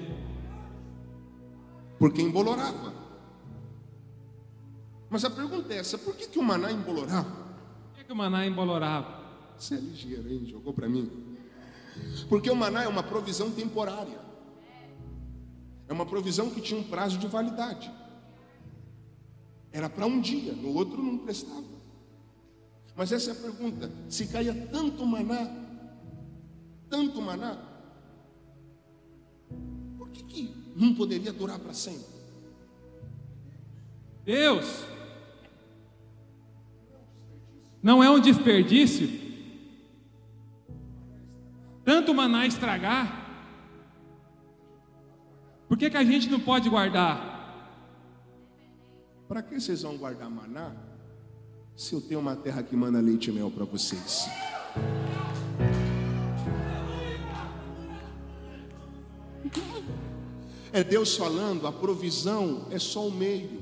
Porque 1.98 2.22
embolorava. 2.22 2.94
Mas 5.10 5.24
a 5.24 5.30
pergunta 5.30 5.74
é 5.74 5.78
essa: 5.78 5.98
por 5.98 6.18
que, 6.18 6.28
que 6.28 6.38
o 6.38 6.44
maná 6.44 6.70
embolorava? 6.70 7.24
Por 7.24 8.00
que, 8.00 8.04
que 8.04 8.12
o 8.12 8.16
maná 8.18 8.46
embolorava? 8.46 9.22
Você 9.58 9.76
é 9.76 9.78
ligeiro, 9.78 10.30
hein? 10.30 10.46
Jogou 10.48 10.74
para 10.74 10.90
mim. 10.90 11.10
Porque 12.28 12.52
o 12.52 12.56
maná 12.58 12.84
é 12.84 12.90
uma 12.90 13.04
provisão 13.04 13.50
temporária. 13.52 14.20
É 15.88 15.94
uma 15.94 16.06
provisão 16.06 16.50
que 16.50 16.60
tinha 16.60 16.78
um 16.78 16.84
prazo 16.84 17.18
de 17.18 17.28
validade. 17.28 18.03
Era 19.74 19.90
para 19.90 20.06
um 20.06 20.22
dia, 20.22 20.54
no 20.54 20.72
outro 20.76 21.02
não 21.02 21.18
prestava. 21.18 21.66
Mas 22.96 23.12
essa 23.12 23.32
é 23.32 23.34
a 23.34 23.36
pergunta: 23.36 23.92
se 24.08 24.28
caía 24.28 24.54
tanto 24.72 25.04
maná, 25.04 25.52
tanto 26.88 27.20
maná, 27.20 27.58
por 29.98 30.10
que, 30.10 30.24
que 30.24 30.56
não 30.76 30.94
poderia 30.94 31.34
durar 31.34 31.58
para 31.58 31.74
sempre? 31.74 32.14
Deus 34.24 34.86
não 37.82 38.04
é 38.04 38.10
um 38.10 38.20
desperdício. 38.20 39.10
Tanto 41.84 42.14
maná 42.14 42.46
estragar. 42.46 43.22
Por 45.68 45.78
que, 45.78 45.90
que 45.90 45.98
a 45.98 46.04
gente 46.04 46.30
não 46.30 46.40
pode 46.40 46.70
guardar? 46.70 47.33
Para 49.28 49.42
que 49.42 49.60
vocês 49.60 49.82
vão 49.82 49.98
guardar 49.98 50.30
maná 50.30 50.72
se 51.76 51.94
eu 51.94 52.02
tenho 52.02 52.20
uma 52.20 52.36
terra 52.36 52.62
que 52.62 52.76
manda 52.76 53.00
leite 53.00 53.30
e 53.30 53.34
mel 53.34 53.50
para 53.50 53.66
vocês? 53.66 54.28
É 60.72 60.84
Deus 60.84 61.16
falando, 61.16 61.68
a 61.68 61.72
provisão 61.72 62.68
é 62.72 62.80
só 62.80 63.08
o 63.08 63.12
meio, 63.12 63.62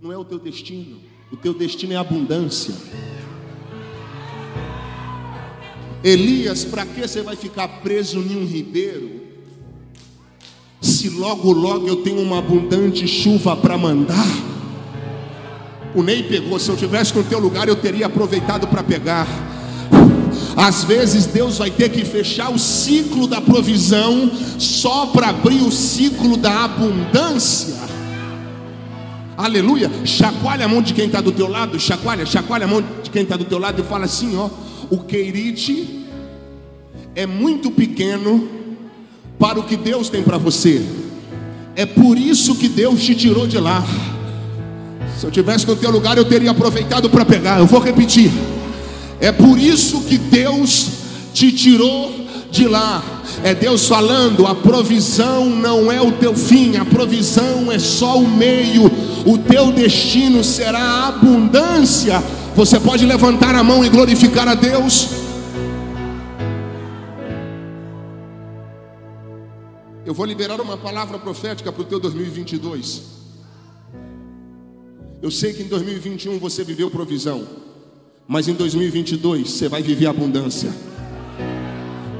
não 0.00 0.10
é 0.10 0.16
o 0.16 0.24
teu 0.24 0.38
destino. 0.38 1.00
O 1.30 1.36
teu 1.36 1.52
destino 1.52 1.92
é 1.92 1.96
abundância. 1.96 2.74
Elias, 6.02 6.64
para 6.64 6.86
que 6.86 7.00
você 7.00 7.20
vai 7.20 7.36
ficar 7.36 7.68
preso 7.80 8.20
em 8.20 8.36
um 8.36 8.46
ribeiro? 8.46 9.26
Se 10.80 11.08
logo, 11.10 11.52
logo 11.52 11.88
eu 11.88 11.96
tenho 12.02 12.20
uma 12.20 12.38
abundante 12.38 13.06
chuva 13.06 13.56
para 13.56 13.76
mandar. 13.76 14.55
O 15.96 16.02
Ney 16.02 16.22
pegou, 16.24 16.58
se 16.58 16.68
eu 16.68 16.76
tivesse 16.76 17.16
no 17.16 17.24
teu 17.24 17.38
lugar, 17.38 17.66
eu 17.68 17.74
teria 17.74 18.04
aproveitado 18.04 18.66
para 18.66 18.82
pegar. 18.82 19.26
Às 20.54 20.84
vezes 20.84 21.24
Deus 21.24 21.56
vai 21.56 21.70
ter 21.70 21.88
que 21.88 22.04
fechar 22.04 22.52
o 22.52 22.58
ciclo 22.58 23.26
da 23.26 23.40
provisão 23.40 24.30
só 24.58 25.06
para 25.06 25.30
abrir 25.30 25.62
o 25.62 25.72
ciclo 25.72 26.36
da 26.36 26.64
abundância. 26.64 27.76
Aleluia. 29.38 29.90
Chacoalha 30.04 30.66
a 30.66 30.68
mão 30.68 30.82
de 30.82 30.92
quem 30.92 31.06
está 31.06 31.22
do 31.22 31.32
teu 31.32 31.48
lado, 31.48 31.80
chacoalha, 31.80 32.26
chacoalha 32.26 32.66
a 32.66 32.68
mão 32.68 32.84
de 33.02 33.08
quem 33.08 33.22
está 33.22 33.38
do 33.38 33.46
teu 33.46 33.58
lado 33.58 33.80
e 33.80 33.84
fala 33.86 34.04
assim: 34.04 34.36
ó, 34.36 34.50
o 34.90 34.98
Queirite 34.98 36.04
é 37.14 37.24
muito 37.24 37.70
pequeno 37.70 38.46
para 39.38 39.58
o 39.58 39.62
que 39.62 39.78
Deus 39.78 40.10
tem 40.10 40.22
para 40.22 40.36
você. 40.36 40.84
É 41.74 41.86
por 41.86 42.18
isso 42.18 42.54
que 42.56 42.68
Deus 42.68 43.02
te 43.02 43.14
tirou 43.14 43.46
de 43.46 43.58
lá. 43.58 43.82
Se 45.18 45.24
eu 45.24 45.30
tivesse 45.30 45.66
no 45.66 45.74
teu 45.74 45.90
lugar, 45.90 46.18
eu 46.18 46.24
teria 46.26 46.50
aproveitado 46.50 47.08
para 47.08 47.24
pegar. 47.24 47.58
Eu 47.58 47.66
vou 47.66 47.80
repetir. 47.80 48.30
É 49.18 49.32
por 49.32 49.58
isso 49.58 50.02
que 50.02 50.18
Deus 50.18 50.88
te 51.32 51.50
tirou 51.52 52.12
de 52.50 52.68
lá. 52.68 53.02
É 53.42 53.54
Deus 53.54 53.88
falando: 53.88 54.46
a 54.46 54.54
provisão 54.54 55.48
não 55.48 55.90
é 55.90 56.00
o 56.00 56.12
teu 56.12 56.34
fim, 56.34 56.76
a 56.76 56.84
provisão 56.84 57.72
é 57.72 57.78
só 57.78 58.18
o 58.18 58.28
meio. 58.28 58.90
O 59.24 59.38
teu 59.38 59.72
destino 59.72 60.44
será 60.44 61.06
abundância. 61.08 62.22
Você 62.54 62.78
pode 62.78 63.06
levantar 63.06 63.54
a 63.54 63.64
mão 63.64 63.84
e 63.84 63.88
glorificar 63.88 64.46
a 64.48 64.54
Deus. 64.54 65.08
Eu 70.04 70.14
vou 70.14 70.26
liberar 70.26 70.60
uma 70.60 70.76
palavra 70.76 71.18
profética 71.18 71.72
para 71.72 71.82
o 71.82 71.84
teu 71.84 71.98
2022. 71.98 73.25
Eu 75.26 75.30
sei 75.32 75.52
que 75.52 75.60
em 75.60 75.66
2021 75.66 76.38
você 76.38 76.62
viveu 76.62 76.88
provisão, 76.88 77.42
mas 78.28 78.46
em 78.46 78.52
2022 78.52 79.50
você 79.50 79.68
vai 79.68 79.82
viver 79.82 80.06
abundância. 80.06 80.70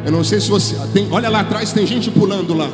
Eu 0.04 0.10
não 0.10 0.24
sei 0.24 0.40
se 0.40 0.50
você 0.50 0.74
tem, 0.92 1.06
olha 1.12 1.28
lá 1.28 1.38
atrás 1.38 1.72
tem 1.72 1.86
gente 1.86 2.10
pulando 2.10 2.52
lá. 2.52 2.68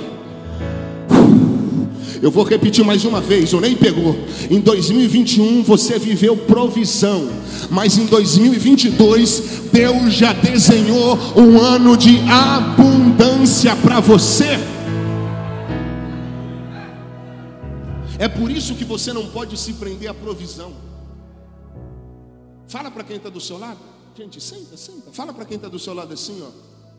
Eu 2.23 2.31
vou 2.31 2.45
repetir 2.45 2.83
mais 2.83 3.05
uma 3.05 3.21
vez, 3.21 3.53
eu 3.53 3.61
nem 3.61 3.77
pegou. 3.77 4.17
Em 4.51 4.59
2021 4.59 5.63
você 5.65 5.99
viveu 5.99 6.35
provisão, 6.35 7.29
mas 7.71 7.99
em 7.99 8.07
2022 8.07 9.43
Deus 9.71 10.15
já 10.15 10.33
desenhou 10.33 11.19
um 11.37 11.61
ano 11.61 11.95
de 11.95 12.19
abundância 12.21 13.77
para 13.77 14.01
você. 14.01 14.59
É 18.23 18.29
por 18.29 18.53
isso 18.53 18.77
que 18.77 18.85
você 18.85 19.13
não 19.13 19.29
pode 19.33 19.57
se 19.57 19.75
prender 19.75 20.09
à 20.09 20.15
provisão. 20.15 20.73
Fala 22.69 22.89
para 22.89 23.03
quem 23.03 23.17
está 23.17 23.29
do 23.29 23.41
seu 23.41 23.59
lado. 23.59 23.81
Gente, 24.15 24.41
senta, 24.41 24.77
senta. 24.77 25.11
Fala 25.11 25.35
para 25.35 25.45
quem 25.45 25.57
está 25.57 25.67
do 25.69 25.77
seu 25.77 25.93
lado 25.93 26.15
assim, 26.15 26.41
ó. 26.41 26.51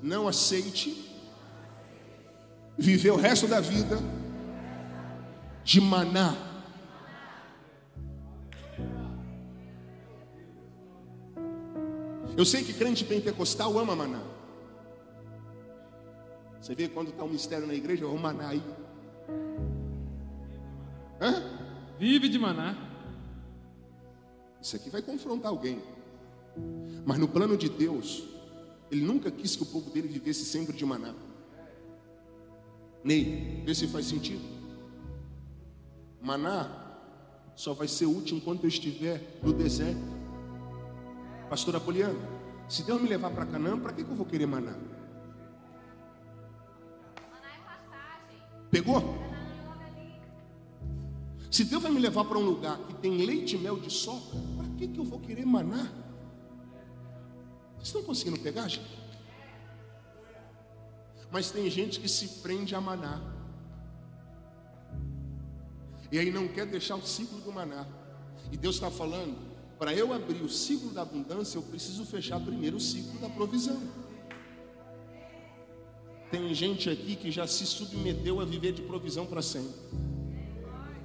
Não 0.02 0.28
aceite 0.28 1.10
viver 2.78 3.12
o 3.12 3.16
resto 3.16 3.48
da 3.48 3.62
vida 3.62 3.98
de 5.64 5.80
maná. 5.80 6.36
Eu 12.36 12.44
sei 12.44 12.66
que 12.66 12.74
crente 12.74 13.06
pentecostal 13.06 13.80
ama 13.80 13.96
maná. 13.96 14.22
Você 16.60 16.76
vê 16.76 16.90
quando 16.90 17.12
está 17.12 17.24
um 17.24 17.30
mistério 17.30 17.66
na 17.66 17.74
igreja, 17.74 18.06
o 18.08 18.20
maná 18.20 18.50
aí. 18.50 18.83
Hã? 21.24 21.42
Vive 21.98 22.28
de 22.28 22.38
maná. 22.38 22.76
Isso 24.62 24.76
aqui 24.76 24.90
vai 24.90 25.02
confrontar 25.02 25.52
alguém. 25.52 25.82
Mas 27.06 27.18
no 27.18 27.30
plano 27.30 27.56
de 27.56 27.70
Deus, 27.70 28.26
Ele 28.92 29.06
nunca 29.06 29.32
quis 29.32 29.56
que 29.56 29.64
o 29.64 29.66
povo 29.66 29.90
dele 29.90 30.10
vivesse 30.10 30.44
sempre 30.44 30.76
de 30.76 30.86
maná. 30.86 31.14
Ney, 33.04 33.64
vê 33.66 33.74
se 33.74 33.88
faz 33.88 34.06
sentido. 34.06 34.44
Maná 36.22 36.70
só 37.56 37.74
vai 37.74 37.88
ser 37.88 38.06
útil 38.06 38.38
enquanto 38.38 38.64
eu 38.64 38.68
estiver 38.68 39.40
no 39.42 39.54
deserto. 39.54 40.02
Pastor 41.50 41.78
Apoliano, 41.78 42.20
se 42.68 42.84
Deus 42.84 43.02
me 43.02 43.08
levar 43.08 43.32
para 43.32 43.46
Canaã, 43.46 43.80
para 43.80 43.94
que, 43.94 44.04
que 44.04 44.12
eu 44.12 44.16
vou 44.16 44.26
querer 44.26 44.46
maná? 44.46 44.76
Pegou? 48.70 49.23
Se 51.54 51.64
Deus 51.64 51.84
vai 51.84 51.92
me 51.92 52.00
levar 52.00 52.26
para 52.26 52.36
um 52.36 52.44
lugar 52.44 52.80
que 52.80 52.96
tem 52.96 53.16
leite 53.16 53.56
e 53.56 53.60
mel 53.60 53.80
de 53.80 53.94
sol, 53.94 54.20
para 54.58 54.68
que, 54.76 54.88
que 54.88 55.00
eu 55.00 55.04
vou 55.04 55.20
querer 55.20 55.46
maná? 55.46 55.84
Vocês 57.76 57.90
estão 57.90 58.02
conseguindo 58.02 58.40
pegar, 58.40 58.68
gente? 58.68 59.00
Mas 61.32 61.52
tem 61.52 61.70
gente 61.70 62.00
que 62.00 62.10
se 62.10 62.42
prende 62.42 62.74
a 62.74 62.82
maná. 62.82 63.22
E 66.12 66.18
aí 66.18 66.32
não 66.32 66.48
quer 66.48 66.66
deixar 66.66 66.96
o 66.96 67.06
ciclo 67.06 67.40
do 67.42 67.52
maná. 67.52 67.86
E 68.52 68.58
Deus 68.58 68.74
está 68.74 68.90
falando: 68.90 69.38
para 69.78 69.94
eu 69.94 70.12
abrir 70.12 70.42
o 70.42 70.50
ciclo 70.50 70.90
da 70.90 71.04
abundância, 71.04 71.60
eu 71.60 71.62
preciso 71.62 72.04
fechar 72.04 72.40
primeiro 72.40 72.78
o 72.78 72.82
ciclo 72.82 73.20
da 73.20 73.30
provisão. 73.30 73.80
Tem 76.32 76.52
gente 76.56 76.90
aqui 76.90 77.16
que 77.16 77.30
já 77.30 77.46
se 77.46 77.64
submeteu 77.68 78.42
a 78.42 78.44
viver 78.44 78.72
de 78.72 78.82
provisão 78.82 79.28
para 79.28 79.44
sempre. 79.44 79.76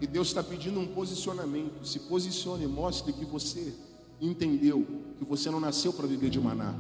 E 0.01 0.07
Deus 0.07 0.28
está 0.28 0.42
pedindo 0.42 0.78
um 0.78 0.86
posicionamento. 0.86 1.84
Se 1.84 2.01
posicione, 2.01 2.66
mostre 2.66 3.12
que 3.12 3.24
você 3.24 3.74
entendeu 4.20 4.86
que 5.18 5.24
você 5.24 5.51
não 5.51 5.61
nasceu 5.61 5.92
para 5.92 6.07
viver 6.07 6.30
de 6.30 6.40
maná. 6.40 6.74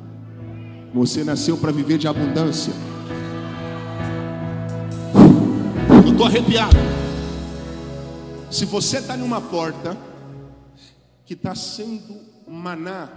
Você 0.94 1.24
nasceu 1.24 1.56
para 1.56 1.72
viver 1.72 1.98
de 1.98 2.06
abundância. 2.08 2.72
Eu 6.04 6.12
estou 6.12 6.26
arrepiado. 6.26 6.76
Se 8.50 8.64
você 8.64 8.98
está 8.98 9.16
numa 9.16 9.40
porta 9.40 9.96
que 11.26 11.34
está 11.34 11.54
sendo 11.54 12.18
maná, 12.46 13.10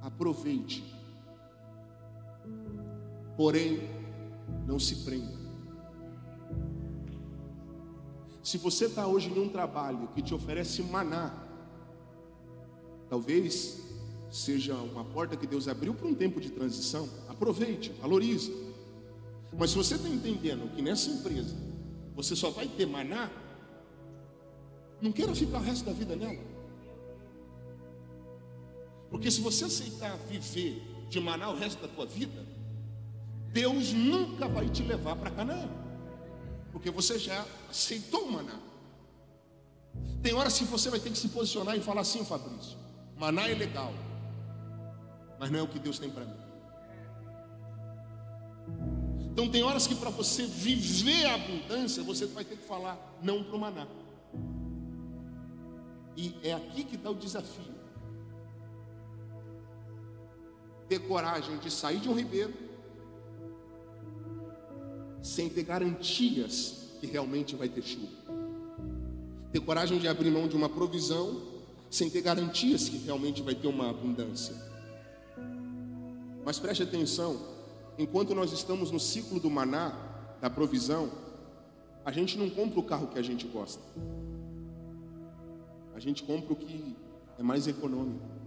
aproveite. 0.00 0.82
Porém, 3.36 3.88
não 4.66 4.78
se 4.78 4.96
prenda. 5.04 5.37
Se 8.48 8.56
você 8.56 8.86
está 8.86 9.06
hoje 9.06 9.28
em 9.28 9.38
um 9.38 9.46
trabalho 9.50 10.08
que 10.14 10.22
te 10.22 10.32
oferece 10.32 10.82
maná, 10.82 11.34
talvez 13.06 13.78
seja 14.30 14.74
uma 14.74 15.04
porta 15.04 15.36
que 15.36 15.46
Deus 15.46 15.68
abriu 15.68 15.92
para 15.92 16.08
um 16.08 16.14
tempo 16.14 16.40
de 16.40 16.48
transição. 16.48 17.06
Aproveite, 17.28 17.92
valorize. 18.00 18.50
Mas 19.52 19.68
se 19.68 19.76
você 19.76 19.96
está 19.96 20.08
entendendo 20.08 20.74
que 20.74 20.80
nessa 20.80 21.10
empresa 21.10 21.54
você 22.16 22.34
só 22.34 22.48
vai 22.48 22.66
ter 22.66 22.86
maná, 22.86 23.30
não 24.98 25.12
queira 25.12 25.34
ficar 25.34 25.58
o 25.58 25.62
resto 25.62 25.84
da 25.84 25.92
vida 25.92 26.16
nela. 26.16 26.42
Porque 29.10 29.30
se 29.30 29.42
você 29.42 29.66
aceitar 29.66 30.16
viver 30.26 30.82
de 31.10 31.20
maná 31.20 31.50
o 31.50 31.54
resto 31.54 31.82
da 31.82 31.88
tua 31.88 32.06
vida, 32.06 32.46
Deus 33.52 33.92
nunca 33.92 34.48
vai 34.48 34.70
te 34.70 34.82
levar 34.82 35.16
para 35.16 35.30
Canaã. 35.32 35.87
Porque 36.78 36.92
você 36.92 37.18
já 37.18 37.44
aceitou 37.68 38.26
o 38.26 38.32
maná. 38.32 38.56
Tem 40.22 40.32
horas 40.32 40.56
que 40.56 40.64
você 40.64 40.88
vai 40.88 41.00
ter 41.00 41.10
que 41.10 41.18
se 41.18 41.28
posicionar 41.28 41.76
e 41.76 41.80
falar 41.80 42.02
assim, 42.02 42.24
Fabrício: 42.24 42.78
maná 43.16 43.48
é 43.48 43.54
legal, 43.54 43.92
mas 45.40 45.50
não 45.50 45.58
é 45.58 45.62
o 45.62 45.66
que 45.66 45.80
Deus 45.80 45.98
tem 45.98 46.08
para 46.08 46.24
mim. 46.24 46.36
Então 49.32 49.50
tem 49.50 49.64
horas 49.64 49.88
que 49.88 49.94
para 49.96 50.10
você 50.10 50.46
viver 50.46 51.26
a 51.26 51.34
abundância, 51.34 52.00
você 52.04 52.26
vai 52.26 52.44
ter 52.44 52.56
que 52.56 52.64
falar 52.64 52.96
não 53.20 53.42
para 53.42 53.56
o 53.56 53.58
maná. 53.58 53.88
E 56.16 56.36
é 56.44 56.52
aqui 56.52 56.84
que 56.84 56.94
está 56.94 57.10
o 57.10 57.14
desafio. 57.16 57.74
Ter 60.88 61.00
coragem 61.00 61.58
de 61.58 61.72
sair 61.72 61.98
de 61.98 62.08
um 62.08 62.14
ribeiro 62.14 62.67
sem 65.22 65.48
ter 65.48 65.62
garantias 65.62 66.88
que 67.00 67.06
realmente 67.06 67.56
vai 67.56 67.68
ter 67.68 67.82
chuva. 67.82 68.08
Ter 69.52 69.60
coragem 69.60 69.98
de 69.98 70.08
abrir 70.08 70.30
mão 70.30 70.48
de 70.48 70.56
uma 70.56 70.68
provisão 70.68 71.42
sem 71.90 72.10
ter 72.10 72.20
garantias 72.20 72.88
que 72.88 72.98
realmente 72.98 73.42
vai 73.42 73.54
ter 73.54 73.66
uma 73.66 73.90
abundância. 73.90 74.54
Mas 76.44 76.58
preste 76.58 76.82
atenção, 76.82 77.40
enquanto 77.98 78.34
nós 78.34 78.52
estamos 78.52 78.90
no 78.90 79.00
ciclo 79.00 79.40
do 79.40 79.50
maná, 79.50 80.36
da 80.40 80.50
provisão, 80.50 81.10
a 82.04 82.12
gente 82.12 82.38
não 82.38 82.48
compra 82.48 82.80
o 82.80 82.82
carro 82.82 83.08
que 83.08 83.18
a 83.18 83.22
gente 83.22 83.46
gosta. 83.46 83.82
A 85.94 86.00
gente 86.00 86.22
compra 86.22 86.52
o 86.52 86.56
que 86.56 86.94
é 87.38 87.42
mais 87.42 87.66
econômico. 87.66 88.38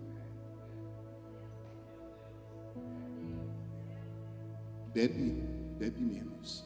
bebe, 4.94 5.44
bebe 5.82 6.00
menos. 6.00 6.64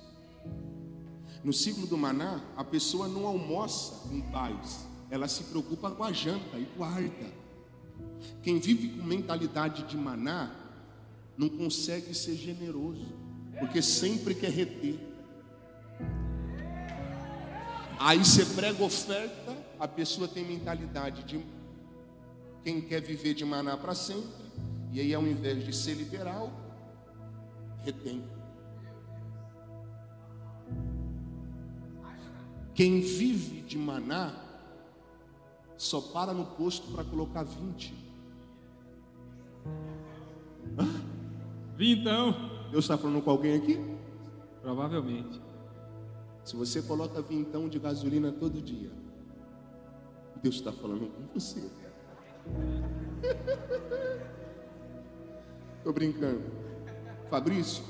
No 1.42 1.54
ciclo 1.54 1.88
do 1.88 1.98
maná, 1.98 2.44
a 2.58 2.66
pessoa 2.66 3.08
não 3.08 3.26
almoça 3.26 4.14
em 4.14 4.20
paz, 4.30 4.86
ela 5.10 5.26
se 5.30 5.46
preocupa 5.46 5.90
com 5.90 6.04
a 6.04 6.12
janta 6.12 6.58
e 6.58 6.68
guarda. 6.76 7.32
Quem 8.44 8.60
vive 8.60 8.90
com 8.90 9.06
mentalidade 9.06 9.84
de 9.84 9.96
maná 9.96 10.54
não 11.38 11.48
consegue 11.48 12.14
ser 12.14 12.36
generoso, 12.36 13.06
porque 13.58 13.82
sempre 13.82 14.36
quer 14.36 14.52
reter. 14.52 15.00
Aí 17.98 18.20
você 18.20 18.46
prega 18.46 18.84
oferta, 18.84 19.56
a 19.80 19.88
pessoa 19.88 20.28
tem 20.28 20.44
mentalidade 20.44 21.24
de 21.24 21.46
quem 22.66 22.82
quer 22.82 23.02
viver 23.02 23.34
de 23.34 23.46
maná 23.46 23.78
para 23.78 23.96
sempre, 23.96 24.44
e 24.92 25.00
aí 25.00 25.14
ao 25.14 25.26
invés 25.26 25.64
de 25.64 25.74
ser 25.74 25.94
liberal, 25.94 26.52
retém. 27.86 28.35
Quem 32.76 33.00
vive 33.00 33.62
de 33.62 33.78
maná 33.78 34.36
só 35.78 36.02
para 36.02 36.34
no 36.34 36.46
posto 36.46 36.92
para 36.92 37.06
colocar 37.06 37.44
20. 37.44 37.96
Vintão. 41.78 42.36
Deus 42.72 42.84
está 42.84 42.98
falando 42.98 43.22
com 43.22 43.30
alguém 43.32 43.56
aqui? 43.56 43.80
Provavelmente. 44.62 45.42
Se 46.44 46.58
você 46.58 46.82
coloca 46.82 47.22
vintão 47.22 47.70
de 47.70 47.80
gasolina 47.80 48.32
todo 48.32 48.62
dia, 48.62 48.92
Deus 50.44 50.56
está 50.56 50.74
falando 50.74 51.08
com 51.08 51.40
você. 51.40 51.64
Estou 55.78 55.94
brincando. 55.94 56.44
Fabrício, 57.30 57.84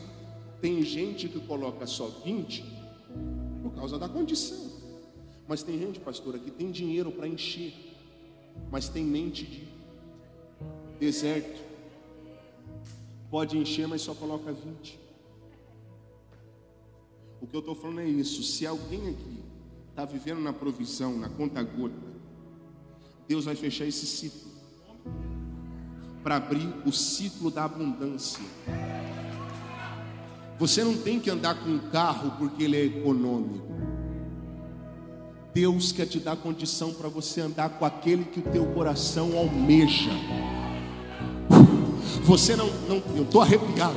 tem 0.62 0.84
gente 0.84 1.28
que 1.28 1.40
coloca 1.40 1.88
só 1.88 2.08
20 2.08 2.64
por 3.64 3.74
causa 3.74 3.98
da 3.98 4.08
condição. 4.08 4.75
Mas 5.48 5.62
tem 5.62 5.78
gente, 5.78 6.00
pastora, 6.00 6.40
que 6.40 6.50
tem 6.50 6.72
dinheiro 6.72 7.12
para 7.12 7.28
encher, 7.28 7.74
mas 8.72 8.90
tem 8.90 9.04
mente 9.04 9.46
de 9.46 9.68
deserto. 11.00 11.62
Pode 13.30 13.58
encher, 13.58 13.88
mas 13.88 14.02
só 14.02 14.14
coloca 14.14 14.52
20. 14.52 15.00
O 17.42 17.48
que 17.48 17.56
eu 17.56 17.60
estou 17.60 17.76
falando 17.76 18.02
é 18.02 18.08
isso. 18.08 18.42
Se 18.44 18.66
alguém 18.66 19.10
aqui 19.10 19.44
está 19.90 20.06
vivendo 20.06 20.40
na 20.40 20.52
provisão, 20.52 21.18
na 21.18 21.30
conta 21.30 21.62
gota, 21.62 21.96
Deus 23.28 23.46
vai 23.46 23.56
fechar 23.56 23.86
esse 23.86 24.06
ciclo 24.06 24.52
para 26.24 26.38
abrir 26.38 26.68
o 26.86 26.92
ciclo 26.92 27.52
da 27.52 27.66
abundância. 27.66 28.44
Você 30.58 30.84
não 30.84 30.98
tem 30.98 31.20
que 31.20 31.30
andar 31.30 31.54
com 31.64 31.70
um 31.70 31.92
carro 31.92 32.36
porque 32.40 32.64
ele 32.64 32.78
é 32.78 32.86
econômico. 32.86 33.85
Deus 35.56 35.94
quer 35.94 36.06
te 36.06 36.20
dar 36.20 36.36
condição 36.36 36.92
para 36.92 37.08
você 37.08 37.40
andar 37.40 37.70
com 37.70 37.86
aquele 37.86 38.26
que 38.26 38.40
o 38.40 38.44
teu 38.44 38.66
coração 38.66 39.38
almeja. 39.38 40.12
Você 42.26 42.58
não, 42.58 42.70
não 42.90 43.02
eu 43.16 43.24
estou 43.24 43.42
arrepiado. 43.42 43.96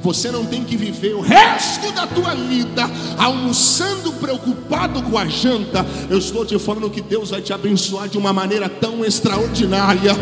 Você 0.00 0.30
não 0.30 0.46
tem 0.46 0.62
que 0.62 0.76
viver 0.76 1.16
o 1.16 1.20
resto 1.20 1.90
da 1.90 2.06
tua 2.06 2.36
vida 2.36 2.88
almoçando 3.18 4.12
preocupado 4.12 5.02
com 5.02 5.18
a 5.18 5.26
janta. 5.26 5.84
Eu 6.08 6.18
estou 6.18 6.46
te 6.46 6.56
falando 6.56 6.88
que 6.88 7.00
Deus 7.00 7.30
vai 7.30 7.42
te 7.42 7.52
abençoar 7.52 8.08
de 8.08 8.16
uma 8.16 8.32
maneira 8.32 8.68
tão 8.68 9.04
extraordinária 9.04 10.12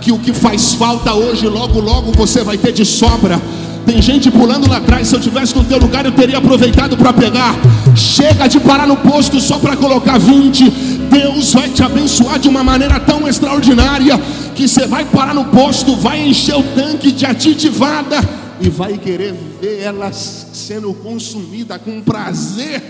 que 0.00 0.10
o 0.10 0.18
que 0.18 0.32
faz 0.32 0.72
falta 0.72 1.12
hoje, 1.12 1.46
logo, 1.46 1.80
logo 1.80 2.12
você 2.12 2.42
vai 2.42 2.56
ter 2.56 2.72
de 2.72 2.86
sobra. 2.86 3.38
Tem 3.86 4.00
gente 4.00 4.30
pulando 4.30 4.68
lá 4.68 4.78
atrás. 4.78 5.08
Se 5.08 5.14
eu 5.14 5.20
tivesse 5.20 5.54
no 5.54 5.64
teu 5.64 5.78
lugar, 5.78 6.04
eu 6.04 6.12
teria 6.12 6.38
aproveitado 6.38 6.96
para 6.96 7.12
pegar. 7.12 7.54
Chega 7.94 8.48
de 8.48 8.58
parar 8.58 8.86
no 8.86 8.96
posto 8.96 9.40
só 9.40 9.58
para 9.58 9.76
colocar 9.76 10.18
20. 10.18 10.70
Deus 11.10 11.52
vai 11.52 11.68
te 11.68 11.82
abençoar 11.82 12.38
de 12.38 12.48
uma 12.48 12.64
maneira 12.64 12.98
tão 12.98 13.28
extraordinária 13.28 14.18
que 14.54 14.66
você 14.66 14.86
vai 14.86 15.04
parar 15.04 15.34
no 15.34 15.44
posto, 15.46 15.96
vai 15.96 16.20
encher 16.26 16.54
o 16.54 16.62
tanque 16.62 17.12
de 17.12 17.26
aditivada 17.26 18.16
e 18.60 18.68
vai 18.68 18.96
querer 18.96 19.34
ver 19.60 19.80
ela 19.80 20.12
sendo 20.12 20.94
consumida 20.94 21.78
com 21.78 22.00
prazer. 22.00 22.82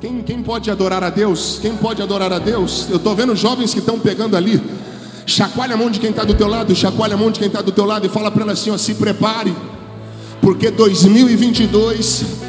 Quem, 0.00 0.22
quem 0.22 0.42
pode 0.42 0.70
adorar 0.70 1.04
a 1.04 1.10
Deus? 1.10 1.58
Quem 1.60 1.76
pode 1.76 2.00
adorar 2.00 2.32
a 2.32 2.38
Deus? 2.38 2.86
Eu 2.88 2.96
estou 2.96 3.14
vendo 3.14 3.36
jovens 3.36 3.74
que 3.74 3.80
estão 3.80 3.98
pegando 3.98 4.36
ali. 4.36 4.60
Chacoalha 5.26 5.74
a 5.74 5.76
mão 5.76 5.90
de 5.90 6.00
quem 6.00 6.10
está 6.10 6.24
do 6.24 6.34
teu 6.34 6.48
lado, 6.48 6.74
chacoalha 6.74 7.14
a 7.14 7.16
mão 7.16 7.30
de 7.30 7.38
quem 7.38 7.48
está 7.48 7.62
do 7.62 7.72
teu 7.72 7.84
lado 7.84 8.06
e 8.06 8.08
fala 8.08 8.30
para 8.30 8.42
ela 8.42 8.52
assim: 8.52 8.70
ó, 8.70 8.78
se 8.78 8.94
prepare, 8.94 9.54
porque 10.40 10.70
2022 10.70 12.40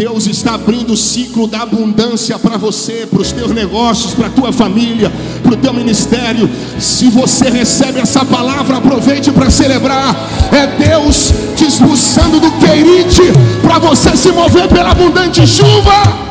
Deus 0.00 0.26
está 0.26 0.54
abrindo 0.54 0.94
o 0.94 0.96
ciclo 0.96 1.46
da 1.46 1.60
abundância 1.60 2.38
para 2.38 2.56
você, 2.56 3.06
para 3.06 3.20
os 3.20 3.32
teus 3.32 3.50
negócios, 3.50 4.14
para 4.14 4.28
a 4.28 4.30
tua 4.30 4.50
família, 4.50 5.12
para 5.42 5.52
o 5.52 5.56
teu 5.58 5.74
ministério. 5.74 6.48
Se 6.78 7.10
você 7.10 7.50
recebe 7.50 8.00
essa 8.00 8.24
palavra, 8.24 8.78
aproveite 8.78 9.30
para 9.30 9.50
celebrar. 9.50 10.16
É 10.52 10.66
Deus 10.88 11.34
te 11.54 11.66
expulsando 11.66 12.40
do 12.40 12.50
queirite 12.52 13.20
para 13.60 13.78
você 13.78 14.16
se 14.16 14.32
mover 14.32 14.68
pela 14.68 14.92
abundante 14.92 15.46
chuva. 15.46 16.29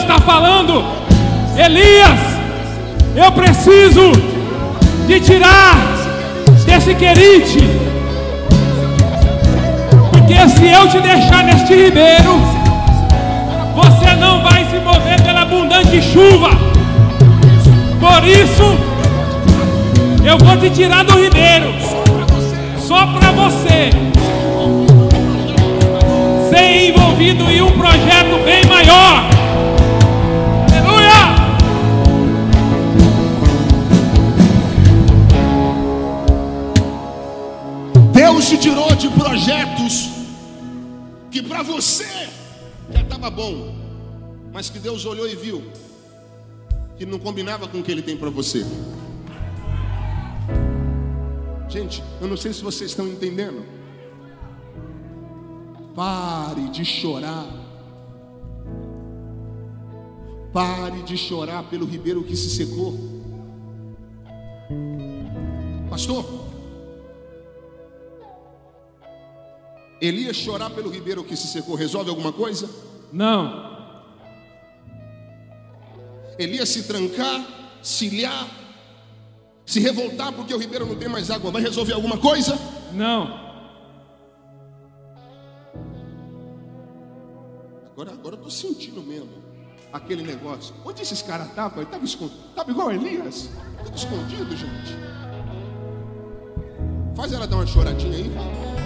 Deus 0.00 0.02
está 0.02 0.18
falando, 0.20 0.82
Elias, 1.56 2.20
eu 3.14 3.30
preciso 3.32 4.12
de 5.06 5.20
tirar 5.20 5.76
desse 6.64 6.94
querite, 6.94 7.58
porque 10.10 10.48
se 10.48 10.68
eu 10.68 10.88
te 10.88 11.00
deixar 11.00 11.44
neste 11.44 11.74
ribeiro, 11.74 12.40
você 13.74 14.14
não 14.16 14.42
vai 14.42 14.64
se 14.70 14.78
mover 14.78 15.20
pela 15.22 15.42
abundante 15.42 16.00
chuva. 16.00 16.50
Por 18.00 18.26
isso, 18.26 18.78
eu 20.24 20.38
vou 20.38 20.56
te 20.56 20.70
tirar 20.70 21.04
do 21.04 21.12
ribeiro, 21.12 21.74
só 22.78 23.06
para 23.06 23.32
você 23.32 23.90
ser 26.48 26.88
envolvido 26.88 27.50
em 27.50 27.60
um 27.60 27.72
projeto 27.72 28.42
bem 28.44 28.64
maior. 28.66 29.39
Projetos 39.50 40.10
que 41.30 41.42
para 41.42 41.62
você 41.62 42.28
já 42.92 43.02
estava 43.02 43.28
bom, 43.28 43.74
mas 44.52 44.70
que 44.70 44.78
Deus 44.78 45.04
olhou 45.04 45.28
e 45.28 45.34
viu 45.34 45.62
que 46.96 47.04
não 47.04 47.18
combinava 47.18 47.66
com 47.66 47.80
o 47.80 47.82
que 47.82 47.90
Ele 47.90 48.02
tem 48.02 48.16
para 48.16 48.30
você. 48.30 48.64
Gente, 51.68 52.02
eu 52.20 52.28
não 52.28 52.36
sei 52.36 52.52
se 52.52 52.62
vocês 52.62 52.90
estão 52.90 53.08
entendendo. 53.08 53.64
Pare 55.96 56.68
de 56.68 56.84
chorar. 56.84 57.46
Pare 60.52 61.02
de 61.02 61.16
chorar 61.16 61.64
pelo 61.64 61.86
ribeiro 61.86 62.22
que 62.22 62.36
se 62.36 62.50
secou. 62.50 62.98
Pastor, 65.88 66.39
Elias 70.00 70.36
chorar 70.36 70.70
pelo 70.70 70.90
ribeiro 70.90 71.22
que 71.22 71.36
se 71.36 71.46
secou 71.46 71.74
resolve 71.74 72.08
alguma 72.08 72.32
coisa? 72.32 72.68
Não. 73.12 73.70
Elias 76.38 76.70
se 76.70 76.84
trancar, 76.84 77.44
se 77.82 78.06
ilhar, 78.06 78.48
se 79.66 79.78
revoltar 79.78 80.32
porque 80.32 80.54
o 80.54 80.58
ribeiro 80.58 80.86
não 80.86 80.96
tem 80.96 81.08
mais 81.08 81.30
água, 81.30 81.50
vai 81.50 81.60
resolver 81.60 81.92
alguma 81.92 82.16
coisa? 82.16 82.58
Não. 82.92 83.50
Agora, 87.92 88.12
agora 88.12 88.36
eu 88.36 88.46
estou 88.46 88.50
sentindo 88.50 89.02
mesmo 89.02 89.50
aquele 89.92 90.22
negócio. 90.22 90.74
Onde 90.84 91.02
esses 91.02 91.20
caras 91.20 91.48
estavam? 91.48 91.82
Estava 91.82 92.04
escondido. 92.04 92.40
Estava 92.48 92.70
igual 92.70 92.90
Elias. 92.90 93.50
Tudo 93.84 93.96
escondido, 93.96 94.56
gente. 94.56 94.96
Faz 97.14 97.32
ela 97.32 97.46
dar 97.46 97.56
uma 97.56 97.66
choradinha 97.66 98.16
aí. 98.16 98.79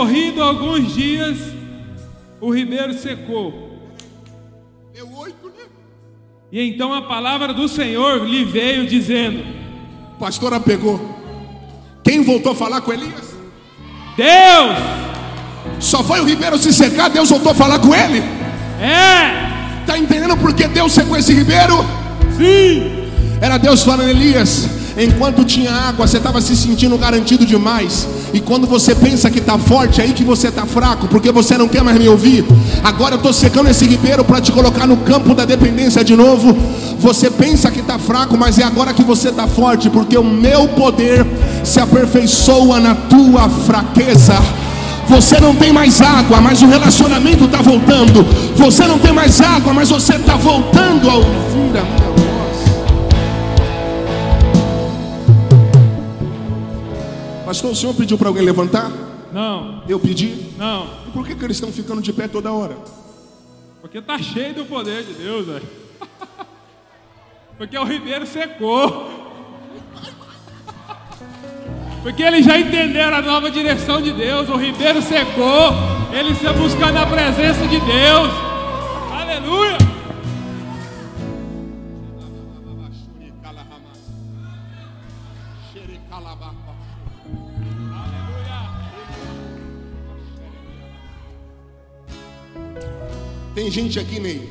Decorrido 0.00 0.42
alguns 0.42 0.94
dias, 0.94 1.36
o 2.40 2.50
ribeiro 2.50 2.94
secou. 2.94 3.78
Oito, 5.18 5.46
né? 5.48 5.64
E 6.50 6.62
então 6.70 6.94
a 6.94 7.02
palavra 7.02 7.52
do 7.52 7.68
Senhor 7.68 8.26
lhe 8.26 8.42
veio 8.42 8.86
dizendo: 8.86 9.44
Pastora 10.18 10.58
pegou. 10.58 10.98
Quem 12.02 12.22
voltou 12.22 12.52
a 12.52 12.54
falar 12.54 12.80
com 12.80 12.94
Elias? 12.94 13.34
Deus! 14.16 14.78
Só 15.78 16.02
foi 16.02 16.20
o 16.20 16.24
ribeiro 16.24 16.56
se 16.56 16.72
secar, 16.72 17.10
Deus 17.10 17.28
voltou 17.28 17.52
a 17.52 17.54
falar 17.54 17.78
com 17.78 17.94
ele? 17.94 18.20
É! 18.80 19.84
Tá 19.84 19.98
entendendo 19.98 20.34
por 20.38 20.54
que 20.54 20.66
Deus 20.66 20.92
secou 20.92 21.18
esse 21.18 21.34
ribeiro? 21.34 21.84
Sim! 22.38 23.10
Era 23.38 23.58
Deus 23.58 23.82
falando, 23.82 24.08
Elias, 24.08 24.66
enquanto 25.04 25.44
tinha 25.44 25.72
água, 25.72 26.06
você 26.06 26.18
estava 26.18 26.40
se 26.40 26.56
sentindo 26.56 26.96
garantido 26.98 27.46
demais. 27.46 28.06
E 28.32 28.40
quando 28.40 28.66
você 28.66 28.94
pensa 28.94 29.30
que 29.30 29.38
está 29.38 29.58
forte, 29.58 30.00
é 30.00 30.04
aí 30.04 30.12
que 30.12 30.22
você 30.22 30.48
está 30.48 30.66
fraco, 30.66 31.08
porque 31.08 31.32
você 31.32 31.56
não 31.56 31.68
quer 31.68 31.82
mais 31.82 31.98
me 31.98 32.08
ouvir. 32.08 32.44
Agora 32.84 33.14
eu 33.14 33.16
estou 33.16 33.32
secando 33.32 33.68
esse 33.68 33.86
ribeiro 33.86 34.24
para 34.24 34.40
te 34.40 34.52
colocar 34.52 34.86
no 34.86 34.98
campo 34.98 35.34
da 35.34 35.44
dependência 35.44 36.04
de 36.04 36.14
novo. 36.14 36.56
Você 36.98 37.30
pensa 37.30 37.70
que 37.70 37.80
está 37.80 37.98
fraco, 37.98 38.36
mas 38.36 38.58
é 38.58 38.62
agora 38.62 38.92
que 38.92 39.02
você 39.02 39.30
está 39.30 39.46
forte, 39.46 39.88
porque 39.88 40.18
o 40.18 40.24
meu 40.24 40.68
poder 40.68 41.26
se 41.64 41.80
aperfeiçoa 41.80 42.78
na 42.78 42.94
tua 42.94 43.48
fraqueza. 43.48 44.34
Você 45.08 45.40
não 45.40 45.56
tem 45.56 45.72
mais 45.72 46.00
água, 46.00 46.40
mas 46.40 46.62
o 46.62 46.66
relacionamento 46.66 47.44
está 47.44 47.60
voltando. 47.62 48.24
Você 48.54 48.86
não 48.86 48.98
tem 48.98 49.12
mais 49.12 49.40
água, 49.40 49.72
mas 49.72 49.88
você 49.88 50.14
está 50.14 50.36
voltando 50.36 51.10
a 51.10 51.14
ouvir 51.14 51.78
a. 51.78 52.29
Pastor, 57.50 57.72
o 57.72 57.74
senhor 57.74 57.92
pediu 57.96 58.16
para 58.16 58.28
alguém 58.28 58.44
levantar? 58.44 58.92
Não, 59.32 59.82
Eu 59.88 59.98
pedi. 59.98 60.52
não. 60.56 60.86
E 61.08 61.10
por 61.10 61.26
que, 61.26 61.34
que 61.34 61.44
eles 61.44 61.56
estão 61.56 61.72
ficando 61.72 62.00
de 62.00 62.12
pé 62.12 62.28
toda 62.28 62.52
hora? 62.52 62.76
Porque 63.80 64.00
tá 64.00 64.16
cheio 64.18 64.54
do 64.54 64.64
poder 64.66 65.02
de 65.02 65.14
Deus, 65.14 65.46
velho. 65.48 65.68
Porque 67.58 67.76
o 67.76 67.82
ribeiro 67.82 68.24
secou. 68.24 69.10
Porque 72.04 72.22
eles 72.22 72.46
já 72.46 72.56
entenderam 72.56 73.16
a 73.16 73.20
nova 73.20 73.50
direção 73.50 74.00
de 74.00 74.12
Deus. 74.12 74.48
O 74.48 74.54
ribeiro 74.56 75.02
secou. 75.02 75.72
Eles 76.12 76.36
estão 76.36 76.54
buscando 76.54 76.98
a 76.98 77.06
presença 77.06 77.66
de 77.66 77.80
Deus. 77.80 78.30
Aleluia. 79.12 79.79
Gente 93.70 94.00
aqui, 94.00 94.18
Ney, 94.18 94.50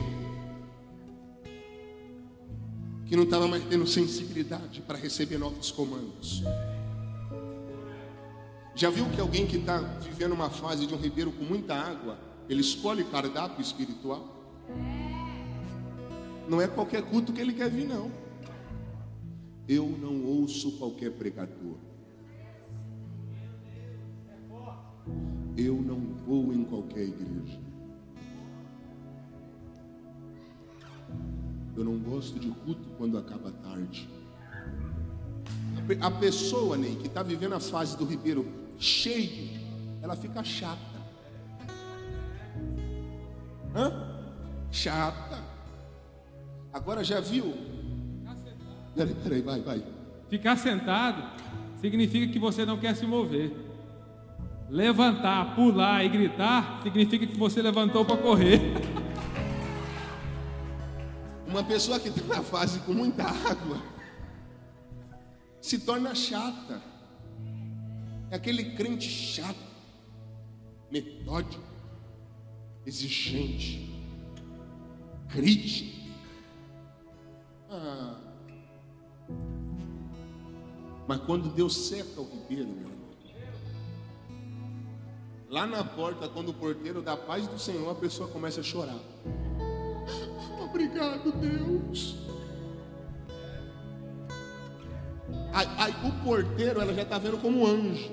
que 3.05 3.17
não 3.17 3.23
estava 3.23 3.49
mais 3.49 3.61
tendo 3.65 3.85
sensibilidade 3.85 4.81
para 4.81 4.97
receber 4.97 5.37
novos 5.37 5.71
comandos. 5.71 6.41
Já 8.73 8.89
viu 8.89 9.09
que 9.09 9.19
alguém 9.19 9.45
que 9.45 9.57
está 9.57 9.79
vivendo 9.79 10.31
uma 10.31 10.49
fase 10.49 10.87
de 10.87 10.93
um 10.93 10.97
ribeiro 10.97 11.33
com 11.33 11.43
muita 11.43 11.75
água, 11.75 12.17
ele 12.47 12.61
escolhe 12.61 13.03
cardápio 13.03 13.61
espiritual? 13.61 14.25
Não 16.47 16.61
é 16.61 16.67
qualquer 16.69 17.01
culto 17.01 17.33
que 17.33 17.41
ele 17.41 17.51
quer 17.51 17.69
vir, 17.69 17.89
não. 17.89 18.09
Eu 19.67 19.85
não 19.85 20.23
ouço 20.23 20.77
qualquer 20.77 21.11
pregador. 21.11 21.75
Eu 25.57 25.75
não 25.75 25.99
vou 26.25 26.53
em 26.53 26.63
qualquer 26.63 27.01
igreja. 27.01 27.68
Eu 31.75 31.83
não 31.83 31.97
gosto 31.97 32.39
de 32.39 32.49
culto 32.49 32.81
quando 32.97 33.17
acaba 33.17 33.51
tarde. 33.63 34.07
A 35.77 35.81
pe- 35.87 35.97
A 36.01 36.11
pessoa, 36.11 36.77
Ney, 36.77 36.95
que 36.95 37.07
está 37.07 37.23
vivendo 37.23 37.53
a 37.53 37.59
fase 37.59 37.97
do 37.97 38.05
ribeiro 38.05 38.45
cheio, 38.77 39.59
ela 40.01 40.15
fica 40.15 40.43
chata. 40.43 40.77
Hã? 43.75 43.91
Chata. 44.71 45.43
Agora 46.73 47.03
já 47.03 47.19
viu? 47.19 47.53
Peraí, 48.95 49.13
peraí, 49.15 49.41
vai, 49.41 49.61
vai. 49.61 49.83
Ficar 50.29 50.55
sentado 50.57 51.23
significa 51.79 52.31
que 52.31 52.39
você 52.39 52.65
não 52.65 52.77
quer 52.77 52.95
se 52.95 53.05
mover. 53.05 53.51
Levantar, 54.69 55.55
pular 55.55 56.03
e 56.05 56.09
gritar 56.09 56.81
significa 56.83 57.25
que 57.25 57.37
você 57.37 57.61
levantou 57.61 58.03
para 58.05 58.17
correr. 58.17 58.59
Uma 61.49 61.63
pessoa 61.63 61.99
que 61.99 62.09
está 62.09 62.35
na 62.35 62.43
fase 62.43 62.79
com 62.81 62.93
muita 62.93 63.23
água 63.23 63.81
se 65.59 65.79
torna 65.79 66.13
chata. 66.13 66.79
É 68.29 68.35
aquele 68.35 68.75
crente 68.75 69.09
chato, 69.09 69.57
metódico, 70.91 71.63
exigente, 72.85 73.89
crítico. 75.27 75.99
Ah. 77.67 78.15
Mas 81.07 81.19
quando 81.21 81.49
Deus 81.49 81.75
seca 81.75 82.21
o 82.21 82.29
ribeiro, 82.29 82.69
meu 82.69 82.89
irmão, 82.91 83.09
lá 85.49 85.65
na 85.65 85.83
porta, 85.83 86.29
quando 86.29 86.49
o 86.49 86.53
porteiro 86.53 87.01
dá 87.01 87.17
paz 87.17 87.47
do 87.47 87.57
Senhor, 87.57 87.89
a 87.89 87.95
pessoa 87.95 88.29
começa 88.29 88.59
a 88.59 88.63
chorar. 88.63 88.99
Obrigado, 90.69 91.31
Deus. 91.31 92.15
Aí, 95.53 95.67
aí 95.77 95.95
o 96.07 96.23
porteiro, 96.23 96.79
ela 96.79 96.93
já 96.93 97.01
está 97.01 97.17
vendo 97.17 97.37
como 97.37 97.61
um 97.61 97.67
anjo. 97.67 98.11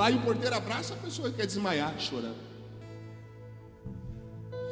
Aí 0.00 0.14
o 0.14 0.22
porteiro 0.22 0.54
abraça 0.54 0.94
a 0.94 0.96
pessoa 0.96 1.30
que 1.30 1.36
quer 1.36 1.46
desmaiar 1.46 1.98
chorando. 1.98 2.50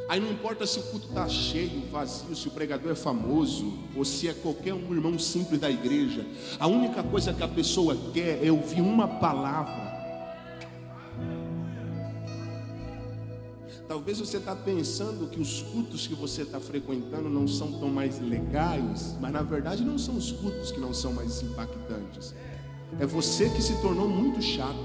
Aí 0.08 0.20
não 0.20 0.30
importa 0.30 0.66
se 0.66 0.78
o 0.78 0.82
culto 0.84 1.08
está 1.08 1.28
cheio, 1.28 1.82
vazio, 1.90 2.34
se 2.34 2.48
o 2.48 2.50
pregador 2.50 2.92
é 2.92 2.94
famoso, 2.94 3.74
ou 3.94 4.06
se 4.06 4.26
é 4.26 4.32
qualquer 4.32 4.72
um 4.72 4.94
irmão 4.94 5.18
simples 5.18 5.60
da 5.60 5.70
igreja. 5.70 6.24
A 6.58 6.66
única 6.66 7.02
coisa 7.02 7.34
que 7.34 7.42
a 7.42 7.48
pessoa 7.48 7.94
quer 8.14 8.42
é 8.42 8.50
ouvir 8.50 8.80
uma 8.80 9.06
palavra. 9.06 9.87
Talvez 13.88 14.18
você 14.18 14.36
está 14.36 14.54
pensando 14.54 15.30
que 15.30 15.40
os 15.40 15.62
cultos 15.62 16.06
que 16.06 16.14
você 16.14 16.42
está 16.42 16.60
frequentando 16.60 17.30
não 17.30 17.48
são 17.48 17.72
tão 17.72 17.88
mais 17.88 18.20
legais, 18.20 19.16
mas 19.18 19.32
na 19.32 19.40
verdade 19.40 19.82
não 19.82 19.96
são 19.96 20.14
os 20.14 20.30
cultos 20.30 20.70
que 20.70 20.78
não 20.78 20.92
são 20.92 21.14
mais 21.14 21.42
impactantes. 21.42 22.34
É 23.00 23.06
você 23.06 23.48
que 23.48 23.62
se 23.62 23.80
tornou 23.80 24.06
muito 24.06 24.42
chato, 24.42 24.76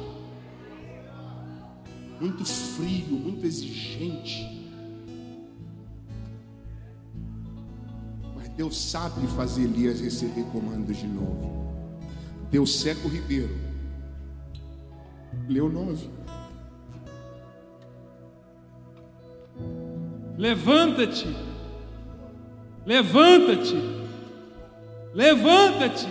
muito 2.22 2.46
frio, 2.46 3.18
muito 3.18 3.46
exigente. 3.46 4.72
Mas 8.38 8.48
Deus 8.50 8.90
sabe 8.90 9.28
fazer 9.36 9.64
Elias 9.64 10.00
receber 10.00 10.46
comandos 10.46 10.96
de 10.96 11.08
novo. 11.08 11.74
Deus 12.50 12.80
seca 12.80 13.06
o 13.06 13.12
ribeiro. 13.12 13.54
Leu 15.50 15.70
9. 15.70 16.23
Levanta-te. 20.38 21.28
Levanta-te. 22.86 23.76
Levanta-te. 25.14 26.08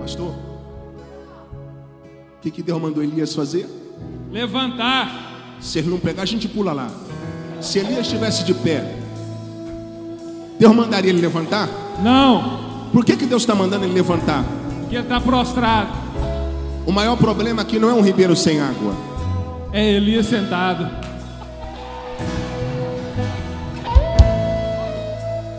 Pastor, 0.00 0.28
o 2.36 2.40
que, 2.42 2.50
que 2.50 2.62
Deus 2.62 2.80
mandou 2.80 3.02
Elias 3.02 3.34
fazer? 3.34 3.66
Levantar. 4.30 5.56
Se 5.60 5.78
ele 5.78 5.88
não 5.88 5.98
pegar, 5.98 6.22
a 6.22 6.26
gente 6.26 6.46
pula 6.48 6.72
lá. 6.72 6.88
Se 7.60 7.78
Elias 7.78 8.00
estivesse 8.06 8.44
de 8.44 8.52
pé, 8.54 8.94
Deus 10.58 10.74
mandaria 10.74 11.10
ele 11.10 11.20
levantar? 11.20 11.68
Não, 12.02 12.66
Por 12.92 13.04
que, 13.04 13.16
que 13.16 13.26
Deus 13.26 13.42
está 13.42 13.54
mandando 13.54 13.84
ele 13.84 13.94
levantar? 13.94 14.44
porque 14.80 14.94
ele 14.94 15.02
está 15.02 15.20
prostrado. 15.20 15.90
O 16.86 16.92
maior 16.92 17.16
problema 17.16 17.62
aqui 17.62 17.78
não 17.78 17.90
é 17.90 17.92
um 17.94 18.00
ribeiro 18.02 18.36
sem 18.36 18.60
água. 18.60 18.94
É 19.72 19.94
Elias 19.94 20.26
sentado. 20.26 20.88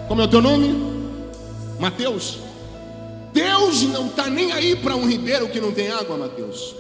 Como 0.07 0.21
é 0.21 0.25
o 0.25 0.27
teu 0.27 0.41
nome? 0.41 0.73
Mateus. 1.79 2.39
Deus 3.33 3.83
não 3.83 4.07
está 4.07 4.29
nem 4.29 4.51
aí 4.53 4.75
para 4.75 4.95
um 4.95 5.07
ribeiro 5.07 5.49
que 5.49 5.59
não 5.59 5.71
tem 5.71 5.91
água, 5.91 6.17
Mateus. 6.17 6.75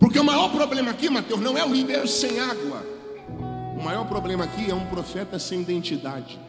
Porque 0.00 0.18
o 0.18 0.24
maior 0.24 0.50
problema 0.50 0.90
aqui, 0.90 1.10
Mateus, 1.10 1.40
não 1.40 1.56
é 1.56 1.64
o 1.64 1.72
ribeiro 1.72 2.08
sem 2.08 2.40
água. 2.40 2.82
O 3.78 3.82
maior 3.82 4.06
problema 4.06 4.44
aqui 4.44 4.70
é 4.70 4.74
um 4.74 4.86
profeta 4.86 5.38
sem 5.38 5.60
identidade. 5.60 6.40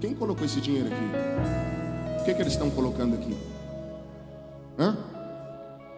Quem 0.00 0.14
colocou 0.14 0.46
esse 0.46 0.60
dinheiro 0.60 0.88
aqui? 0.88 2.20
O 2.20 2.24
que, 2.24 2.34
que 2.34 2.40
eles 2.40 2.54
estão 2.54 2.70
colocando 2.70 3.14
aqui? 3.14 3.36
Hã? 4.78 4.96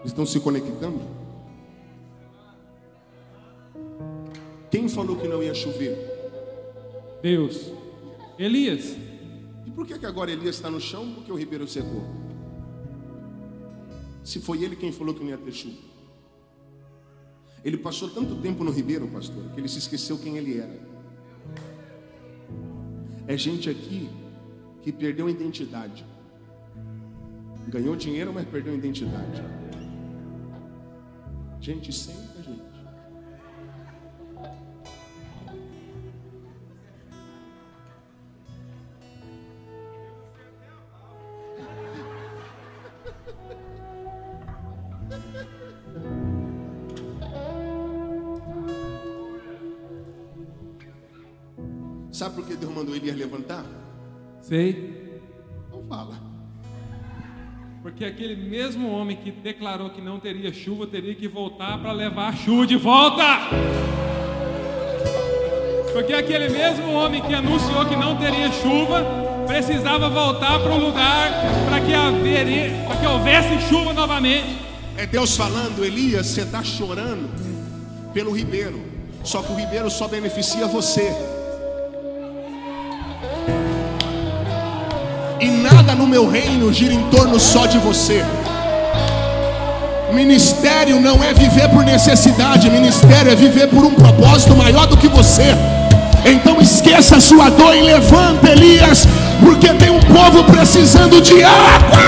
Eles 0.01 0.11
estão 0.11 0.27
se 0.27 0.41
conectando? 0.41 1.22
Quem 4.73 4.89
falou 4.89 5.17
que 5.17 5.29
não 5.29 5.43
ia 5.43 5.53
chover? 5.53 5.99
Deus. 7.23 7.71
Elias. 8.39 8.97
E 9.67 9.71
por 9.71 9.87
que, 9.87 9.99
que 9.99 10.07
agora 10.07 10.33
Elias 10.33 10.57
está 10.57 10.71
no 10.71 10.81
chão? 10.81 11.13
Porque 11.15 11.31
o 11.31 11.37
ribeiro 11.37 11.69
secou. 11.69 12.03
Se 14.25 14.41
foi 14.41 14.63
ele 14.63 14.75
quem 14.75 14.91
falou 14.91 15.15
que 15.15 15.21
não 15.23 15.29
ia 15.29 15.37
ter 15.37 15.53
chuva. 15.53 15.77
Ele 17.63 17.77
passou 17.77 18.09
tanto 18.09 18.37
tempo 18.37 18.65
no 18.65 18.71
ribeiro, 18.71 19.07
pastor, 19.09 19.45
que 19.51 19.61
ele 19.61 19.69
se 19.69 19.79
esqueceu 19.79 20.19
quem 20.19 20.39
ele 20.39 20.59
era. 20.59 20.81
É 23.29 23.37
gente 23.37 23.69
aqui 23.69 24.09
que 24.81 24.91
perdeu 24.91 25.27
a 25.27 25.31
identidade. 25.31 26.03
Ganhou 27.69 27.95
dinheiro, 27.95 28.33
mas 28.33 28.49
perdeu 28.49 28.73
a 28.73 28.77
identidade. 28.77 29.45
Gente, 31.61 31.93
senta, 31.93 32.32
mandou 52.83 52.97
Elias 52.97 53.17
levantar? 53.17 53.65
Sei. 54.41 55.21
Não 55.71 55.85
fala. 55.85 56.21
Porque 57.81 58.05
aquele 58.05 58.37
mesmo 58.37 58.91
homem 58.91 59.17
que 59.17 59.31
declarou 59.31 59.91
que 59.91 60.01
não 60.01 60.19
teria 60.19 60.53
chuva 60.53 60.87
teria 60.87 61.15
que 61.15 61.29
voltar 61.29 61.81
para 61.81 61.93
levar 61.93 62.29
a 62.29 62.37
chuva 62.37 62.67
de 62.67 62.77
volta. 62.77 63.23
Porque 65.93 66.13
aquele 66.13 66.49
mesmo 66.49 66.93
homem 66.93 67.23
que 67.23 67.35
anunciou 67.35 67.87
que 67.87 67.97
não 67.97 68.17
teria 68.17 68.51
chuva 68.51 69.05
precisava 69.47 70.09
voltar 70.09 70.59
para 70.61 70.73
o 70.73 70.79
lugar 70.79 71.31
para 71.69 71.81
que, 71.81 71.93
para 72.87 72.97
que 72.97 73.07
houvesse 73.07 73.69
chuva 73.69 73.93
novamente. 73.93 74.59
É 74.97 75.07
Deus 75.07 75.37
falando, 75.37 75.85
Elias, 75.85 76.27
você 76.27 76.43
está 76.43 76.63
chorando 76.65 77.31
pelo 78.13 78.33
ribeiro. 78.33 78.81
Só 79.23 79.43
que 79.43 79.53
o 79.53 79.57
ribeiro 79.57 79.91
só 79.91 80.09
beneficia 80.09 80.67
você. 80.67 81.13
E 85.43 85.51
nada 85.51 85.97
no 85.97 86.07
meu 86.07 86.31
reino 86.31 86.73
gira 86.73 86.95
em 86.95 87.03
torno 87.11 87.41
só 87.41 87.67
de 87.67 87.77
você. 87.79 88.25
Ministério 90.13 91.01
não 91.01 91.21
é 91.25 91.35
viver 91.35 91.69
por 91.69 91.85
necessidade, 91.85 92.71
ministério 92.71 93.33
é 93.33 93.35
viver 93.35 93.67
por 93.67 93.85
um 93.85 93.93
propósito 93.93 94.55
maior 94.55 94.87
do 94.87 94.97
que 94.97 95.09
você. 95.09 95.57
Então 96.25 96.61
esqueça 96.61 97.17
a 97.17 97.21
sua 97.21 97.51
dor 97.51 97.75
e 97.75 97.83
levanta, 97.83 98.53
Elias, 98.53 99.05
porque 99.45 99.75
tem 99.75 99.91
um 99.91 99.99
povo 99.99 100.45
precisando 100.45 101.21
de 101.21 101.43
água. 101.43 101.99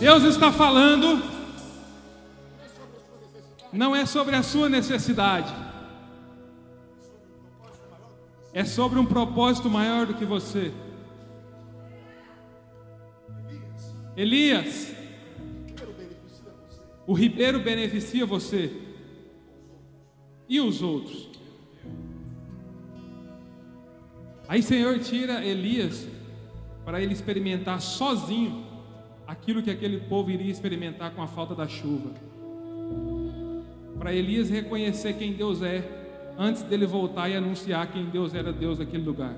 Deus 0.00 0.24
está 0.24 0.50
falando, 0.50 1.33
não 3.74 3.94
é 3.94 4.06
sobre 4.06 4.36
a 4.36 4.42
sua 4.42 4.68
necessidade, 4.68 5.52
é 8.52 8.64
sobre 8.64 9.00
um 9.00 9.04
propósito 9.04 9.68
maior 9.68 10.06
do 10.06 10.14
que 10.14 10.24
você. 10.24 10.72
Elias, 14.16 14.94
o 17.04 17.12
ribeiro 17.12 17.58
beneficia 17.58 18.24
você 18.24 18.72
e 20.48 20.60
os 20.60 20.80
outros. 20.80 21.30
Aí 24.46 24.62
Senhor 24.62 25.00
tira 25.00 25.44
Elias 25.44 26.06
para 26.84 27.02
ele 27.02 27.12
experimentar 27.12 27.80
sozinho 27.80 28.64
aquilo 29.26 29.62
que 29.62 29.70
aquele 29.70 29.98
povo 30.02 30.30
iria 30.30 30.52
experimentar 30.52 31.12
com 31.12 31.22
a 31.22 31.26
falta 31.26 31.56
da 31.56 31.66
chuva. 31.66 32.33
Para 34.04 34.12
Elias 34.12 34.50
reconhecer 34.50 35.14
quem 35.14 35.32
Deus 35.32 35.62
é, 35.62 35.82
antes 36.38 36.60
dele 36.60 36.84
voltar 36.84 37.30
e 37.30 37.36
anunciar 37.36 37.90
quem 37.90 38.04
Deus 38.10 38.34
era 38.34 38.52
Deus 38.52 38.78
naquele 38.78 39.02
lugar. 39.02 39.34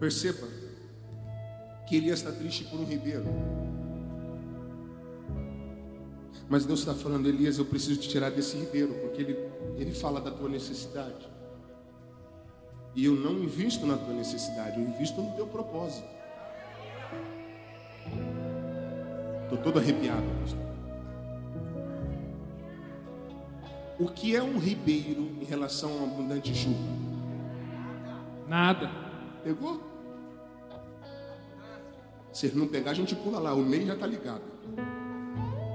Perceba 0.00 0.48
que 1.86 1.94
Elias 1.94 2.18
está 2.18 2.32
triste 2.32 2.64
por 2.64 2.80
um 2.80 2.84
ribeiro. 2.84 3.24
Mas 6.48 6.66
Deus 6.66 6.80
está 6.80 6.92
falando, 6.92 7.28
Elias, 7.28 7.56
eu 7.56 7.64
preciso 7.66 8.00
te 8.00 8.08
tirar 8.08 8.32
desse 8.32 8.56
ribeiro, 8.56 8.94
porque 8.94 9.22
ele, 9.22 9.38
ele 9.76 9.92
fala 9.92 10.20
da 10.20 10.32
tua 10.32 10.48
necessidade. 10.48 11.28
E 12.96 13.04
eu 13.04 13.14
não 13.14 13.44
invisto 13.44 13.86
na 13.86 13.96
tua 13.96 14.12
necessidade, 14.12 14.80
eu 14.80 14.88
invisto 14.88 15.22
no 15.22 15.36
teu 15.36 15.46
propósito. 15.46 16.19
Estou 19.50 19.64
todo 19.64 19.80
arrepiado, 19.80 20.22
pastor. 20.42 20.60
O 23.98 24.06
que 24.06 24.36
é 24.36 24.40
um 24.40 24.60
ribeiro 24.60 25.22
em 25.40 25.44
relação 25.44 25.90
a 25.98 26.04
abundante 26.04 26.54
chuva? 26.54 26.78
Nada. 28.46 28.88
Pegou? 29.42 29.82
Se 32.32 32.46
ele 32.46 32.60
não 32.60 32.68
pegar, 32.68 32.92
a 32.92 32.94
gente 32.94 33.16
pula 33.16 33.40
lá, 33.40 33.52
o 33.52 33.60
meio 33.60 33.86
já 33.86 33.94
está 33.94 34.06
ligado. 34.06 34.44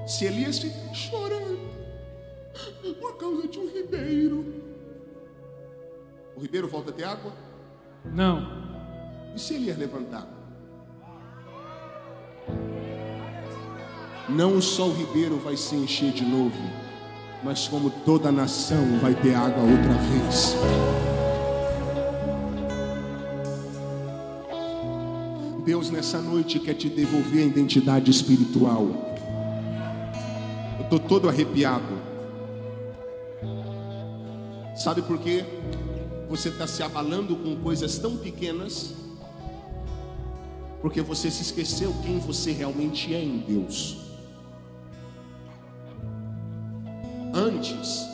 Se 0.08 0.24
Elias 0.24 0.58
fica 0.58 0.94
chorando 0.94 1.60
por 3.02 3.18
causa 3.18 3.46
de 3.46 3.60
um 3.60 3.68
ribeiro, 3.68 4.64
o 6.34 6.40
ribeiro 6.40 6.70
volta 6.70 6.92
a 6.92 6.94
ter 6.94 7.04
água? 7.04 7.34
Não. 8.06 9.34
E 9.36 9.40
se 9.40 9.56
Elias 9.56 9.78
levantar? 9.78 10.45
Não 14.28 14.60
só 14.60 14.88
o 14.88 14.94
ribeiro 14.94 15.38
vai 15.38 15.56
se 15.56 15.76
encher 15.76 16.12
de 16.12 16.26
novo, 16.26 16.58
mas 17.44 17.68
como 17.68 17.92
toda 17.92 18.30
a 18.30 18.32
nação 18.32 18.98
vai 19.00 19.14
ter 19.14 19.36
água 19.36 19.62
outra 19.62 19.94
vez. 19.94 20.56
Deus 25.64 25.92
nessa 25.92 26.20
noite 26.20 26.60
quer 26.60 26.74
te 26.74 26.90
devolver 26.90 27.44
a 27.44 27.46
identidade 27.46 28.10
espiritual. 28.10 28.88
Eu 30.80 30.84
estou 30.86 31.00
todo 31.00 31.30
arrepiado. 31.30 32.02
Sabe 34.76 35.04
por 35.04 35.20
quê? 35.20 35.46
Você 36.30 36.50
está 36.50 36.66
se 36.66 36.82
abalando 36.82 37.36
com 37.36 37.56
coisas 37.58 38.00
tão 38.00 38.18
pequenas, 38.18 38.96
porque 40.82 41.02
você 41.02 41.30
se 41.30 41.44
esqueceu 41.44 41.94
quem 42.04 42.18
você 42.18 42.52
realmente 42.52 43.14
é 43.14 43.24
em 43.24 43.38
Deus. 43.38 44.05
Antes, 47.74 48.08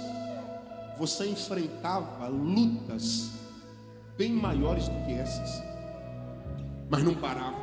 você 0.98 1.28
enfrentava 1.28 2.28
lutas 2.28 3.32
bem 4.18 4.32
maiores 4.32 4.88
do 4.88 5.06
que 5.06 5.12
essas 5.12 5.72
mas 6.90 7.04
não 7.04 7.16
parava. 7.16 7.56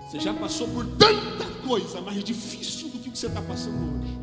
Você 0.00 0.18
já 0.18 0.34
passou 0.34 0.66
por 0.68 0.84
tanta 0.96 1.44
coisa 1.64 2.00
mais 2.00 2.24
difícil 2.24 2.88
do 2.88 2.98
que 2.98 3.08
o 3.08 3.12
que 3.12 3.18
você 3.18 3.28
está 3.28 3.40
passando 3.40 4.00
hoje. 4.00 4.18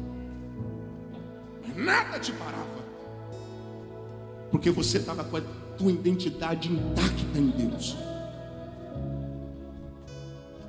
Mas 1.66 1.78
nada 1.78 2.20
te 2.20 2.34
parava. 2.34 2.82
Porque 4.52 4.70
você 4.70 4.98
estava 4.98 5.24
com 5.24 5.38
a 5.38 5.42
tua 5.78 5.90
identidade 5.90 6.70
intacta 6.70 7.40
em 7.40 7.48
Deus. 7.48 7.96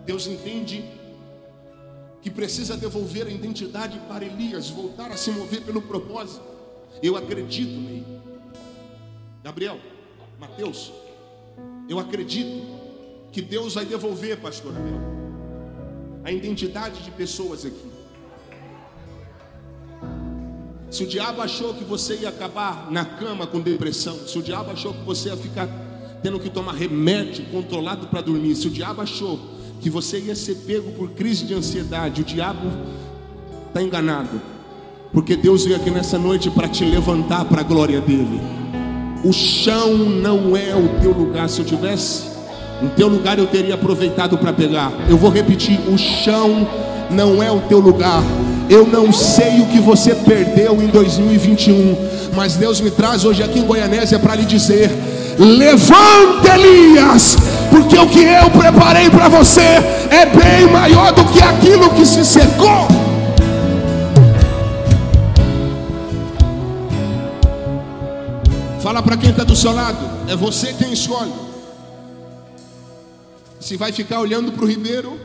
Deus 0.06 0.28
entende 0.28 0.84
que 2.22 2.30
precisa 2.30 2.76
devolver 2.76 3.26
a 3.26 3.30
identidade 3.30 3.98
para 4.08 4.24
Elias, 4.24 4.70
voltar 4.70 5.10
a 5.10 5.16
se 5.16 5.30
mover 5.32 5.62
pelo 5.62 5.82
propósito. 5.82 6.42
Eu 7.02 7.16
acredito 7.16 7.72
nele. 7.72 8.06
Gabriel, 9.42 9.78
Mateus, 10.38 10.92
eu 11.88 11.98
acredito 11.98 12.64
que 13.32 13.42
Deus 13.42 13.74
vai 13.74 13.84
devolver, 13.84 14.38
pastor 14.38 14.76
Abel, 14.76 15.00
a 16.22 16.30
identidade 16.30 17.02
de 17.02 17.10
pessoas 17.10 17.66
aqui. 17.66 17.90
Se 20.92 21.02
o 21.04 21.06
diabo 21.06 21.40
achou 21.40 21.74
que 21.74 21.82
você 21.82 22.18
ia 22.18 22.28
acabar 22.28 22.90
na 22.90 23.04
cama 23.04 23.46
com 23.46 23.60
depressão, 23.60 24.16
se 24.28 24.38
o 24.38 24.42
diabo 24.42 24.70
achou 24.70 24.92
que 24.92 25.02
você 25.02 25.30
ia 25.30 25.36
ficar 25.36 25.66
tendo 26.22 26.38
que 26.38 26.50
tomar 26.50 26.74
remédio 26.74 27.46
controlado 27.46 28.06
para 28.06 28.20
dormir, 28.20 28.54
se 28.54 28.68
o 28.68 28.70
diabo 28.70 29.00
achou 29.00 29.40
que 29.82 29.90
você 29.90 30.20
ia 30.20 30.36
ser 30.36 30.54
pego 30.64 30.92
por 30.92 31.10
crise 31.10 31.44
de 31.44 31.54
ansiedade. 31.54 32.22
O 32.22 32.24
diabo 32.24 32.70
está 33.66 33.82
enganado, 33.82 34.40
porque 35.12 35.34
Deus 35.34 35.64
veio 35.64 35.76
aqui 35.76 35.90
nessa 35.90 36.16
noite 36.16 36.48
para 36.48 36.68
te 36.68 36.84
levantar 36.84 37.44
para 37.46 37.62
a 37.62 37.64
glória 37.64 38.00
dele. 38.00 38.40
O 39.24 39.32
chão 39.32 39.92
não 39.98 40.56
é 40.56 40.74
o 40.74 41.00
teu 41.00 41.10
lugar. 41.10 41.48
Se 41.48 41.60
eu 41.60 41.64
tivesse 41.64 42.30
no 42.80 42.90
teu 42.90 43.08
lugar, 43.08 43.38
eu 43.38 43.46
teria 43.46 43.74
aproveitado 43.74 44.38
para 44.38 44.52
pegar. 44.52 44.92
Eu 45.08 45.16
vou 45.16 45.30
repetir: 45.30 45.78
o 45.88 45.98
chão 45.98 46.66
não 47.10 47.42
é 47.42 47.50
o 47.50 47.60
teu 47.62 47.80
lugar. 47.80 48.22
Eu 48.70 48.86
não 48.86 49.12
sei 49.12 49.60
o 49.60 49.66
que 49.66 49.80
você 49.80 50.14
perdeu 50.14 50.80
em 50.80 50.86
2021, 50.86 51.96
mas 52.36 52.54
Deus 52.54 52.80
me 52.80 52.90
traz 52.90 53.24
hoje 53.24 53.42
aqui 53.42 53.58
em 53.58 53.66
Goianésia 53.66 54.18
para 54.18 54.36
lhe 54.36 54.44
dizer: 54.44 54.90
levante 55.38 56.48
Elias, 56.48 57.36
porque 57.72 57.96
o 57.96 58.06
que 58.06 58.22
eu 58.22 58.50
preparei 58.50 59.08
para 59.08 59.28
você 59.28 59.62
é 60.10 60.26
bem 60.26 60.70
maior 60.70 61.10
do 61.12 61.24
que 61.32 61.40
aquilo 61.40 61.88
que 61.94 62.04
se 62.04 62.22
secou. 62.22 62.86
Fala 68.82 69.02
para 69.02 69.16
quem 69.16 69.30
está 69.30 69.42
do 69.42 69.56
seu 69.56 69.72
lado, 69.72 69.98
é 70.28 70.36
você 70.36 70.74
quem 70.74 70.92
escolhe. 70.92 71.32
Se 73.58 73.76
vai 73.78 73.90
ficar 73.90 74.20
olhando 74.20 74.52
para 74.52 74.64
o 74.64 74.68
ribeiro 74.68 75.18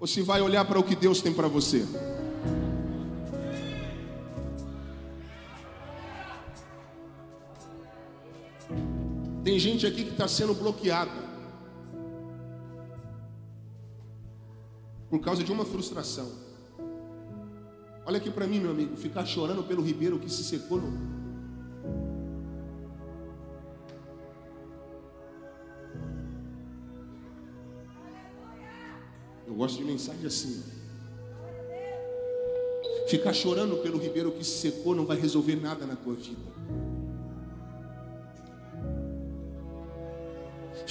ou 0.00 0.06
se 0.06 0.22
vai 0.22 0.40
olhar 0.40 0.64
para 0.64 0.78
o 0.78 0.82
que 0.82 0.96
Deus 0.96 1.20
tem 1.20 1.32
para 1.32 1.46
você? 1.46 1.84
Tem 9.44 9.58
gente 9.58 9.86
aqui 9.86 10.04
que 10.04 10.10
está 10.10 10.28
sendo 10.28 10.54
bloqueada 10.54 11.10
por 15.10 15.20
causa 15.20 15.42
de 15.42 15.50
uma 15.50 15.64
frustração. 15.64 16.30
Olha 18.06 18.18
aqui 18.18 18.30
para 18.30 18.46
mim, 18.46 18.60
meu 18.60 18.70
amigo, 18.70 18.96
ficar 18.96 19.26
chorando 19.26 19.62
pelo 19.64 19.82
ribeiro 19.82 20.18
que 20.18 20.30
se 20.30 20.44
secou. 20.44 20.80
No... 20.80 21.22
Eu 29.46 29.54
gosto 29.54 29.78
de 29.78 29.84
mensagem 29.84 30.24
assim. 30.24 30.62
Ficar 33.08 33.32
chorando 33.32 33.76
pelo 33.82 33.98
ribeiro 33.98 34.32
que 34.32 34.44
se 34.44 34.70
secou 34.70 34.94
não 34.94 35.04
vai 35.04 35.18
resolver 35.18 35.56
nada 35.56 35.84
na 35.84 35.96
tua 35.96 36.14
vida. 36.14 36.40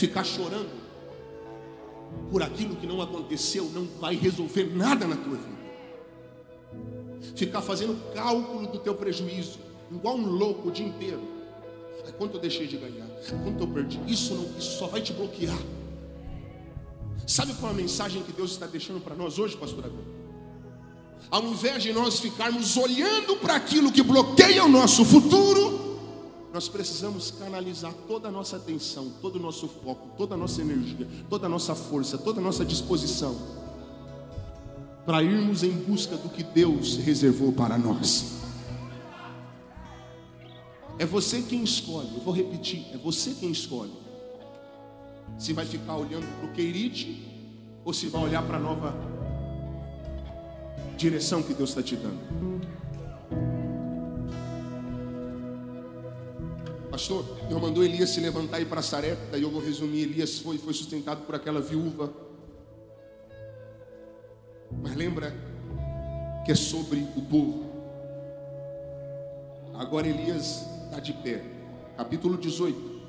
Ficar 0.01 0.23
chorando 0.23 0.71
por 2.31 2.41
aquilo 2.41 2.75
que 2.75 2.87
não 2.87 3.03
aconteceu 3.03 3.65
não 3.65 3.85
vai 3.99 4.15
resolver 4.15 4.63
nada 4.75 5.05
na 5.05 5.15
tua 5.15 5.37
vida. 5.37 5.61
Ficar 7.35 7.61
fazendo 7.61 7.95
cálculo 8.11 8.65
do 8.65 8.79
teu 8.79 8.95
prejuízo, 8.95 9.59
igual 9.91 10.15
um 10.15 10.25
louco 10.25 10.69
o 10.69 10.71
dia 10.71 10.87
inteiro. 10.87 11.21
Ai, 12.03 12.11
quanto 12.13 12.37
eu 12.37 12.41
deixei 12.41 12.65
de 12.65 12.77
ganhar? 12.77 13.05
Quanto 13.43 13.61
eu 13.61 13.67
perdi? 13.67 13.99
Isso, 14.07 14.33
não, 14.33 14.45
isso 14.57 14.79
só 14.79 14.87
vai 14.87 15.01
te 15.01 15.13
bloquear. 15.13 15.59
Sabe 17.27 17.53
qual 17.53 17.71
é 17.71 17.75
a 17.75 17.77
mensagem 17.77 18.23
que 18.23 18.31
Deus 18.31 18.53
está 18.53 18.65
deixando 18.65 18.99
para 19.01 19.13
nós 19.13 19.37
hoje, 19.37 19.55
pastor 19.55 19.85
Abel? 19.85 20.03
Ao 21.29 21.43
invés 21.43 21.83
de 21.83 21.93
nós 21.93 22.19
ficarmos 22.19 22.75
olhando 22.75 23.37
para 23.37 23.55
aquilo 23.55 23.91
que 23.91 24.01
bloqueia 24.01 24.65
o 24.65 24.67
nosso 24.67 25.05
futuro, 25.05 25.80
nós 26.53 26.67
precisamos 26.67 27.31
canalizar 27.31 27.93
toda 28.07 28.27
a 28.27 28.31
nossa 28.31 28.57
atenção, 28.57 29.11
todo 29.21 29.37
o 29.37 29.39
nosso 29.39 29.67
foco, 29.67 30.09
toda 30.17 30.35
a 30.35 30.37
nossa 30.37 30.61
energia, 30.61 31.07
toda 31.29 31.45
a 31.45 31.49
nossa 31.49 31.73
força, 31.73 32.17
toda 32.17 32.39
a 32.39 32.43
nossa 32.43 32.65
disposição 32.65 33.61
para 35.05 35.23
irmos 35.23 35.63
em 35.63 35.71
busca 35.71 36.15
do 36.15 36.29
que 36.29 36.43
Deus 36.43 36.97
reservou 36.97 37.51
para 37.51 37.77
nós. 37.77 38.39
É 40.99 41.05
você 41.05 41.41
quem 41.41 41.63
escolhe, 41.63 42.09
eu 42.13 42.21
vou 42.21 42.33
repetir, 42.33 42.85
é 42.93 42.97
você 42.97 43.31
quem 43.31 43.51
escolhe. 43.51 43.93
Se 45.39 45.53
vai 45.53 45.65
ficar 45.65 45.95
olhando 45.95 46.27
para 46.37 46.49
o 46.49 46.53
Queirite 46.53 47.27
ou 47.83 47.93
se 47.93 48.07
vai 48.07 48.23
olhar 48.23 48.43
para 48.43 48.57
a 48.57 48.59
nova 48.59 48.93
direção 50.95 51.41
que 51.41 51.53
Deus 51.53 51.69
está 51.69 51.81
te 51.81 51.95
dando. 51.95 52.60
Pastor, 56.91 57.23
Deus 57.47 57.61
mandou 57.61 57.85
Elias 57.85 58.09
se 58.09 58.19
levantar 58.19 58.59
e 58.59 58.63
ir 58.63 58.65
para 58.65 58.81
Sarepta, 58.81 59.37
e 59.37 59.43
eu 59.43 59.49
vou 59.49 59.61
resumir: 59.61 60.01
Elias 60.01 60.39
foi, 60.39 60.57
foi 60.57 60.73
sustentado 60.73 61.21
por 61.25 61.33
aquela 61.33 61.61
viúva. 61.61 62.11
Mas 64.83 64.93
lembra 64.93 65.33
que 66.45 66.51
é 66.51 66.55
sobre 66.55 66.99
o 67.15 67.21
povo. 67.21 67.71
Agora 69.73 70.05
Elias 70.05 70.67
está 70.85 70.99
de 70.99 71.13
pé. 71.13 71.41
Capítulo 71.95 72.37
18, 72.37 73.01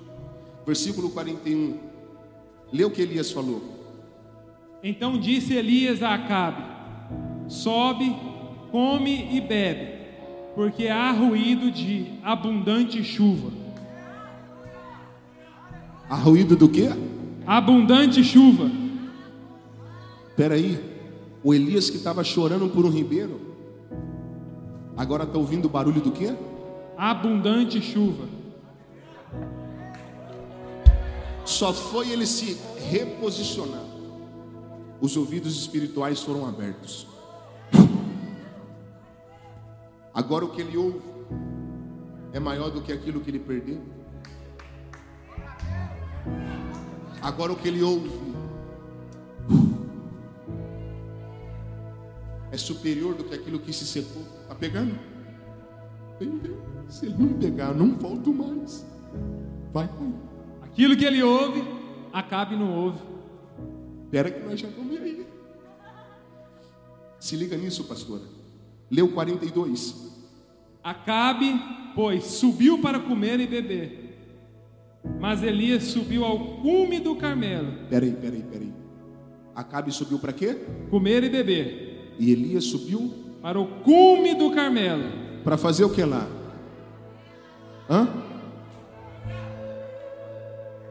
versículo 0.64 1.10
41. 1.10 1.80
Lê 2.72 2.84
o 2.84 2.90
que 2.90 3.02
Elias 3.02 3.32
falou. 3.32 3.62
Então 4.80 5.18
disse 5.18 5.54
Elias 5.54 6.04
a 6.04 6.14
Acabe: 6.14 6.62
Sobe, 7.48 8.14
come 8.70 9.36
e 9.36 9.40
bebe, 9.40 10.06
porque 10.54 10.86
há 10.86 11.10
ruído 11.10 11.68
de 11.68 12.12
abundante 12.22 13.02
chuva. 13.02 13.61
Há 16.12 16.16
ruído 16.16 16.55
do 16.55 16.68
quê? 16.68 16.90
Abundante 17.47 18.22
chuva. 18.22 18.70
Espera 20.28 20.56
aí. 20.56 20.78
O 21.43 21.55
Elias 21.55 21.89
que 21.89 21.97
estava 21.97 22.22
chorando 22.22 22.68
por 22.68 22.84
um 22.84 22.90
ribeiro, 22.90 23.40
agora 24.94 25.24
está 25.24 25.39
ouvindo 25.39 25.64
o 25.64 25.68
barulho 25.70 26.02
do 26.02 26.12
quê? 26.12 26.36
Abundante 26.98 27.80
chuva. 27.80 28.26
Só 31.47 31.72
foi 31.72 32.10
ele 32.10 32.26
se 32.26 32.59
reposicionar. 32.90 33.86
Os 35.01 35.16
ouvidos 35.16 35.59
espirituais 35.59 36.20
foram 36.20 36.47
abertos. 36.47 37.06
Agora 40.12 40.44
o 40.44 40.51
que 40.51 40.60
ele 40.60 40.76
ouve 40.76 41.01
é 42.34 42.39
maior 42.39 42.70
do 42.70 42.82
que 42.82 42.93
aquilo 42.93 43.22
que 43.22 43.30
ele 43.30 43.39
perdeu. 43.39 44.02
Agora 47.20 47.53
o 47.53 47.57
que 47.57 47.69
ele 47.69 47.82
ouve 47.82 48.11
é 52.51 52.57
superior 52.57 53.15
do 53.15 53.24
que 53.24 53.35
aquilo 53.35 53.59
que 53.59 53.73
se 53.73 53.86
secou. 53.86 54.23
Está 54.43 54.55
pegando? 54.55 54.99
Se 56.89 57.07
ele 57.07 57.16
não 57.19 57.32
pegar, 57.35 57.69
eu 57.69 57.74
não 57.77 57.94
volto 57.97 58.32
mais. 58.32 58.86
Vai, 59.73 59.86
vai. 59.86 60.15
Aquilo 60.62 60.97
que 60.97 61.05
ele 61.05 61.23
ouve, 61.23 61.62
Acabe 62.12 62.55
não 62.57 62.70
ouve. 62.70 63.01
Espera 64.05 64.31
que 64.31 64.40
nós 64.40 64.61
já 64.61 64.69
vamos 64.69 64.99
aí. 64.99 65.27
Se 67.19 67.36
liga 67.36 67.57
nisso, 67.57 67.85
pastora. 67.85 68.24
Leu 68.90 69.09
42. 69.09 70.12
Acabe, 70.85 71.59
pois, 71.94 72.24
subiu 72.24 72.78
para 72.81 73.01
comer 73.01 73.40
e 73.40 73.47
beber. 73.47 74.02
Mas 75.20 75.43
Elias 75.43 75.85
subiu 75.85 76.24
ao 76.24 76.39
cume 76.57 77.01
do 77.01 77.16
Carmelo. 77.16 77.73
Peraí, 77.89 78.12
peraí, 78.12 78.43
peraí. 78.43 78.73
Acabe 79.55 79.91
subiu 79.93 80.19
para 80.19 80.33
quê? 80.33 80.57
Comer 80.91 81.24
e 81.24 81.29
beber. 81.29 82.15
E 82.19 82.31
Elias 82.33 82.65
subiu 82.65 83.12
Para 83.43 83.59
o 83.61 83.66
cume 83.83 84.35
do 84.35 84.51
Carmelo. 84.53 85.05
para 85.45 85.57
fazer 85.57 85.85
o 85.85 85.91
que 85.91 86.05
lá? 86.05 86.27
Hã? 87.91 88.09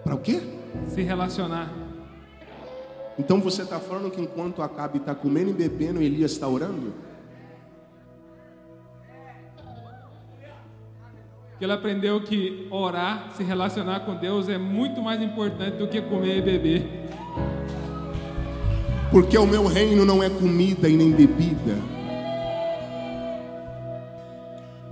Para 0.04 0.16
o 0.16 0.20
quê? 0.20 0.42
Se 0.90 1.02
relacionar. 1.02 1.72
Então 3.18 3.40
você 3.40 3.62
está 3.62 3.80
falando 3.80 4.12
que 4.12 4.22
enquanto 4.22 4.62
Acabe 4.62 4.98
está 4.98 5.14
comendo 5.16 5.50
e 5.52 5.54
bebendo, 5.54 6.02
Elias 6.02 6.32
está 6.32 6.48
orando? 6.48 6.94
Que 11.62 11.66
ele 11.66 11.74
aprendeu 11.74 12.20
que 12.20 12.66
orar, 12.72 13.30
se 13.38 13.44
relacionar 13.44 14.00
com 14.00 14.16
Deus 14.16 14.50
é 14.50 14.58
muito 14.58 15.00
mais 15.00 15.22
importante 15.22 15.78
do 15.78 15.88
que 15.88 16.02
comer 16.02 16.40
e 16.40 16.42
beber. 16.42 16.90
Porque 19.12 19.38
o 19.38 19.46
meu 19.46 19.68
reino 19.68 20.04
não 20.04 20.24
é 20.24 20.30
comida 20.32 20.90
e 20.90 20.98
nem 20.98 21.12
bebida. 21.12 21.78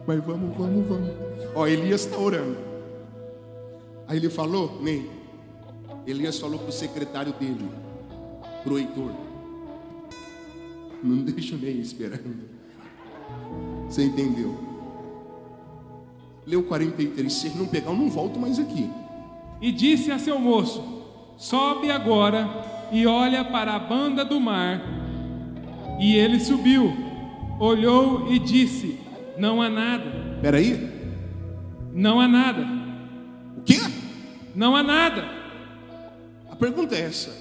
Mas 0.06 0.24
vamos, 0.24 0.56
vamos, 0.56 0.88
vamos. 0.88 1.10
Ó, 1.56 1.66
Elias 1.66 2.02
está 2.02 2.20
orando. 2.20 2.58
Aí 4.08 4.18
ele 4.18 4.30
falou, 4.30 4.80
Ney. 4.80 5.10
Elias 6.06 6.38
falou 6.38 6.60
para 6.60 6.70
o 6.70 6.72
secretário 6.72 7.34
dele, 7.34 7.68
para 8.64 8.72
o 8.72 8.78
Heitor. 8.78 9.12
Não 11.02 11.18
deixa 11.26 11.56
o 11.56 11.58
Ney 11.58 11.80
esperando. 11.80 12.48
Você 13.88 14.04
entendeu? 14.04 14.69
Leu 16.50 16.64
43. 16.64 17.32
Se 17.32 17.50
não 17.50 17.68
pegar, 17.68 17.92
eu 17.92 17.96
não 17.96 18.10
volto 18.10 18.40
mais 18.40 18.58
aqui. 18.58 18.90
E 19.62 19.72
disse 19.72 20.12
a 20.12 20.18
seu 20.18 20.40
moço: 20.40 20.84
Sobe 21.38 21.92
agora 21.92 22.90
e 22.92 23.06
olha 23.06 23.46
para 23.46 23.76
a 23.76 23.80
banda 23.80 24.26
do 24.26 24.40
mar. 24.40 24.82
E 26.00 26.16
ele 26.16 26.40
subiu, 26.40 26.92
olhou 27.60 28.32
e 28.32 28.40
disse: 28.40 29.00
Não 29.38 29.62
há 29.62 29.70
nada. 29.70 30.34
Espera 30.38 30.58
aí. 30.58 30.90
Não 31.94 32.20
há 32.20 32.28
nada. 32.28 32.66
O 33.56 33.62
quê? 33.62 33.80
Não 34.56 34.76
há 34.76 34.82
nada. 34.82 35.30
A 36.50 36.56
pergunta 36.56 36.96
é 36.96 37.02
essa. 37.02 37.32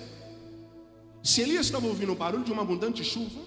Se 1.22 1.40
Elias 1.40 1.64
estava 1.64 1.86
ouvindo 1.86 2.12
o 2.12 2.14
barulho 2.14 2.44
de 2.44 2.52
uma 2.52 2.62
abundante 2.62 3.02
chuva, 3.02 3.40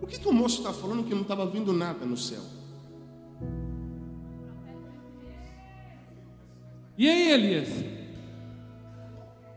por 0.00 0.08
que, 0.08 0.18
que 0.18 0.28
o 0.28 0.32
moço 0.32 0.58
está 0.58 0.72
falando 0.72 1.04
que 1.04 1.14
não 1.14 1.22
estava 1.22 1.46
vindo 1.46 1.72
nada 1.72 2.04
no 2.04 2.16
céu? 2.16 2.42
E 6.96 7.08
aí, 7.08 7.32
Elias? 7.32 7.68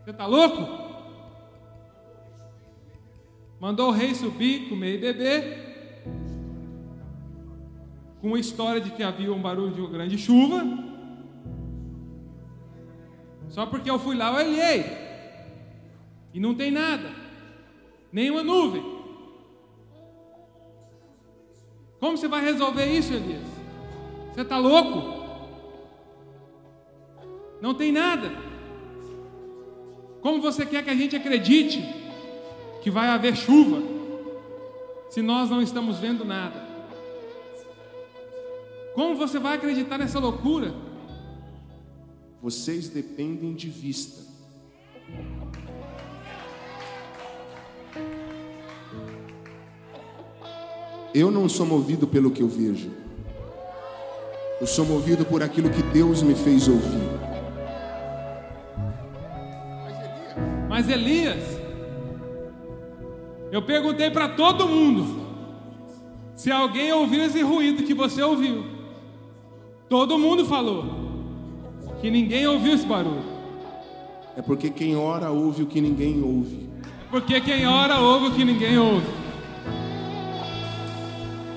Você 0.03 0.11
está 0.11 0.25
louco? 0.25 0.87
Mandou 3.59 3.89
o 3.89 3.91
rei 3.91 4.15
subir, 4.15 4.69
comer 4.69 4.95
e 4.95 4.97
beber. 4.97 5.67
Com 8.21 8.33
a 8.33 8.39
história 8.39 8.81
de 8.81 8.91
que 8.91 9.03
havia 9.03 9.31
um 9.31 9.41
barulho 9.41 9.73
de 9.73 9.81
uma 9.81 9.89
grande 9.89 10.17
chuva. 10.17 10.63
Só 13.49 13.65
porque 13.65 13.89
eu 13.89 13.99
fui 13.99 14.15
lá, 14.15 14.29
eu 14.29 14.47
olhei. 14.47 14.85
E 16.33 16.39
não 16.39 16.55
tem 16.55 16.71
nada. 16.71 17.11
Nenhuma 18.11 18.43
nuvem. 18.43 18.83
Como 21.99 22.17
você 22.17 22.27
vai 22.27 22.43
resolver 22.43 22.85
isso, 22.85 23.13
Elias? 23.13 23.43
Você 24.33 24.41
está 24.41 24.57
louco? 24.57 25.16
Não 27.61 27.73
tem 27.73 27.91
nada. 27.91 28.31
Como 30.21 30.41
você 30.41 30.65
quer 30.65 30.83
que 30.83 30.89
a 30.89 30.95
gente 30.95 31.15
acredite 31.15 31.83
que 32.81 32.91
vai 32.91 33.07
haver 33.07 33.35
chuva 33.35 33.81
se 35.09 35.21
nós 35.21 35.49
não 35.49 35.61
estamos 35.61 35.99
vendo 35.99 36.25
nada? 36.25 36.67
Como 38.93 39.15
você 39.15 39.39
vai 39.39 39.55
acreditar 39.55 39.97
nessa 39.97 40.19
loucura? 40.19 40.73
Vocês 42.41 42.89
dependem 42.89 43.53
de 43.53 43.69
vista. 43.69 44.25
Eu 51.13 51.31
não 51.31 51.49
sou 51.49 51.65
movido 51.65 52.07
pelo 52.07 52.31
que 52.31 52.41
eu 52.41 52.47
vejo. 52.47 52.91
Eu 54.59 54.67
sou 54.67 54.85
movido 54.85 55.25
por 55.25 55.41
aquilo 55.41 55.69
que 55.69 55.81
Deus 55.83 56.21
me 56.21 56.35
fez 56.35 56.67
ouvir. 56.67 57.26
Mas 60.77 60.87
Elias, 60.89 61.59
eu 63.51 63.63
perguntei 63.63 64.11
para 64.11 64.29
todo 64.29 64.67
mundo 64.67 65.25
se 66.35 66.51
alguém 66.51 66.93
ouviu 66.93 67.23
esse 67.23 67.41
ruído 67.41 67.81
que 67.81 67.95
você 67.95 68.21
ouviu. 68.21 68.63
Todo 69.89 70.19
mundo 70.19 70.45
falou 70.45 70.85
que 71.99 72.11
ninguém 72.11 72.45
ouviu 72.45 72.75
esse 72.75 72.85
barulho. 72.85 73.23
É 74.35 74.41
porque 74.43 74.69
quem 74.69 74.95
ora 74.95 75.31
ouve 75.31 75.63
o 75.63 75.65
que 75.65 75.81
ninguém 75.81 76.21
ouve. 76.21 76.69
Porque 77.09 77.41
quem 77.41 77.65
ora 77.65 77.99
ouve 77.99 78.27
o 78.27 78.35
que 78.35 78.45
ninguém 78.45 78.77
ouve. 78.77 79.07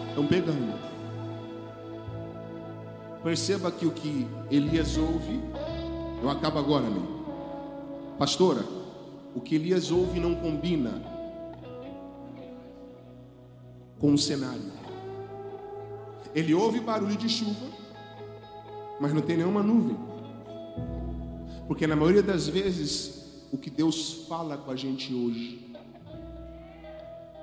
Estão 0.08 0.26
pegando. 0.26 0.80
Perceba 3.22 3.70
que 3.70 3.84
o 3.84 3.90
que 3.90 4.26
Elias 4.50 4.96
ouve, 4.96 5.38
eu 6.22 6.30
acabo 6.30 6.58
agora, 6.58 6.86
amigo. 6.86 7.20
Pastora, 8.18 8.79
o 9.34 9.40
que 9.40 9.54
Elias 9.54 9.90
ouve 9.90 10.18
não 10.18 10.34
combina 10.34 11.02
com 13.98 14.12
o 14.12 14.18
cenário. 14.18 14.72
Ele 16.34 16.54
ouve 16.54 16.80
barulho 16.80 17.16
de 17.16 17.28
chuva, 17.28 17.66
mas 19.00 19.12
não 19.12 19.20
tem 19.20 19.36
nenhuma 19.36 19.62
nuvem. 19.62 19.96
Porque 21.66 21.86
na 21.86 21.94
maioria 21.94 22.22
das 22.22 22.48
vezes, 22.48 23.46
o 23.52 23.58
que 23.58 23.70
Deus 23.70 24.26
fala 24.28 24.56
com 24.56 24.70
a 24.70 24.76
gente 24.76 25.14
hoje 25.14 25.70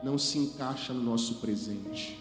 não 0.03 0.17
se 0.17 0.37
encaixa 0.37 0.93
no 0.93 1.01
nosso 1.01 1.35
presente. 1.35 2.17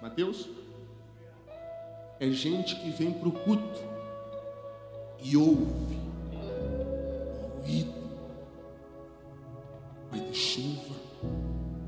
Mateus? 0.00 0.48
É 2.18 2.30
gente 2.30 2.76
que 2.76 2.90
vem 2.90 3.12
para 3.12 3.28
o 3.28 3.32
culto 3.32 3.80
e 5.22 5.36
ouve 5.36 6.11
vai 10.10 10.20
ter 10.20 10.34
chuva, 10.34 10.94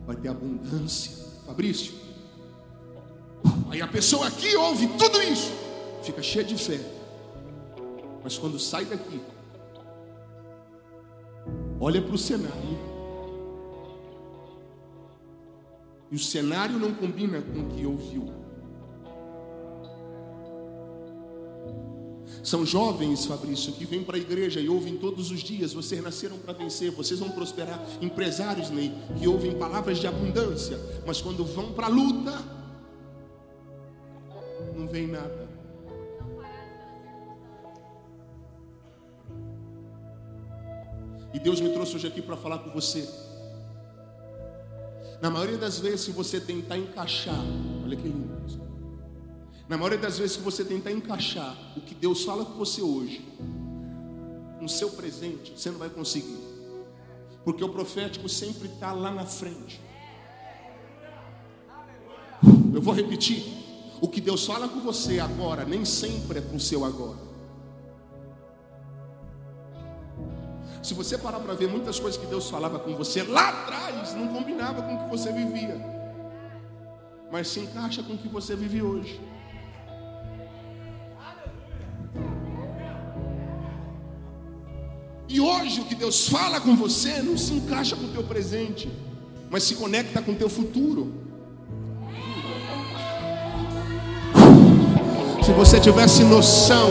vai 0.07 0.17
ter 0.17 0.29
abundância. 0.29 1.25
Fabrício, 1.45 1.93
aí 3.71 3.83
a 3.83 3.87
pessoa 3.87 4.29
aqui 4.29 4.57
ouve 4.57 4.89
tudo 4.97 5.23
isso, 5.23 5.53
fica 6.03 6.23
cheia 6.23 6.43
de 6.43 6.57
fé, 6.57 6.81
mas 8.23 8.39
quando 8.39 8.59
sai 8.59 8.87
daqui, 8.87 9.21
olha 11.79 12.01
para 12.01 12.15
o 12.15 12.19
cenário. 12.19 12.95
E 16.11 16.17
o 16.17 16.19
cenário 16.19 16.79
não 16.79 16.95
combina 16.95 17.43
com 17.43 17.61
o 17.61 17.69
que 17.71 17.85
ouviu. 17.85 18.44
São 22.45 22.67
jovens, 22.67 23.25
Fabrício, 23.25 23.73
que 23.73 23.87
vêm 23.87 24.05
para 24.05 24.19
a 24.19 24.21
igreja 24.21 24.61
e 24.61 24.69
ouvem 24.69 24.99
todos 24.99 25.31
os 25.31 25.41
dias: 25.41 25.73
vocês 25.73 26.03
nasceram 26.03 26.39
para 26.39 26.53
vencer, 26.53 26.91
vocês 26.91 27.19
vão 27.19 27.31
prosperar. 27.31 27.83
Empresários, 28.03 28.69
Ney, 28.69 28.93
que 29.19 29.27
ouvem 29.27 29.59
palavras 29.59 29.99
de 29.99 30.07
abundância, 30.07 30.79
mas 31.07 31.23
quando 31.23 31.43
vão 31.43 31.73
para 31.73 31.87
a 31.87 31.89
luta, 31.89 32.39
não 34.77 34.87
vem 34.87 35.07
nada. 35.07 35.49
E 41.33 41.39
Deus 41.41 41.63
me 41.63 41.71
trouxe 41.71 41.97
hoje 41.97 42.07
aqui 42.07 42.21
para 42.21 42.37
falar 42.37 42.59
com 42.59 42.71
você. 42.71 43.09
Na 45.23 45.31
maioria 45.31 45.57
das 45.57 45.79
vezes, 45.79 46.03
se 46.03 46.11
você 46.11 46.39
tentar 46.39 46.77
encaixar, 46.77 47.43
olha 47.83 47.97
que 47.97 48.07
lindo. 48.07 48.24
Na 49.69 49.77
maioria 49.79 49.99
das 49.99 50.19
vezes 50.19 50.37
que 50.37 50.43
você 50.43 50.65
tentar 50.65 50.93
encaixar 50.93 51.57
o 51.77 51.81
que 51.81 51.95
Deus 51.95 52.25
fala 52.25 52.45
com 52.45 52.53
você 52.53 52.83
hoje, 52.83 53.27
no 54.61 54.69
seu 54.69 54.91
presente, 54.91 55.55
você 55.57 55.71
não 55.71 55.79
vai 55.79 55.89
conseguir. 55.89 56.39
Porque 57.45 57.65
o 57.65 57.69
profético 57.69 58.29
sempre 58.29 58.69
está 58.69 58.93
lá 58.93 59.11
na 59.11 59.25
frente. 59.25 59.81
Eu 62.75 62.81
vou 62.81 62.95
repetir. 62.95 63.43
O 64.01 64.09
que 64.09 64.21
Deus 64.21 64.45
fala 64.45 64.69
com 64.69 64.81
você 64.81 65.19
agora, 65.19 65.65
nem 65.65 65.85
sempre 65.85 66.39
é 66.39 66.43
para 66.43 66.57
o 66.57 66.61
seu 66.61 66.85
agora. 66.85 67.19
Se 70.83 70.93
você 70.93 71.17
parar 71.17 71.41
para 71.41 71.55
ver 71.55 71.69
muitas 71.69 71.99
coisas 71.99 72.21
que 72.21 72.27
Deus 72.27 72.51
falava 72.51 72.79
com 72.79 72.95
você 72.95 73.23
lá 73.23 73.49
atrás, 73.49 74.15
não 74.15 74.29
combinava 74.29 74.83
com 74.83 74.95
o 74.95 75.05
que 75.05 75.09
você 75.09 75.33
vivia. 75.33 75.81
Mas 77.33 77.49
se 77.49 77.61
encaixa 77.61 78.03
com 78.03 78.13
o 78.13 78.19
que 78.19 78.29
você 78.29 78.55
vive 78.55 78.83
hoje. 78.83 79.19
E 85.35 85.41
hoje 85.41 85.81
o 85.81 85.85
que 85.85 85.97
Deus 85.97 86.29
fala 86.29 86.61
com 86.61 86.77
você 86.77 87.21
não 87.21 87.37
se 87.37 87.53
encaixa 87.55 87.97
com 87.97 88.05
o 88.05 88.09
teu 88.11 88.23
presente, 88.23 88.89
mas 89.51 89.65
se 89.65 89.75
conecta 89.75 90.23
com 90.23 90.31
o 90.31 90.35
teu 90.37 90.49
futuro. 90.49 91.13
Se 95.45 95.51
você 95.51 95.81
tivesse 95.81 96.23
noção 96.23 96.89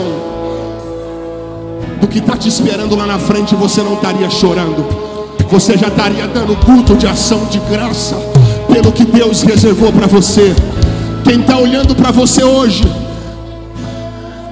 do 2.02 2.06
que 2.06 2.18
está 2.18 2.36
te 2.36 2.46
esperando 2.46 2.94
lá 2.94 3.06
na 3.06 3.18
frente, 3.18 3.54
você 3.54 3.82
não 3.82 3.94
estaria 3.94 4.28
chorando, 4.28 4.84
você 5.48 5.78
já 5.78 5.88
estaria 5.88 6.28
dando 6.28 6.54
culto 6.66 6.94
de 6.96 7.06
ação 7.06 7.46
de 7.46 7.58
graça 7.60 8.14
pelo 8.70 8.92
que 8.92 9.06
Deus 9.06 9.40
reservou 9.40 9.90
para 9.90 10.06
você. 10.06 10.54
Quem 11.24 11.40
está 11.40 11.56
olhando 11.56 11.96
para 11.96 12.10
você 12.10 12.44
hoje 12.44 12.84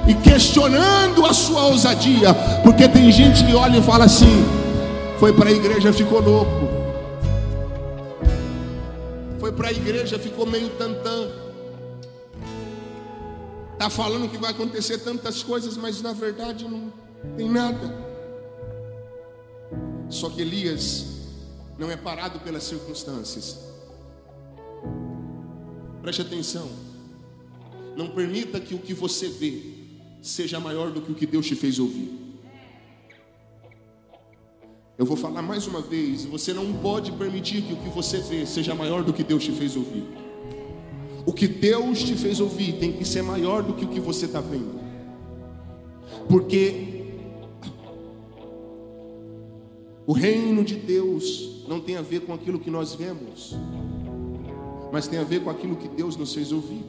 e 0.07 0.13
questionando 0.15 1.25
a 1.25 1.33
sua 1.33 1.65
ousadia, 1.67 2.33
porque 2.63 2.87
tem 2.87 3.11
gente 3.11 3.45
que 3.45 3.53
olha 3.53 3.77
e 3.77 3.81
fala 3.81 4.05
assim: 4.05 4.43
foi 5.19 5.33
para 5.33 5.49
a 5.49 5.53
igreja, 5.53 5.93
ficou 5.93 6.21
louco, 6.21 6.67
foi 9.39 9.51
para 9.51 9.69
a 9.69 9.71
igreja, 9.71 10.19
ficou 10.19 10.45
meio 10.45 10.69
tantã. 10.71 11.29
Está 13.73 13.89
falando 13.89 14.29
que 14.29 14.37
vai 14.37 14.51
acontecer 14.51 14.99
tantas 14.99 15.43
coisas, 15.43 15.75
mas 15.75 16.01
na 16.01 16.13
verdade 16.13 16.65
não 16.67 16.91
tem 17.35 17.49
nada. 17.49 18.03
Só 20.09 20.29
que 20.29 20.41
Elias 20.41 21.05
não 21.77 21.89
é 21.89 21.97
parado 21.97 22.39
pelas 22.39 22.63
circunstâncias. 22.63 23.59
Preste 26.01 26.21
atenção. 26.21 26.69
Não 27.95 28.09
permita 28.09 28.59
que 28.59 28.75
o 28.75 28.79
que 28.79 28.93
você 28.93 29.27
vê 29.27 29.82
seja 30.23 30.57
maior 30.57 30.89
do 30.89 31.01
que 31.01 31.11
o 31.11 31.15
que 31.15 31.27
Deus 31.27 31.45
te 31.45 31.53
fez 31.53 31.77
ouvir. 31.77 32.17
Eu 34.97 35.05
vou 35.05 35.17
falar 35.17 35.41
mais 35.41 35.67
uma 35.67 35.81
vez: 35.81 36.23
você 36.23 36.53
não 36.53 36.71
pode 36.73 37.11
permitir 37.11 37.61
que 37.61 37.73
o 37.73 37.77
que 37.77 37.89
você 37.89 38.19
vê 38.19 38.45
seja 38.45 38.73
maior 38.73 39.03
do 39.03 39.11
que 39.11 39.23
Deus 39.23 39.43
te 39.43 39.51
fez 39.51 39.75
ouvir. 39.75 40.05
O 41.25 41.33
que 41.33 41.47
Deus 41.47 42.01
te 42.01 42.15
fez 42.15 42.39
ouvir 42.39 42.73
tem 42.79 42.93
que 42.93 43.05
ser 43.05 43.21
maior 43.21 43.63
do 43.63 43.73
que 43.73 43.85
o 43.85 43.89
que 43.89 43.99
você 43.99 44.25
está 44.25 44.41
vendo, 44.41 44.79
porque 46.27 47.03
o 50.05 50.11
reino 50.11 50.63
de 50.63 50.75
Deus 50.75 51.63
não 51.67 51.79
tem 51.79 51.95
a 51.95 52.01
ver 52.01 52.21
com 52.21 52.33
aquilo 52.33 52.59
que 52.59 52.69
nós 52.69 52.93
vemos, 52.93 53.55
mas 54.91 55.07
tem 55.07 55.17
a 55.19 55.23
ver 55.23 55.43
com 55.43 55.49
aquilo 55.49 55.77
que 55.77 55.87
Deus 55.87 56.17
nos 56.17 56.33
fez 56.33 56.51
ouvir. 56.51 56.83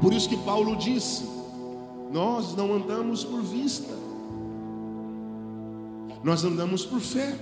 Por 0.00 0.12
isso 0.12 0.28
que 0.28 0.36
Paulo 0.36 0.76
disse: 0.76 1.24
Nós 2.12 2.54
não 2.54 2.74
andamos 2.74 3.24
por 3.24 3.42
vista, 3.42 3.92
nós 6.22 6.44
andamos 6.44 6.84
por 6.84 7.00
fé. 7.00 7.36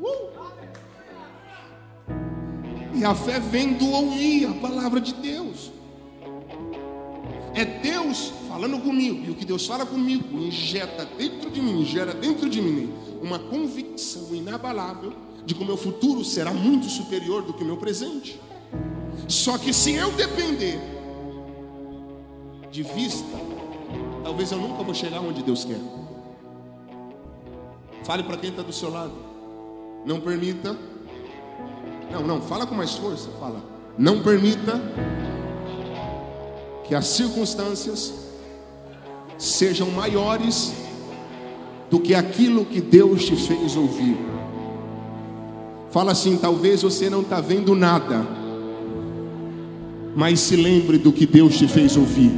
Uh! 0.00 0.30
E 2.94 3.04
a 3.04 3.14
fé 3.14 3.40
vem 3.40 3.74
do 3.74 3.90
ouvir 3.90 4.46
a 4.46 4.54
palavra 4.54 5.00
de 5.00 5.14
Deus. 5.14 5.70
É 7.54 7.64
Deus 7.64 8.32
falando 8.48 8.78
comigo, 8.80 9.24
e 9.26 9.30
o 9.30 9.34
que 9.34 9.44
Deus 9.44 9.66
fala 9.66 9.86
comigo 9.86 10.38
injeta 10.38 11.04
dentro 11.16 11.50
de 11.50 11.60
mim, 11.60 11.84
gera 11.84 12.12
dentro 12.12 12.48
de 12.48 12.60
mim 12.60 12.92
uma 13.22 13.38
convicção 13.38 14.34
inabalável 14.34 15.12
de 15.44 15.54
que 15.54 15.62
o 15.62 15.66
meu 15.66 15.76
futuro 15.76 16.24
será 16.24 16.52
muito 16.52 16.86
superior 16.86 17.42
do 17.42 17.54
que 17.54 17.62
o 17.62 17.66
meu 17.66 17.76
presente. 17.76 18.40
Só 19.28 19.58
que 19.58 19.72
se 19.72 19.94
eu 19.94 20.10
depender 20.12 20.80
de 22.70 22.82
vista, 22.82 23.36
talvez 24.22 24.52
eu 24.52 24.58
nunca 24.58 24.82
vou 24.82 24.94
chegar 24.94 25.20
onde 25.20 25.42
Deus 25.42 25.64
quer. 25.64 25.80
Fale 28.04 28.22
para 28.22 28.36
quem 28.36 28.50
está 28.50 28.62
do 28.62 28.72
seu 28.72 28.90
lado. 28.90 29.12
Não 30.04 30.20
permita. 30.20 30.76
Não, 32.10 32.22
não, 32.22 32.40
fala 32.40 32.66
com 32.66 32.74
mais 32.74 32.94
força. 32.94 33.28
Fala. 33.38 33.62
Não 33.98 34.22
permita 34.22 34.80
que 36.84 36.94
as 36.94 37.06
circunstâncias 37.06 38.12
sejam 39.38 39.90
maiores 39.90 40.72
do 41.90 41.98
que 42.00 42.14
aquilo 42.14 42.64
que 42.64 42.80
Deus 42.80 43.24
te 43.24 43.36
fez 43.36 43.76
ouvir. 43.76 44.16
Fala 45.90 46.12
assim: 46.12 46.36
talvez 46.36 46.82
você 46.82 47.10
não 47.10 47.20
está 47.20 47.40
vendo 47.40 47.74
nada, 47.74 48.26
mas 50.14 50.40
se 50.40 50.56
lembre 50.56 50.98
do 50.98 51.12
que 51.12 51.26
Deus 51.26 51.56
te 51.56 51.68
fez 51.68 51.96
ouvir. 51.96 52.32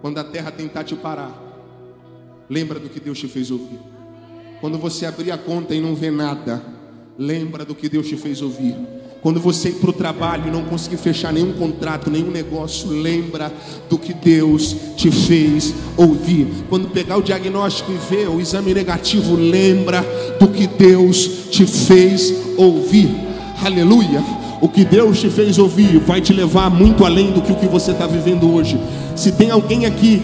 Quando 0.00 0.18
a 0.18 0.24
terra 0.24 0.52
tentar 0.52 0.84
te 0.84 0.94
parar, 0.94 1.32
lembra 2.48 2.78
do 2.78 2.88
que 2.88 3.00
Deus 3.00 3.18
te 3.18 3.26
fez 3.26 3.50
ouvir. 3.50 3.80
Quando 4.60 4.78
você 4.78 5.06
abrir 5.06 5.30
a 5.32 5.38
conta 5.38 5.74
e 5.74 5.80
não 5.80 5.94
vê 5.94 6.10
nada, 6.10 6.62
lembra 7.18 7.64
do 7.64 7.74
que 7.74 7.88
Deus 7.88 8.06
te 8.06 8.16
fez 8.16 8.42
ouvir. 8.42 8.76
Quando 9.24 9.40
você 9.40 9.70
ir 9.70 9.76
para 9.76 9.88
o 9.88 9.92
trabalho 9.94 10.48
e 10.48 10.50
não 10.50 10.64
conseguir 10.64 10.98
fechar 10.98 11.32
nenhum 11.32 11.54
contrato, 11.54 12.10
nenhum 12.10 12.30
negócio, 12.30 12.90
lembra 12.90 13.50
do 13.88 13.96
que 13.96 14.12
Deus 14.12 14.76
te 14.98 15.10
fez 15.10 15.72
ouvir. 15.96 16.46
Quando 16.68 16.88
pegar 16.88 17.16
o 17.16 17.22
diagnóstico 17.22 17.90
e 17.90 18.14
ver 18.14 18.28
o 18.28 18.38
exame 18.38 18.74
negativo, 18.74 19.34
lembra 19.34 20.04
do 20.38 20.46
que 20.48 20.66
Deus 20.66 21.48
te 21.50 21.64
fez 21.64 22.34
ouvir. 22.58 23.08
Aleluia. 23.64 24.22
O 24.60 24.68
que 24.68 24.84
Deus 24.84 25.18
te 25.18 25.30
fez 25.30 25.56
ouvir 25.56 25.98
vai 26.00 26.20
te 26.20 26.34
levar 26.34 26.68
muito 26.68 27.02
além 27.02 27.32
do 27.32 27.40
que 27.40 27.50
o 27.50 27.56
que 27.56 27.66
você 27.66 27.92
está 27.92 28.06
vivendo 28.06 28.52
hoje. 28.52 28.78
Se 29.16 29.32
tem 29.32 29.50
alguém 29.50 29.86
aqui 29.86 30.22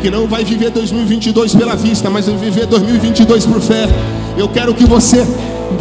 que 0.00 0.08
não 0.08 0.26
vai 0.26 0.42
viver 0.42 0.70
2022 0.70 1.54
pela 1.54 1.76
vista, 1.76 2.08
mas 2.08 2.28
vai 2.28 2.36
viver 2.38 2.64
2022 2.64 3.44
por 3.44 3.60
fé, 3.60 3.86
eu 4.38 4.48
quero 4.48 4.72
que 4.72 4.86
você 4.86 5.22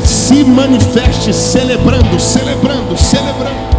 se 0.05 0.43
manifeste 0.43 1.33
celebrando, 1.33 2.19
celebrando, 2.19 2.97
celebrando. 2.97 3.70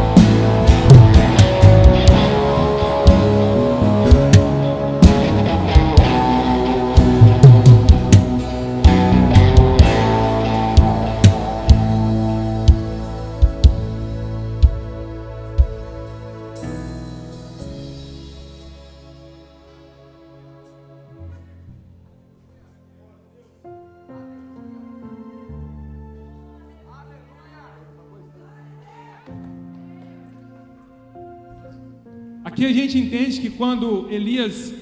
Aqui 32.62 32.70
a 32.70 32.74
gente 32.74 32.96
entende 32.96 33.40
que 33.40 33.50
quando 33.50 34.08
Elias 34.08 34.72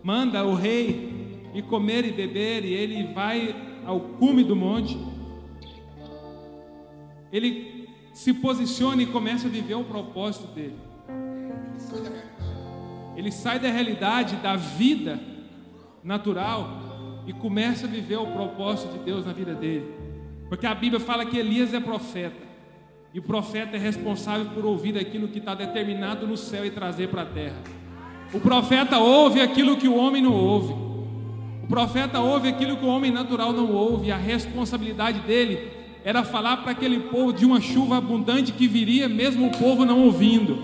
manda 0.00 0.44
o 0.44 0.54
rei 0.54 1.42
ir 1.52 1.62
comer 1.62 2.04
e 2.04 2.12
beber, 2.12 2.64
e 2.64 2.72
ele 2.72 3.12
vai 3.12 3.52
ao 3.84 3.98
cume 3.98 4.44
do 4.44 4.54
monte, 4.54 4.96
ele 7.32 7.88
se 8.14 8.32
posiciona 8.34 9.02
e 9.02 9.06
começa 9.06 9.48
a 9.48 9.50
viver 9.50 9.74
o 9.74 9.82
propósito 9.82 10.54
dele. 10.54 10.76
Ele 13.16 13.32
sai 13.32 13.58
da 13.58 13.68
realidade 13.68 14.36
da 14.36 14.54
vida 14.54 15.18
natural 16.04 17.24
e 17.26 17.32
começa 17.32 17.88
a 17.88 17.90
viver 17.90 18.18
o 18.18 18.28
propósito 18.28 18.92
de 18.92 19.00
Deus 19.00 19.26
na 19.26 19.32
vida 19.32 19.52
dele. 19.52 19.92
Porque 20.48 20.64
a 20.64 20.76
Bíblia 20.76 21.00
fala 21.00 21.26
que 21.26 21.36
Elias 21.36 21.74
é 21.74 21.80
profeta. 21.80 22.49
E 23.12 23.18
o 23.18 23.22
profeta 23.22 23.76
é 23.76 23.80
responsável 23.80 24.46
por 24.54 24.64
ouvir 24.64 24.96
aquilo 24.96 25.26
que 25.26 25.38
está 25.38 25.54
determinado 25.54 26.26
no 26.26 26.36
céu 26.36 26.64
e 26.64 26.70
trazer 26.70 27.08
para 27.08 27.22
a 27.22 27.26
terra. 27.26 27.56
O 28.32 28.38
profeta 28.38 28.98
ouve 28.98 29.40
aquilo 29.40 29.76
que 29.76 29.88
o 29.88 29.96
homem 29.96 30.22
não 30.22 30.32
ouve. 30.32 30.72
O 31.64 31.66
profeta 31.66 32.20
ouve 32.20 32.48
aquilo 32.48 32.76
que 32.76 32.84
o 32.84 32.88
homem 32.88 33.10
natural 33.10 33.52
não 33.52 33.72
ouve. 33.72 34.08
E 34.08 34.12
a 34.12 34.16
responsabilidade 34.16 35.18
dele 35.20 35.72
era 36.04 36.22
falar 36.22 36.58
para 36.58 36.70
aquele 36.70 37.00
povo 37.00 37.32
de 37.32 37.44
uma 37.44 37.60
chuva 37.60 37.98
abundante 37.98 38.52
que 38.52 38.68
viria, 38.68 39.08
mesmo 39.08 39.48
o 39.48 39.50
povo 39.50 39.84
não 39.84 40.04
ouvindo. 40.04 40.58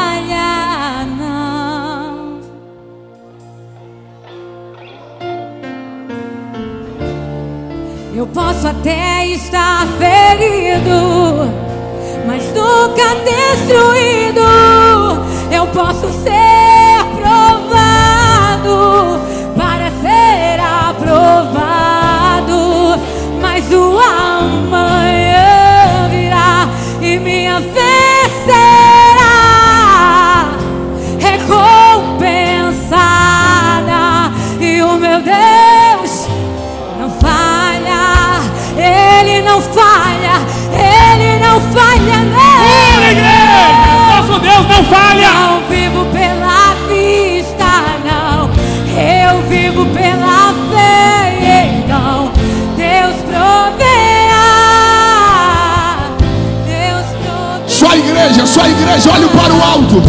posso 8.34 8.68
até 8.68 9.28
estar 9.28 9.86
ferido, 10.00 11.52
mas 12.26 12.44
nunca 12.48 13.16
destruído. 13.24 14.42
Eu 15.52 15.68
posso 15.68 16.12
ser 16.24 16.53
igreja, 58.24 58.46
só 58.46 58.66
igreja, 58.66 59.12
olhe 59.12 59.28
para 59.28 59.54
o 59.54 59.64
alto. 59.64 60.02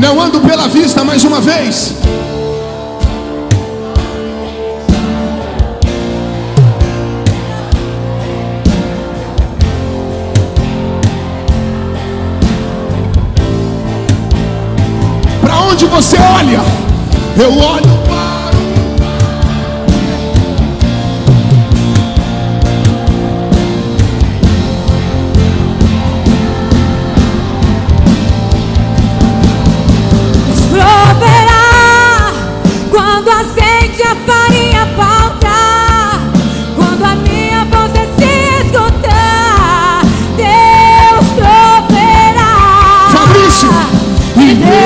Não 0.00 0.20
ando 0.20 0.40
pela 0.40 0.66
vista 0.66 1.04
mais 1.04 1.24
uma 1.24 1.40
vez. 1.40 2.01
Onde 15.72 15.86
você 15.86 16.18
olha? 16.18 16.60
Eu 17.34 17.58
olho 17.58 18.01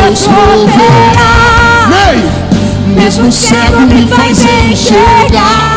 Deus 0.06 0.28
proverá. 0.28 1.88
Ney, 1.88 2.94
mesmo 2.94 3.32
cego 3.32 3.80
me 3.80 4.06
faz 4.06 4.38
enxergar. 4.70 5.75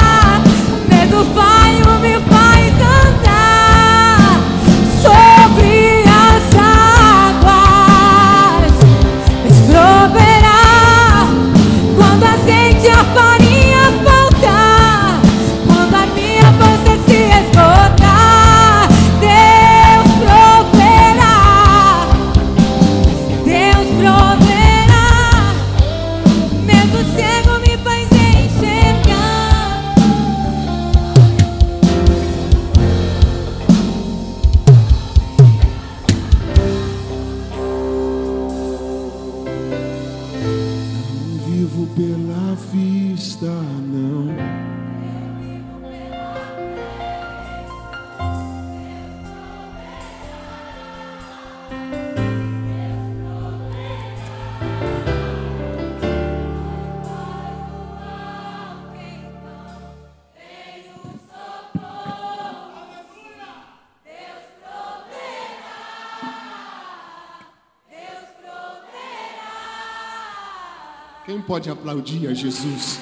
Pode 71.50 71.68
aplaudir 71.68 72.28
a 72.28 72.34
Jesus? 72.36 73.00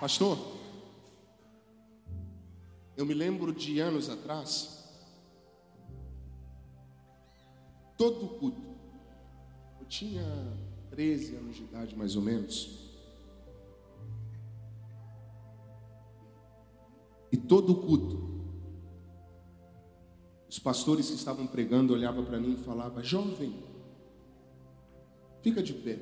Pastor, 0.00 0.56
eu 2.96 3.06
me 3.06 3.14
lembro 3.14 3.52
de 3.52 3.78
anos 3.78 4.10
atrás, 4.10 4.92
todo 7.96 8.36
culto, 8.40 8.60
eu 9.78 9.86
tinha 9.86 10.24
13 10.90 11.36
anos 11.36 11.54
de 11.54 11.62
idade 11.62 11.94
mais 11.94 12.16
ou 12.16 12.22
menos, 12.22 12.90
e 17.30 17.36
todo 17.36 17.76
culto, 17.76 18.37
os 20.48 20.58
pastores 20.58 21.08
que 21.08 21.14
estavam 21.14 21.46
pregando 21.46 21.92
olhavam 21.92 22.24
para 22.24 22.40
mim 22.40 22.54
e 22.54 22.64
falavam: 22.64 23.02
Jovem, 23.02 23.54
fica 25.42 25.62
de 25.62 25.74
pé. 25.74 25.98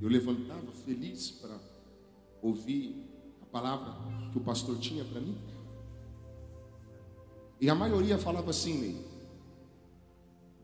Eu 0.00 0.08
levantava 0.08 0.72
feliz 0.84 1.30
para 1.30 1.58
ouvir 2.40 3.06
a 3.40 3.46
palavra 3.46 3.94
que 4.32 4.38
o 4.38 4.40
pastor 4.40 4.78
tinha 4.78 5.04
para 5.04 5.20
mim. 5.20 5.36
E 7.60 7.70
a 7.70 7.74
maioria 7.74 8.18
falava 8.18 8.50
assim, 8.50 8.80
Ney: 8.80 9.06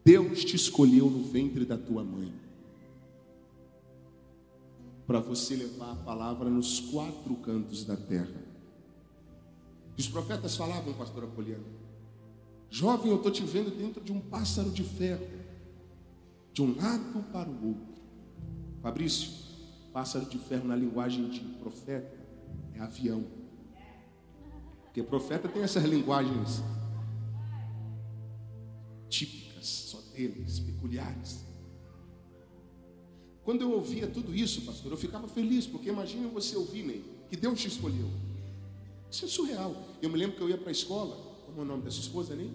Deus 0.05 0.45
te 0.45 0.57
escolheu 0.57 1.11
no 1.11 1.23
ventre 1.23 1.65
da 1.65 1.77
tua 1.77 2.03
mãe 2.03 2.33
para 5.07 5.21
você 5.21 5.55
levar 5.57 5.93
a 5.93 5.97
palavra 5.97 6.51
nos 6.51 6.81
quatro 6.81 7.35
cantos 7.37 7.85
da 7.85 7.97
terra. 7.97 8.43
Os 9.97 10.07
profetas 10.07 10.55
falavam, 10.55 10.93
pastor 10.95 11.25
Apoliano, 11.25 11.65
Jovem, 12.71 13.11
eu 13.11 13.17
estou 13.17 13.33
te 13.33 13.43
vendo 13.43 13.71
dentro 13.71 14.03
de 14.03 14.13
um 14.13 14.21
pássaro 14.21 14.71
de 14.71 14.85
ferro, 14.85 15.27
de 16.53 16.63
um 16.63 16.77
lado 16.77 17.23
para 17.33 17.49
o 17.49 17.69
outro. 17.69 18.03
Fabrício, 18.83 19.31
pássaro 19.93 20.27
de 20.27 20.39
ferro 20.39 20.69
na 20.69 20.77
linguagem 20.77 21.29
de 21.29 21.41
profeta 21.41 22.15
é 22.75 22.81
avião. 22.81 23.25
Porque 24.85 25.03
profeta 25.03 25.49
tem 25.49 25.63
essas 25.63 25.85
linguagens 25.85 26.63
típicas, 29.09 29.67
só 29.67 30.01
deles, 30.13 30.61
peculiares. 30.61 31.45
Quando 33.43 33.63
eu 33.63 33.73
ouvia 33.73 34.07
tudo 34.07 34.35
isso, 34.35 34.63
pastor, 34.63 34.93
eu 34.93 34.99
ficava 34.99 35.27
feliz, 35.27 35.67
porque 35.67 35.89
imagine 35.89 36.27
você 36.27 36.55
ouvir, 36.55 36.83
Ney, 36.83 37.03
que 37.31 37.37
Deus 37.37 37.59
te 37.59 37.69
escolheu. 37.69 38.11
Isso 39.11 39.25
é 39.25 39.29
surreal. 39.29 39.75
Eu 40.03 40.11
me 40.11 40.19
lembro 40.19 40.37
que 40.37 40.43
eu 40.43 40.51
ia 40.51 40.59
para 40.59 40.69
a 40.69 40.73
escola, 40.73 41.17
o 41.63 41.65
nome 41.65 41.83
da 41.83 41.91
sua 41.91 42.03
esposa, 42.03 42.35
Ney? 42.35 42.51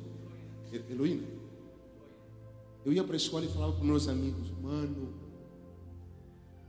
E- 0.71 0.91
Heloína. 0.91 1.27
Eu 2.85 2.91
ia 2.91 3.03
para 3.03 3.13
a 3.13 3.17
escola 3.17 3.45
e 3.45 3.47
falava 3.47 3.73
para 3.73 3.83
meus 3.83 4.07
amigos, 4.07 4.49
mano, 4.61 5.13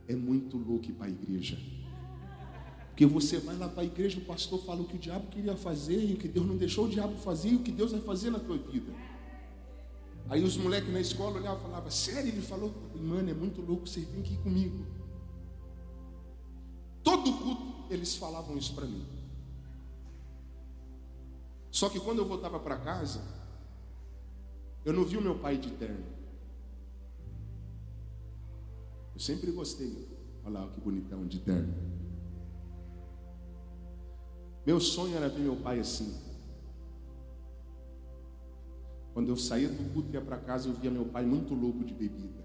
é 0.07 0.15
muito 0.15 0.57
louco 0.57 0.85
ir 0.85 0.93
para 0.93 1.07
a 1.07 1.09
igreja. 1.09 1.57
Porque 2.89 3.05
você 3.05 3.39
vai 3.39 3.57
lá 3.57 3.67
para 3.67 3.81
a 3.81 3.85
igreja, 3.85 4.17
o 4.17 4.21
pastor 4.21 4.63
fala 4.63 4.81
o 4.81 4.85
que 4.85 4.95
o 4.95 4.99
diabo 4.99 5.27
queria 5.27 5.57
fazer 5.57 6.01
e 6.01 6.13
o 6.13 6.17
que 6.17 6.29
Deus 6.29 6.45
não 6.45 6.55
deixou 6.55 6.85
o 6.85 6.89
diabo 6.89 7.17
fazer 7.17 7.49
e 7.49 7.55
o 7.55 7.59
que 7.59 7.71
Deus 7.71 7.91
vai 7.91 7.99
fazer 7.99 8.29
na 8.29 8.39
tua 8.39 8.57
vida. 8.57 8.93
Aí 10.29 10.43
os 10.43 10.55
moleques 10.55 10.91
na 10.91 11.01
escola 11.01 11.37
olhavam 11.37 11.59
e 11.59 11.63
falavam, 11.63 11.91
sério? 11.91 12.29
Ele 12.29 12.41
falou, 12.41 12.73
mano, 12.95 13.29
é 13.29 13.33
muito 13.33 13.61
louco, 13.61 13.85
você 13.85 14.01
tem 14.01 14.21
que 14.21 14.35
ir 14.35 14.37
comigo. 14.37 14.85
Todo 17.03 17.31
culto 17.33 17.93
eles 17.93 18.15
falavam 18.15 18.57
isso 18.57 18.73
para 18.73 18.85
mim. 18.85 19.05
Só 21.75 21.89
que 21.89 21.99
quando 21.99 22.19
eu 22.19 22.25
voltava 22.25 22.57
para 22.57 22.77
casa, 22.77 23.21
eu 24.85 24.93
não 24.93 25.03
vi 25.03 25.17
o 25.17 25.21
meu 25.21 25.37
pai 25.37 25.57
de 25.57 25.71
terno. 25.71 26.05
Eu 29.13 29.19
sempre 29.19 29.51
gostei. 29.51 30.07
Olha 30.45 30.61
lá 30.61 30.69
que 30.69 30.79
bonitão 30.79 31.27
de 31.27 31.37
terno. 31.39 31.73
Meu 34.65 34.79
sonho 34.79 35.17
era 35.17 35.27
ver 35.27 35.41
meu 35.41 35.57
pai 35.57 35.81
assim. 35.81 36.17
Quando 39.13 39.27
eu 39.27 39.35
saía 39.35 39.67
do 39.67 39.93
culto 39.93 40.11
e 40.11 40.13
ia 40.13 40.21
para 40.21 40.37
casa, 40.37 40.69
eu 40.69 40.73
via 40.75 40.89
meu 40.89 41.03
pai 41.03 41.25
muito 41.25 41.53
louco 41.53 41.83
de 41.83 41.93
bebida. 41.93 42.41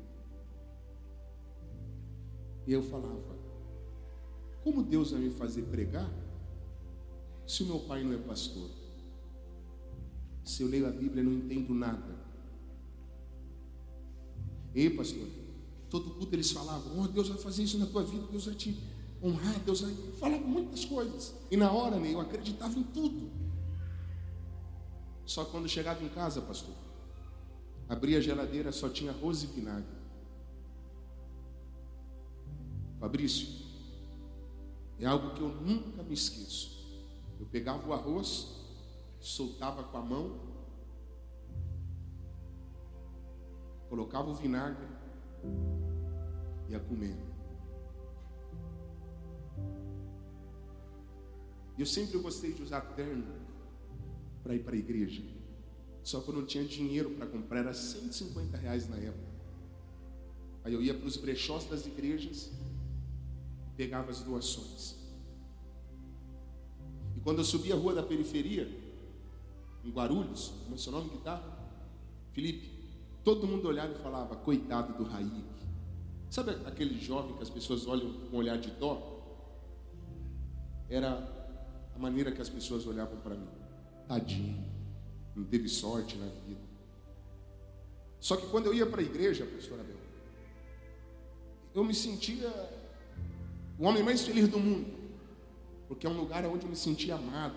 E 2.67 2.73
eu 2.73 2.83
falava: 2.83 3.37
Como 4.65 4.83
Deus 4.83 5.13
vai 5.13 5.21
me 5.21 5.31
fazer 5.31 5.63
pregar 5.63 6.11
se 7.47 7.63
o 7.63 7.67
meu 7.67 7.79
pai 7.79 8.03
não 8.03 8.13
é 8.13 8.19
pastor? 8.19 8.80
Se 10.45 10.63
eu 10.63 10.69
leio 10.69 10.87
a 10.87 10.91
Bíblia, 10.91 11.23
não 11.23 11.33
entendo 11.33 11.75
nada. 11.75 12.19
Ei, 14.75 14.91
pastor, 14.91 15.27
todo 15.89 16.11
culto 16.11 16.35
eles 16.35 16.51
falavam: 16.51 17.01
Oh, 17.01 17.09
Deus 17.09 17.29
vai 17.29 17.39
fazer 17.39 17.65
isso 17.65 17.79
na 17.79 17.87
tua 17.87 18.03
vida, 18.03 18.27
Deus 18.31 18.47
vai 18.47 18.55
te 18.55 18.77
honrar, 19.23 19.59
Deus 19.61 19.81
vai. 19.81 19.95
Falavam 20.19 20.47
muitas 20.47 20.85
coisas. 20.85 21.35
E 21.51 21.57
na 21.57 21.71
hora, 21.71 21.99
né, 21.99 22.13
eu 22.13 22.21
acreditava 22.21 22.79
em 22.79 22.83
tudo. 22.85 23.31
Só 25.25 25.45
quando 25.45 25.69
chegava 25.69 26.03
em 26.05 26.09
casa, 26.09 26.41
pastor, 26.41 26.75
abria 27.89 28.19
a 28.19 28.21
geladeira, 28.21 28.73
só 28.73 28.89
tinha 28.89 29.13
arroz 29.13 29.43
e 29.43 29.47
vinagre. 29.47 30.01
Fabrício, 32.99 33.49
é 34.99 35.07
algo 35.07 35.35
que 35.35 35.41
eu 35.41 35.49
nunca 35.49 36.03
me 36.03 36.15
esqueço. 36.15 36.79
Eu 37.39 37.47
pegava 37.47 37.89
o 37.89 37.93
arroz, 37.93 38.60
soltava 39.21 39.85
com 39.85 39.97
a 39.97 40.03
mão, 40.03 40.41
colocava 43.89 44.31
o 44.31 44.35
vinagre, 44.35 44.87
ia 46.69 46.81
comendo. 46.81 47.31
E 51.77 51.81
eu 51.81 51.87
sempre 51.87 52.19
gostei 52.19 52.53
de 52.53 52.63
usar 52.63 52.81
terno 52.81 53.27
para 54.43 54.55
ir 54.55 54.65
para 54.65 54.75
a 54.75 54.79
igreja. 54.79 55.23
Só 56.03 56.21
que 56.21 56.29
eu 56.29 56.35
não 56.35 56.47
tinha 56.47 56.65
dinheiro 56.65 57.11
para 57.11 57.27
comprar, 57.27 57.61
era 57.61 57.75
150 57.75 58.57
reais 58.57 58.89
na 58.89 58.97
época. 58.97 59.31
Aí 60.65 60.73
eu 60.73 60.83
ia 60.83 60.95
para 60.95 61.07
os 61.07 61.17
brechós 61.17 61.65
das 61.67 61.87
igrejas 61.87 62.51
pegava 63.81 64.11
as 64.11 64.21
doações. 64.21 64.95
E 67.17 67.21
quando 67.21 67.39
eu 67.39 67.45
subia 67.45 67.75
a 67.75 67.79
rua 67.79 67.95
da 67.95 68.03
periferia, 68.03 68.69
em 69.85 69.91
Guarulhos, 69.91 70.53
como 70.65 70.75
é 70.75 70.79
seu 70.79 70.93
nome 70.93 71.11
que 71.11 71.19
tá? 71.19 71.43
Felipe, 72.33 72.71
todo 73.25 73.47
mundo 73.47 73.69
olhava 73.69 73.93
e 73.93 73.99
falava, 73.99 74.37
coitado 74.37 74.93
do 74.95 75.05
Raik. 75.05 75.45
Sabe 76.29 76.53
aquele 76.65 76.99
jovem 76.99 77.37
que 77.37 77.43
as 77.43 77.51
pessoas 77.51 77.87
olham 77.87 78.13
com 78.13 78.37
um 78.37 78.39
olhar 78.39 78.59
de 78.59 78.71
dó? 78.71 79.19
Era 80.89 81.11
a 81.95 81.99
maneira 81.99 82.31
que 82.31 82.41
as 82.41 82.49
pessoas 82.49 82.87
olhavam 82.87 83.19
para 83.21 83.35
mim. 83.35 83.49
Tadinho, 84.07 84.65
não 85.35 85.45
teve 85.45 85.69
sorte 85.69 86.17
na 86.17 86.27
vida. 86.47 86.61
Só 88.21 88.37
que 88.37 88.47
quando 88.49 88.67
eu 88.67 88.75
ia 88.75 88.87
para 88.87 89.01
a 89.01 89.05
igreja, 89.05 89.47
pastor 89.47 89.81
Abel, 89.81 89.97
eu 91.75 91.83
me 91.83 91.95
sentia 91.95 92.51
o 93.79 93.85
homem 93.85 94.03
mais 94.03 94.23
feliz 94.23 94.49
do 94.49 94.59
mundo, 94.59 94.93
porque 95.89 96.07
é 96.07 96.11
um 96.11 96.17
lugar 96.17 96.45
onde 96.45 96.65
eu 96.65 96.71
me 96.71 96.77
sentia 96.77 97.15
amado, 97.15 97.57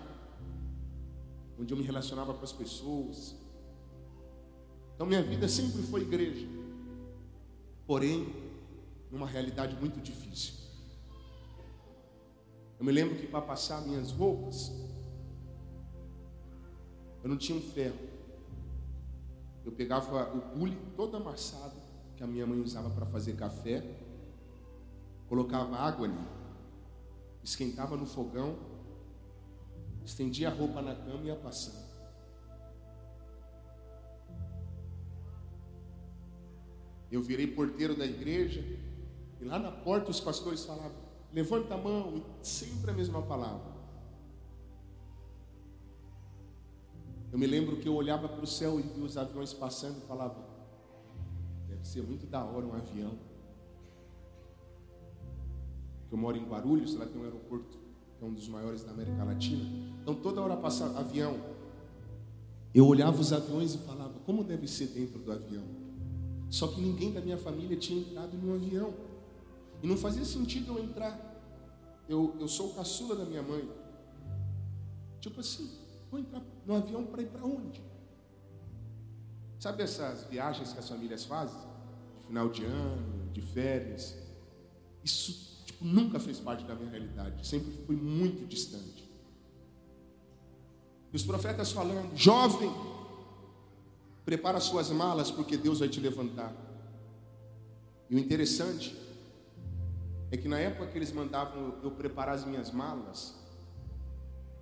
onde 1.58 1.72
eu 1.72 1.78
me 1.78 1.84
relacionava 1.84 2.34
com 2.34 2.42
as 2.42 2.52
pessoas. 2.52 3.36
Então 4.94 5.06
minha 5.06 5.22
vida 5.22 5.48
sempre 5.48 5.82
foi 5.82 6.02
igreja, 6.02 6.46
porém, 7.86 8.32
numa 9.10 9.26
realidade 9.26 9.76
muito 9.76 10.00
difícil. 10.00 10.54
Eu 12.78 12.84
me 12.84 12.92
lembro 12.92 13.16
que 13.16 13.26
para 13.26 13.40
passar 13.40 13.80
minhas 13.82 14.10
roupas, 14.10 14.72
eu 17.22 17.28
não 17.28 17.36
tinha 17.36 17.56
um 17.56 17.62
ferro. 17.62 18.14
Eu 19.64 19.72
pegava 19.72 20.34
o 20.34 20.58
bule 20.58 20.76
todo 20.96 21.16
amassado 21.16 21.74
que 22.16 22.22
a 22.22 22.26
minha 22.26 22.46
mãe 22.46 22.60
usava 22.60 22.90
para 22.90 23.06
fazer 23.06 23.34
café 23.34 23.82
colocava 25.28 25.76
água 25.76 26.06
ali, 26.06 26.28
esquentava 27.42 27.96
no 27.96 28.06
fogão, 28.06 28.56
estendia 30.04 30.48
a 30.48 30.52
roupa 30.52 30.82
na 30.82 30.94
cama 30.94 31.22
e 31.22 31.26
ia 31.26 31.36
passando. 31.36 31.84
Eu 37.10 37.22
virei 37.22 37.46
porteiro 37.46 37.96
da 37.96 38.04
igreja 38.04 38.60
e 39.40 39.44
lá 39.44 39.58
na 39.58 39.70
porta 39.70 40.10
os 40.10 40.20
pastores 40.20 40.64
falavam: 40.64 40.96
levanta 41.32 41.74
a 41.74 41.78
mão, 41.78 42.16
e 42.16 42.46
sempre 42.46 42.90
a 42.90 42.94
mesma 42.94 43.22
palavra. 43.22 43.72
Eu 47.32 47.38
me 47.38 47.46
lembro 47.46 47.76
que 47.76 47.88
eu 47.88 47.94
olhava 47.94 48.28
para 48.28 48.42
o 48.42 48.46
céu 48.46 48.78
e 48.78 48.82
via 48.82 49.04
os 49.04 49.16
aviões 49.16 49.52
passando 49.52 49.98
e 49.98 50.06
falava: 50.06 50.36
deve 51.68 51.86
ser 51.86 52.02
muito 52.02 52.26
da 52.26 52.44
hora 52.44 52.66
um 52.66 52.74
avião 52.74 53.18
eu 56.14 56.18
moro 56.18 56.36
em 56.36 56.44
Guarulhos, 56.44 56.94
lá 56.94 57.06
tem 57.06 57.20
um 57.20 57.24
aeroporto 57.24 57.76
é 58.20 58.24
um 58.24 58.32
dos 58.32 58.48
maiores 58.48 58.84
da 58.84 58.92
América 58.92 59.24
Latina. 59.24 59.64
Então 60.02 60.14
toda 60.14 60.40
hora 60.40 60.56
passa 60.56 60.86
avião. 60.98 61.38
Eu 62.74 62.86
olhava 62.86 63.20
os 63.20 63.32
aviões 63.32 63.74
e 63.74 63.78
falava, 63.78 64.14
como 64.26 64.42
deve 64.42 64.66
ser 64.66 64.88
dentro 64.88 65.18
do 65.18 65.30
avião? 65.30 65.64
Só 66.50 66.68
que 66.68 66.80
ninguém 66.80 67.12
da 67.12 67.20
minha 67.20 67.38
família 67.38 67.76
tinha 67.76 68.00
entrado 68.00 68.36
no 68.36 68.54
avião. 68.54 68.92
E 69.82 69.86
não 69.86 69.96
fazia 69.96 70.24
sentido 70.24 70.72
eu 70.72 70.84
entrar. 70.84 71.32
Eu, 72.08 72.36
eu 72.38 72.48
sou 72.48 72.70
o 72.70 72.74
caçula 72.74 73.16
da 73.16 73.24
minha 73.24 73.42
mãe. 73.42 73.68
Tipo 75.20 75.40
assim, 75.40 75.70
vou 76.10 76.20
entrar 76.20 76.42
no 76.66 76.74
avião 76.74 77.04
para 77.06 77.22
ir 77.22 77.26
para 77.26 77.44
onde? 77.44 77.82
Sabe 79.58 79.82
essas 79.82 80.24
viagens 80.24 80.72
que 80.72 80.78
as 80.78 80.88
famílias 80.88 81.24
fazem? 81.24 81.58
De 82.20 82.26
final 82.26 82.48
de 82.48 82.64
ano, 82.64 83.32
de 83.32 83.40
férias. 83.40 84.16
Isso 85.02 85.53
nunca 85.84 86.18
fez 86.18 86.40
parte 86.40 86.64
da 86.64 86.74
minha 86.74 86.90
realidade, 86.90 87.46
sempre 87.46 87.70
fui 87.86 87.94
muito 87.94 88.46
distante. 88.46 89.04
E 91.12 91.16
os 91.16 91.22
profetas 91.22 91.70
falando, 91.70 92.16
jovem, 92.16 92.72
prepara 94.24 94.58
suas 94.60 94.88
malas 94.90 95.30
porque 95.30 95.56
Deus 95.56 95.80
vai 95.80 95.88
te 95.88 96.00
levantar. 96.00 96.52
E 98.08 98.16
o 98.16 98.18
interessante 98.18 98.96
é 100.30 100.36
que 100.36 100.48
na 100.48 100.58
época 100.58 100.90
que 100.90 100.96
eles 100.96 101.12
mandavam 101.12 101.78
eu 101.82 101.90
preparar 101.90 102.34
as 102.34 102.44
minhas 102.44 102.70
malas, 102.70 103.38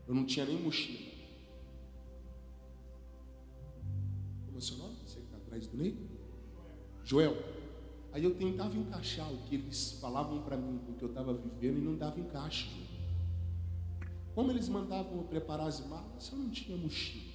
eu 0.09 0.15
não 0.15 0.27
tinha 0.27 0.44
nem 0.44 0.61
mochila. 0.61 1.12
Como 4.44 4.57
é 4.57 4.59
o 4.59 4.61
seu 4.61 4.77
nome? 4.77 4.97
Você 5.07 5.20
que 5.20 5.27
está 5.27 5.36
atrás 5.36 5.66
do 5.69 5.77
Ney? 5.77 5.97
Joel. 7.05 7.52
Aí 8.13 8.25
eu 8.25 8.35
tentava 8.35 8.77
encaixar 8.77 9.33
o 9.33 9.39
que 9.39 9.55
eles 9.55 9.93
falavam 9.93 10.43
para 10.43 10.57
mim, 10.57 10.79
o 10.87 10.93
que 10.93 11.03
eu 11.03 11.09
estava 11.09 11.33
vivendo, 11.33 11.79
e 11.79 11.81
não 11.81 11.97
dava 11.97 12.21
encaixe. 12.21 12.69
Como 14.35 14.51
eles 14.51 14.69
mandavam 14.69 15.17
eu 15.17 15.25
preparar 15.25 15.67
as 15.67 15.87
malas, 15.87 16.31
eu 16.31 16.39
não 16.39 16.51
tinha 16.51 16.77
mochila. 16.77 17.33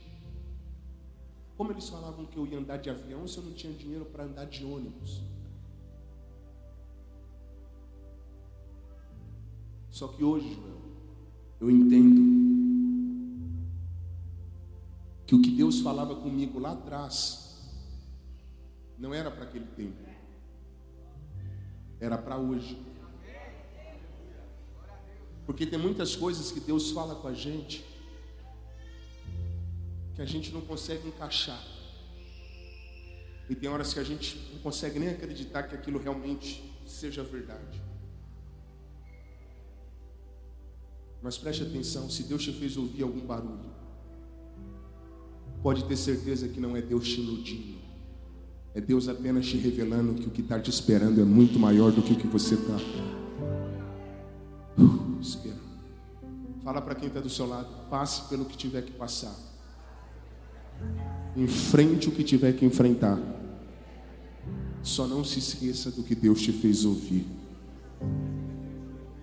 Como 1.55 1.71
eles 1.71 1.89
falavam 1.89 2.25
que 2.27 2.37
eu 2.37 2.45
ia 2.45 2.59
andar 2.59 2.77
de 2.77 2.91
avião, 2.91 3.27
se 3.27 3.39
eu 3.39 3.43
não 3.43 3.53
tinha 3.53 3.73
dinheiro 3.73 4.05
para 4.05 4.25
andar 4.25 4.45
de 4.45 4.63
ônibus. 4.63 5.23
Só 9.89 10.07
que 10.09 10.23
hoje, 10.23 10.53
Joel, 10.53 10.81
eu 11.59 11.71
entendo 11.71 12.37
que 15.25 15.33
o 15.33 15.41
que 15.41 15.49
Deus 15.49 15.79
falava 15.79 16.15
comigo 16.15 16.59
lá 16.59 16.73
atrás 16.73 17.67
não 18.95 19.11
era 19.11 19.31
para 19.31 19.43
aquele 19.43 19.65
tempo 19.65 20.06
era 21.99 22.17
para 22.17 22.37
hoje. 22.37 22.79
Porque 25.45 25.65
tem 25.65 25.79
muitas 25.79 26.15
coisas 26.15 26.51
que 26.51 26.59
Deus 26.59 26.91
fala 26.91 27.15
com 27.15 27.27
a 27.27 27.33
gente 27.33 27.85
que 30.15 30.21
a 30.21 30.25
gente 30.25 30.51
não 30.51 30.61
consegue 30.61 31.07
encaixar. 31.07 31.63
E 33.49 33.55
tem 33.55 33.69
horas 33.69 33.93
que 33.93 33.99
a 33.99 34.03
gente 34.03 34.49
não 34.51 34.59
consegue 34.59 34.99
nem 34.99 35.09
acreditar 35.09 35.63
que 35.63 35.75
aquilo 35.75 35.99
realmente 35.99 36.73
seja 36.85 37.23
verdade. 37.23 37.81
Mas 41.21 41.37
preste 41.37 41.63
atenção, 41.63 42.09
se 42.09 42.23
Deus 42.23 42.43
te 42.43 42.51
fez 42.51 42.77
ouvir 42.77 43.03
algum 43.03 43.25
barulho, 43.25 43.71
pode 45.63 45.85
ter 45.85 45.95
certeza 45.95 46.47
que 46.47 46.59
não 46.59 46.75
é 46.75 46.81
Deus 46.81 47.07
te 47.07 47.21
iludindo. 47.21 47.86
É 48.77 48.79
Deus 48.79 49.09
apenas 49.09 49.47
te 49.47 49.57
revelando 49.57 50.13
que 50.13 50.27
o 50.27 50.29
que 50.29 50.41
está 50.41 50.59
te 50.59 50.69
esperando 50.69 51.19
é 51.19 51.23
muito 51.25 51.57
maior 51.57 51.91
do 51.91 51.99
que 52.03 52.13
o 52.13 52.15
que 52.15 52.27
você 52.27 52.53
está. 52.53 52.77
Fala 56.63 56.79
para 56.79 56.93
quem 56.93 57.07
está 57.07 57.19
do 57.19 57.27
seu 57.27 57.47
lado, 57.47 57.67
passe 57.89 58.29
pelo 58.29 58.45
que 58.45 58.55
tiver 58.55 58.83
que 58.83 58.91
passar. 58.91 59.35
Enfrente 61.35 62.07
o 62.07 62.11
que 62.11 62.23
tiver 62.23 62.53
que 62.53 62.65
enfrentar. 62.67 63.17
Só 64.83 65.07
não 65.07 65.23
se 65.23 65.39
esqueça 65.39 65.89
do 65.89 66.03
que 66.03 66.13
Deus 66.13 66.39
te 66.39 66.51
fez 66.51 66.85
ouvir. 66.85 67.25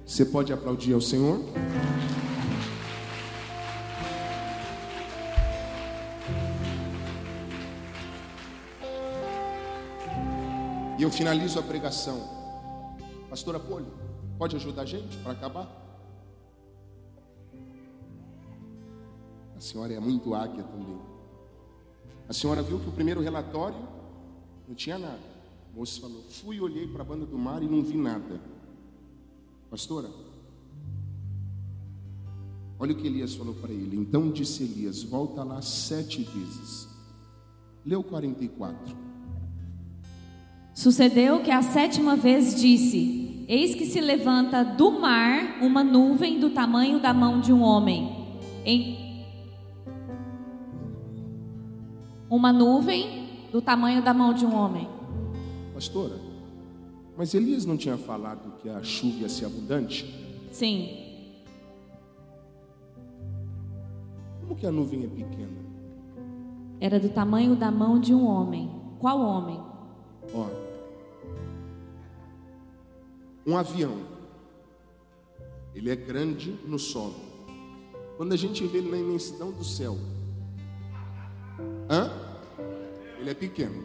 Você 0.04 0.24
pode 0.24 0.52
aplaudir 0.52 0.94
ao 0.94 1.00
Senhor? 1.00 1.38
Eu 11.04 11.10
finalizo 11.10 11.58
a 11.58 11.62
pregação. 11.62 12.18
Pastora 13.28 13.60
Poli, 13.60 13.86
pode 14.38 14.56
ajudar 14.56 14.82
a 14.82 14.86
gente 14.86 15.16
para 15.18 15.32
acabar? 15.32 15.68
A 19.54 19.60
senhora 19.60 19.92
é 19.92 20.00
muito 20.00 20.34
águia 20.34 20.62
também. 20.62 20.98
A 22.26 22.32
senhora 22.32 22.62
viu 22.62 22.80
que 22.80 22.88
o 22.88 22.92
primeiro 22.92 23.20
relatório 23.20 23.78
não 24.66 24.74
tinha 24.74 24.98
nada. 24.98 25.20
O 25.74 25.78
moço 25.78 26.00
falou: 26.00 26.22
Fui, 26.30 26.58
olhei 26.58 26.88
para 26.88 27.02
a 27.02 27.04
banda 27.04 27.26
do 27.26 27.36
mar 27.36 27.62
e 27.62 27.66
não 27.66 27.82
vi 27.82 27.98
nada. 27.98 28.40
Pastora, 29.70 30.08
olha 32.78 32.92
o 32.92 32.96
que 32.96 33.06
Elias 33.06 33.34
falou 33.34 33.54
para 33.54 33.72
ele. 33.72 33.96
Então 33.96 34.30
disse 34.30 34.62
Elias: 34.62 35.02
Volta 35.02 35.44
lá 35.44 35.60
sete 35.60 36.22
vezes. 36.22 36.88
Leu 37.84 38.02
44. 38.02 39.13
Sucedeu 40.74 41.40
que 41.40 41.52
a 41.52 41.62
sétima 41.62 42.16
vez 42.16 42.60
disse: 42.60 43.46
Eis 43.48 43.76
que 43.76 43.86
se 43.86 44.00
levanta 44.00 44.64
do 44.64 44.90
mar 45.00 45.58
uma 45.62 45.84
nuvem 45.84 46.40
do 46.40 46.50
tamanho 46.50 46.98
da 47.00 47.14
mão 47.14 47.40
de 47.40 47.52
um 47.52 47.62
homem. 47.62 48.24
Em 48.64 49.04
uma 52.28 52.52
nuvem 52.52 53.28
do 53.52 53.62
tamanho 53.62 54.02
da 54.02 54.12
mão 54.12 54.34
de 54.34 54.44
um 54.44 54.52
homem. 54.52 54.88
Pastora, 55.72 56.18
mas 57.16 57.32
Elias 57.34 57.64
não 57.64 57.76
tinha 57.76 57.96
falado 57.96 58.56
que 58.60 58.68
a 58.68 58.82
chuva 58.82 59.20
ia 59.20 59.28
ser 59.28 59.44
abundante? 59.44 60.12
Sim. 60.50 60.88
Como 64.40 64.56
que 64.56 64.66
a 64.66 64.72
nuvem 64.72 65.04
é 65.04 65.06
pequena? 65.06 65.64
Era 66.80 66.98
do 66.98 67.08
tamanho 67.08 67.54
da 67.54 67.70
mão 67.70 68.00
de 68.00 68.12
um 68.12 68.26
homem. 68.26 68.68
Qual 68.98 69.20
homem? 69.20 69.60
Ó, 70.34 70.63
um 73.46 73.56
avião, 73.56 73.98
ele 75.74 75.90
é 75.90 75.96
grande 75.96 76.52
no 76.66 76.78
solo. 76.78 77.16
Quando 78.16 78.32
a 78.32 78.36
gente 78.36 78.64
vê 78.66 78.78
ele 78.78 78.90
na 78.90 78.96
imensidão 78.96 79.50
do 79.50 79.64
céu, 79.64 79.98
hã? 81.90 82.10
Ele 83.18 83.30
é 83.30 83.34
pequeno. 83.34 83.82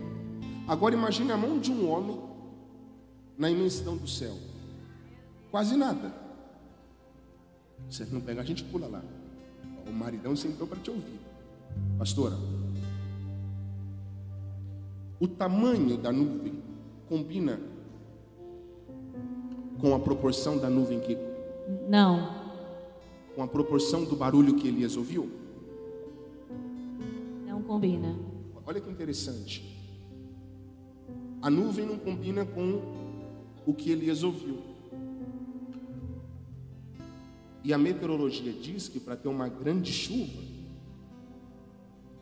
Agora 0.68 0.94
imagine 0.94 1.31
a 1.31 1.38
mão 1.38 1.60
de 1.60 1.72
um 1.72 1.90
homem 1.90 2.19
na 3.38 3.49
imensidão 3.49 3.98
do 3.98 4.07
céu. 4.07 4.36
Quase 5.49 5.76
nada. 5.76 6.14
Se 7.90 8.06
não 8.06 8.22
pegar, 8.22 8.41
a 8.44 8.45
gente 8.45 8.64
pula 8.64 8.88
lá. 8.88 9.03
O 9.88 9.91
maridão 9.91 10.36
sentou 10.36 10.68
para 10.68 10.77
te 10.80 10.91
ouvir. 10.91 11.19
Pastora, 11.98 12.36
o 15.19 15.27
tamanho 15.27 15.98
da 15.98 16.11
nuvem 16.11 16.61
combina 17.07 17.60
com 19.80 19.95
a 19.95 19.99
proporção 19.99 20.57
da 20.57 20.69
nuvem 20.69 20.99
que. 20.99 21.18
Não. 21.88 22.38
com 23.35 23.43
a 23.43 23.47
proporção 23.47 24.03
do 24.03 24.15
barulho 24.15 24.56
que 24.56 24.68
Elias 24.68 24.97
ouviu? 24.97 25.30
Não 27.47 27.61
combina. 27.61 28.15
Olha 28.65 28.81
que 28.81 28.89
interessante. 28.89 29.64
A 31.41 31.49
nuvem 31.49 31.85
não 31.85 31.97
combina 31.97 32.45
com 32.45 32.81
o 33.65 33.73
que 33.73 33.91
Elias 33.91 34.23
ouviu. 34.23 34.57
E 37.64 37.73
a 37.73 37.77
meteorologia 37.77 38.51
diz 38.51 38.88
que 38.88 38.99
para 38.99 39.15
ter 39.15 39.27
uma 39.27 39.47
grande 39.47 39.91
chuva, 39.91 40.41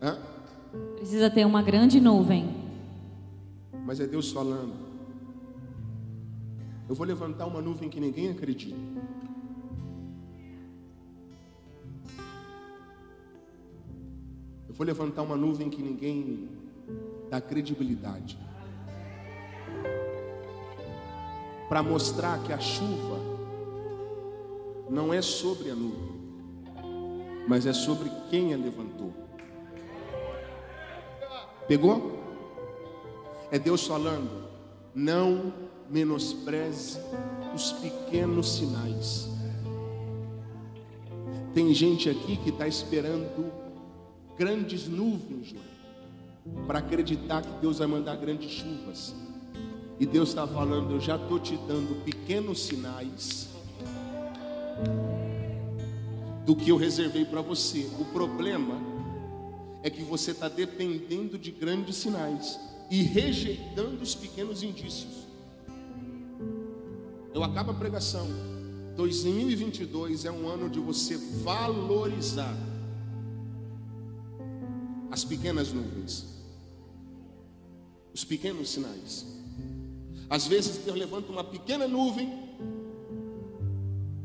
hã? 0.02 0.18
Precisa 0.96 1.30
ter 1.30 1.44
uma 1.44 1.62
grande 1.62 2.00
nuvem. 2.00 2.54
mas 3.84 3.98
é 3.98 4.06
Deus 4.06 4.30
falando. 4.30 4.87
Eu 6.88 6.94
vou 6.94 7.06
levantar 7.06 7.44
uma 7.44 7.60
nuvem 7.60 7.90
que 7.90 8.00
ninguém 8.00 8.30
acredita. 8.30 8.78
Eu 14.66 14.74
vou 14.74 14.86
levantar 14.86 15.22
uma 15.22 15.36
nuvem 15.36 15.68
que 15.68 15.82
ninguém 15.82 16.48
dá 17.28 17.42
credibilidade. 17.42 18.38
Para 21.68 21.82
mostrar 21.82 22.42
que 22.42 22.54
a 22.54 22.58
chuva 22.58 23.18
não 24.88 25.12
é 25.12 25.20
sobre 25.20 25.70
a 25.70 25.74
nuvem, 25.74 26.18
mas 27.46 27.66
é 27.66 27.74
sobre 27.74 28.10
quem 28.30 28.54
a 28.54 28.56
levantou. 28.56 29.12
Pegou? 31.66 32.18
É 33.50 33.58
Deus 33.58 33.86
falando, 33.86 34.48
não 34.94 35.52
menospreze 35.90 36.98
os 37.54 37.72
pequenos 37.72 38.56
sinais. 38.56 39.28
Tem 41.54 41.72
gente 41.74 42.08
aqui 42.08 42.36
que 42.36 42.50
está 42.50 42.68
esperando 42.68 43.50
grandes 44.36 44.86
nuvens, 44.86 45.54
para 46.66 46.78
acreditar 46.78 47.42
que 47.42 47.60
Deus 47.60 47.78
vai 47.78 47.86
mandar 47.86 48.16
grandes 48.16 48.50
chuvas. 48.50 49.14
E 49.98 50.06
Deus 50.06 50.28
está 50.28 50.46
falando, 50.46 50.94
eu 50.94 51.00
já 51.00 51.16
estou 51.16 51.40
te 51.40 51.56
dando 51.56 52.04
pequenos 52.04 52.60
sinais 52.60 53.48
do 56.46 56.54
que 56.54 56.70
eu 56.70 56.76
reservei 56.76 57.24
para 57.24 57.42
você. 57.42 57.90
O 57.98 58.04
problema 58.06 58.80
é 59.82 59.90
que 59.90 60.02
você 60.02 60.30
está 60.30 60.48
dependendo 60.48 61.36
de 61.36 61.50
grandes 61.50 61.96
sinais 61.96 62.58
e 62.90 63.02
rejeitando 63.02 64.00
os 64.00 64.14
pequenos 64.14 64.62
indícios. 64.62 65.27
Eu 67.34 67.44
acabo 67.44 67.70
a 67.70 67.74
pregação. 67.74 68.26
2022 68.96 70.24
é 70.24 70.30
um 70.30 70.48
ano 70.48 70.68
de 70.68 70.80
você 70.80 71.16
valorizar 71.16 72.56
as 75.10 75.24
pequenas 75.24 75.72
nuvens, 75.72 76.26
os 78.12 78.24
pequenos 78.24 78.70
sinais. 78.70 79.26
Às 80.28 80.46
vezes 80.46 80.78
Deus 80.78 80.98
levanta 80.98 81.30
uma 81.30 81.44
pequena 81.44 81.86
nuvem 81.86 82.48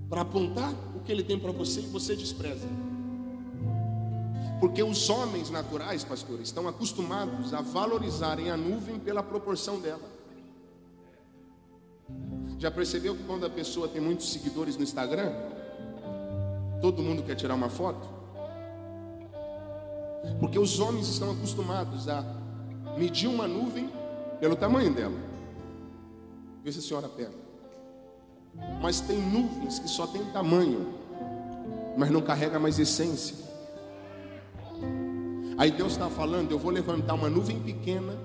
para 0.10 0.22
apontar 0.22 0.74
o 0.96 1.00
que 1.02 1.12
Ele 1.12 1.24
tem 1.24 1.40
para 1.40 1.52
você 1.52 1.80
e 1.82 1.88
você 1.88 2.16
despreza. 2.16 2.68
Porque 4.60 4.82
os 4.82 5.10
homens 5.10 5.50
naturais, 5.50 6.04
pastores, 6.04 6.48
estão 6.48 6.68
acostumados 6.68 7.54
a 7.54 7.62
valorizarem 7.62 8.50
a 8.50 8.58
nuvem 8.58 9.00
pela 9.00 9.22
proporção 9.22 9.80
dela. 9.80 10.13
Já 12.60 12.72
percebeu 12.72 13.16
que 13.16 13.24
quando 13.24 13.46
a 13.46 13.50
pessoa 13.50 13.88
tem 13.88 14.02
muitos 14.02 14.32
seguidores 14.32 14.78
no 14.78 14.84
Instagram, 14.84 15.32
todo 16.82 17.02
mundo 17.02 17.24
quer 17.24 17.36
tirar 17.36 17.56
uma 17.56 17.70
foto? 17.70 18.08
Porque 20.40 20.58
os 20.58 20.80
homens 20.80 21.10
estão 21.10 21.32
acostumados 21.32 22.08
a 22.08 22.24
medir 22.98 23.28
uma 23.28 23.48
nuvem 23.48 23.90
pelo 24.40 24.56
tamanho 24.56 24.94
dela. 24.94 25.18
Vê 26.64 26.72
se 26.72 26.80
a 26.80 26.82
senhora 26.82 27.10
pega. 27.10 27.44
Mas 28.82 29.02
tem 29.02 29.18
nuvens 29.18 29.80
que 29.80 29.90
só 29.90 30.08
tem 30.08 30.24
tamanho, 30.26 30.94
mas 31.98 32.10
não 32.12 32.22
carrega 32.22 32.60
mais 32.60 32.80
essência. 32.80 33.36
Aí 35.58 35.72
Deus 35.72 35.94
está 35.94 36.10
falando: 36.10 36.52
eu 36.52 36.60
vou 36.60 36.72
levantar 36.72 37.14
uma 37.16 37.30
nuvem 37.30 37.60
pequena 37.60 38.18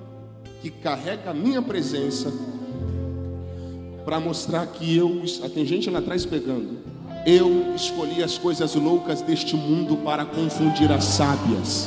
que 0.61 0.71
carrega 0.71 1.31
a 1.31 1.35
minha 1.35 1.63
presença 1.63 2.33
para 4.09 4.19
mostrar 4.19 4.67
que 4.69 4.97
eu. 4.97 5.23
ah, 5.45 5.51
Tem 5.51 5.67
gente 5.67 5.91
lá 5.91 5.99
atrás 5.99 6.25
pegando. 6.25 6.79
Eu 7.27 7.75
escolhi 7.75 8.23
as 8.23 8.39
coisas 8.39 8.75
loucas 8.75 9.21
deste 9.21 9.55
mundo 9.55 9.99
para 9.99 10.25
confundir 10.25 10.91
as 10.91 11.05
sábias, 11.05 11.87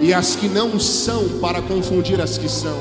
e 0.00 0.14
as 0.14 0.36
que 0.36 0.48
não 0.48 0.78
são 0.78 1.40
para 1.40 1.60
confundir 1.60 2.20
as 2.20 2.38
que 2.38 2.48
são. 2.48 2.78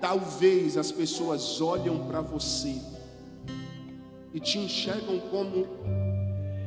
Talvez 0.00 0.76
as 0.76 0.90
pessoas 0.90 1.60
olham 1.60 1.98
para 1.98 2.20
você 2.20 2.74
e 4.34 4.40
te 4.40 4.58
enxergam 4.58 5.20
como 5.30 5.68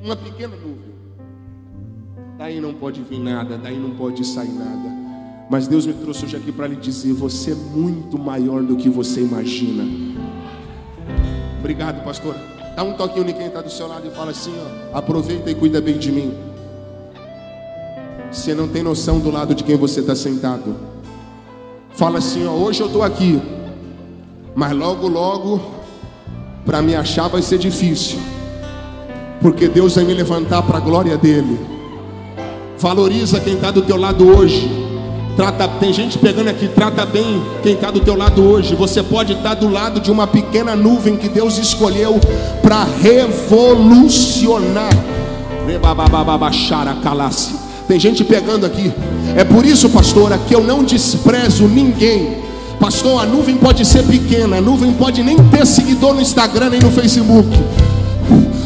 uma 0.01 0.15
pequena 0.15 0.55
nuvem. 0.55 0.95
Daí 2.37 2.61
não 2.61 2.73
pode 2.73 3.01
vir 3.01 3.19
nada, 3.19 3.57
daí 3.57 3.77
não 3.77 3.97
pode 3.97 4.25
sair 4.25 4.53
nada. 4.53 5.00
Mas 5.51 5.67
Deus 5.67 5.85
me 5.85 5.91
trouxe 5.91 6.23
hoje 6.23 6.37
aqui 6.37 6.49
para 6.49 6.65
lhe 6.65 6.77
dizer: 6.77 7.11
você 7.11 7.51
é 7.51 7.55
muito 7.55 8.17
maior 8.17 8.63
do 8.63 8.77
que 8.77 8.87
você 8.87 9.19
imagina. 9.19 9.83
Obrigado, 11.59 12.01
pastor. 12.05 12.33
Dá 12.73 12.83
um 12.83 12.93
toquinho 12.93 13.29
em 13.29 13.33
quem 13.33 13.47
está 13.47 13.61
do 13.61 13.69
seu 13.69 13.85
lado 13.85 14.07
e 14.07 14.11
fala 14.11 14.31
assim: 14.31 14.53
ó, 14.93 14.97
aproveita 14.97 15.51
e 15.51 15.55
cuida 15.55 15.81
bem 15.81 15.97
de 15.97 16.09
mim. 16.09 16.33
Você 18.31 18.55
não 18.55 18.65
tem 18.65 18.81
noção 18.81 19.19
do 19.19 19.29
lado 19.29 19.53
de 19.53 19.65
quem 19.65 19.75
você 19.75 19.99
está 19.99 20.15
sentado. 20.15 20.73
Fala 21.95 22.19
assim: 22.19 22.47
ó, 22.47 22.51
hoje 22.51 22.79
eu 22.79 22.87
estou 22.87 23.03
aqui, 23.03 23.41
mas 24.55 24.71
logo, 24.71 25.09
logo, 25.09 25.59
para 26.65 26.81
me 26.81 26.95
achar 26.95 27.27
vai 27.27 27.41
ser 27.41 27.57
difícil, 27.57 28.19
porque 29.41 29.67
Deus 29.67 29.95
vai 29.95 30.05
me 30.05 30.13
levantar 30.13 30.61
para 30.61 30.77
a 30.77 30.81
glória 30.81 31.17
dele. 31.17 31.59
Valoriza 32.77 33.41
quem 33.41 33.55
está 33.55 33.69
do 33.69 33.81
teu 33.81 33.97
lado 33.97 34.25
hoje. 34.25 34.80
Trata, 35.35 35.67
tem 35.79 35.93
gente 35.93 36.17
pegando 36.17 36.49
aqui, 36.49 36.67
trata 36.67 37.05
bem 37.05 37.41
quem 37.63 37.73
está 37.73 37.89
do 37.89 37.99
teu 37.99 38.15
lado 38.15 38.43
hoje. 38.43 38.75
Você 38.75 39.01
pode 39.01 39.33
estar 39.33 39.55
do 39.55 39.69
lado 39.69 39.99
de 39.99 40.11
uma 40.11 40.27
pequena 40.27 40.75
nuvem 40.75 41.15
que 41.15 41.29
Deus 41.29 41.57
escolheu 41.57 42.19
para 42.61 42.83
revolucionar. 43.01 44.91
Tem 47.87 47.99
gente 47.99 48.23
pegando 48.23 48.65
aqui. 48.65 48.91
É 49.35 49.43
por 49.43 49.65
isso, 49.65 49.89
pastora, 49.89 50.37
que 50.37 50.53
eu 50.53 50.63
não 50.63 50.83
desprezo 50.83 51.67
ninguém. 51.67 52.41
Pastor, 52.79 53.21
a 53.21 53.25
nuvem 53.25 53.55
pode 53.57 53.85
ser 53.85 54.03
pequena, 54.03 54.57
a 54.57 54.61
nuvem 54.61 54.91
pode 54.93 55.23
nem 55.23 55.37
ter 55.37 55.65
seguidor 55.65 56.13
no 56.13 56.21
Instagram 56.21 56.71
nem 56.71 56.79
no 56.79 56.91
Facebook. 56.91 57.47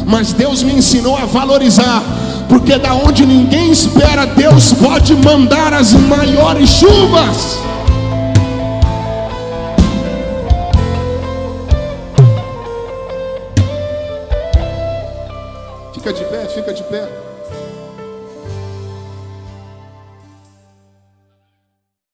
Mas 0.06 0.32
Deus 0.32 0.62
me 0.62 0.72
ensinou 0.72 1.16
a 1.16 1.26
valorizar 1.26 2.02
porque 2.48 2.78
da 2.78 2.94
onde 2.94 3.26
ninguém 3.26 3.70
espera, 3.70 4.26
Deus 4.26 4.72
pode 4.72 5.14
mandar 5.14 5.72
as 5.72 5.92
maiores 5.92 6.70
chuvas. 6.70 7.58
Fica 15.92 16.12
de 16.12 16.24
pé, 16.24 16.46
fica 16.46 16.72
de 16.72 16.82
pé. 16.84 17.35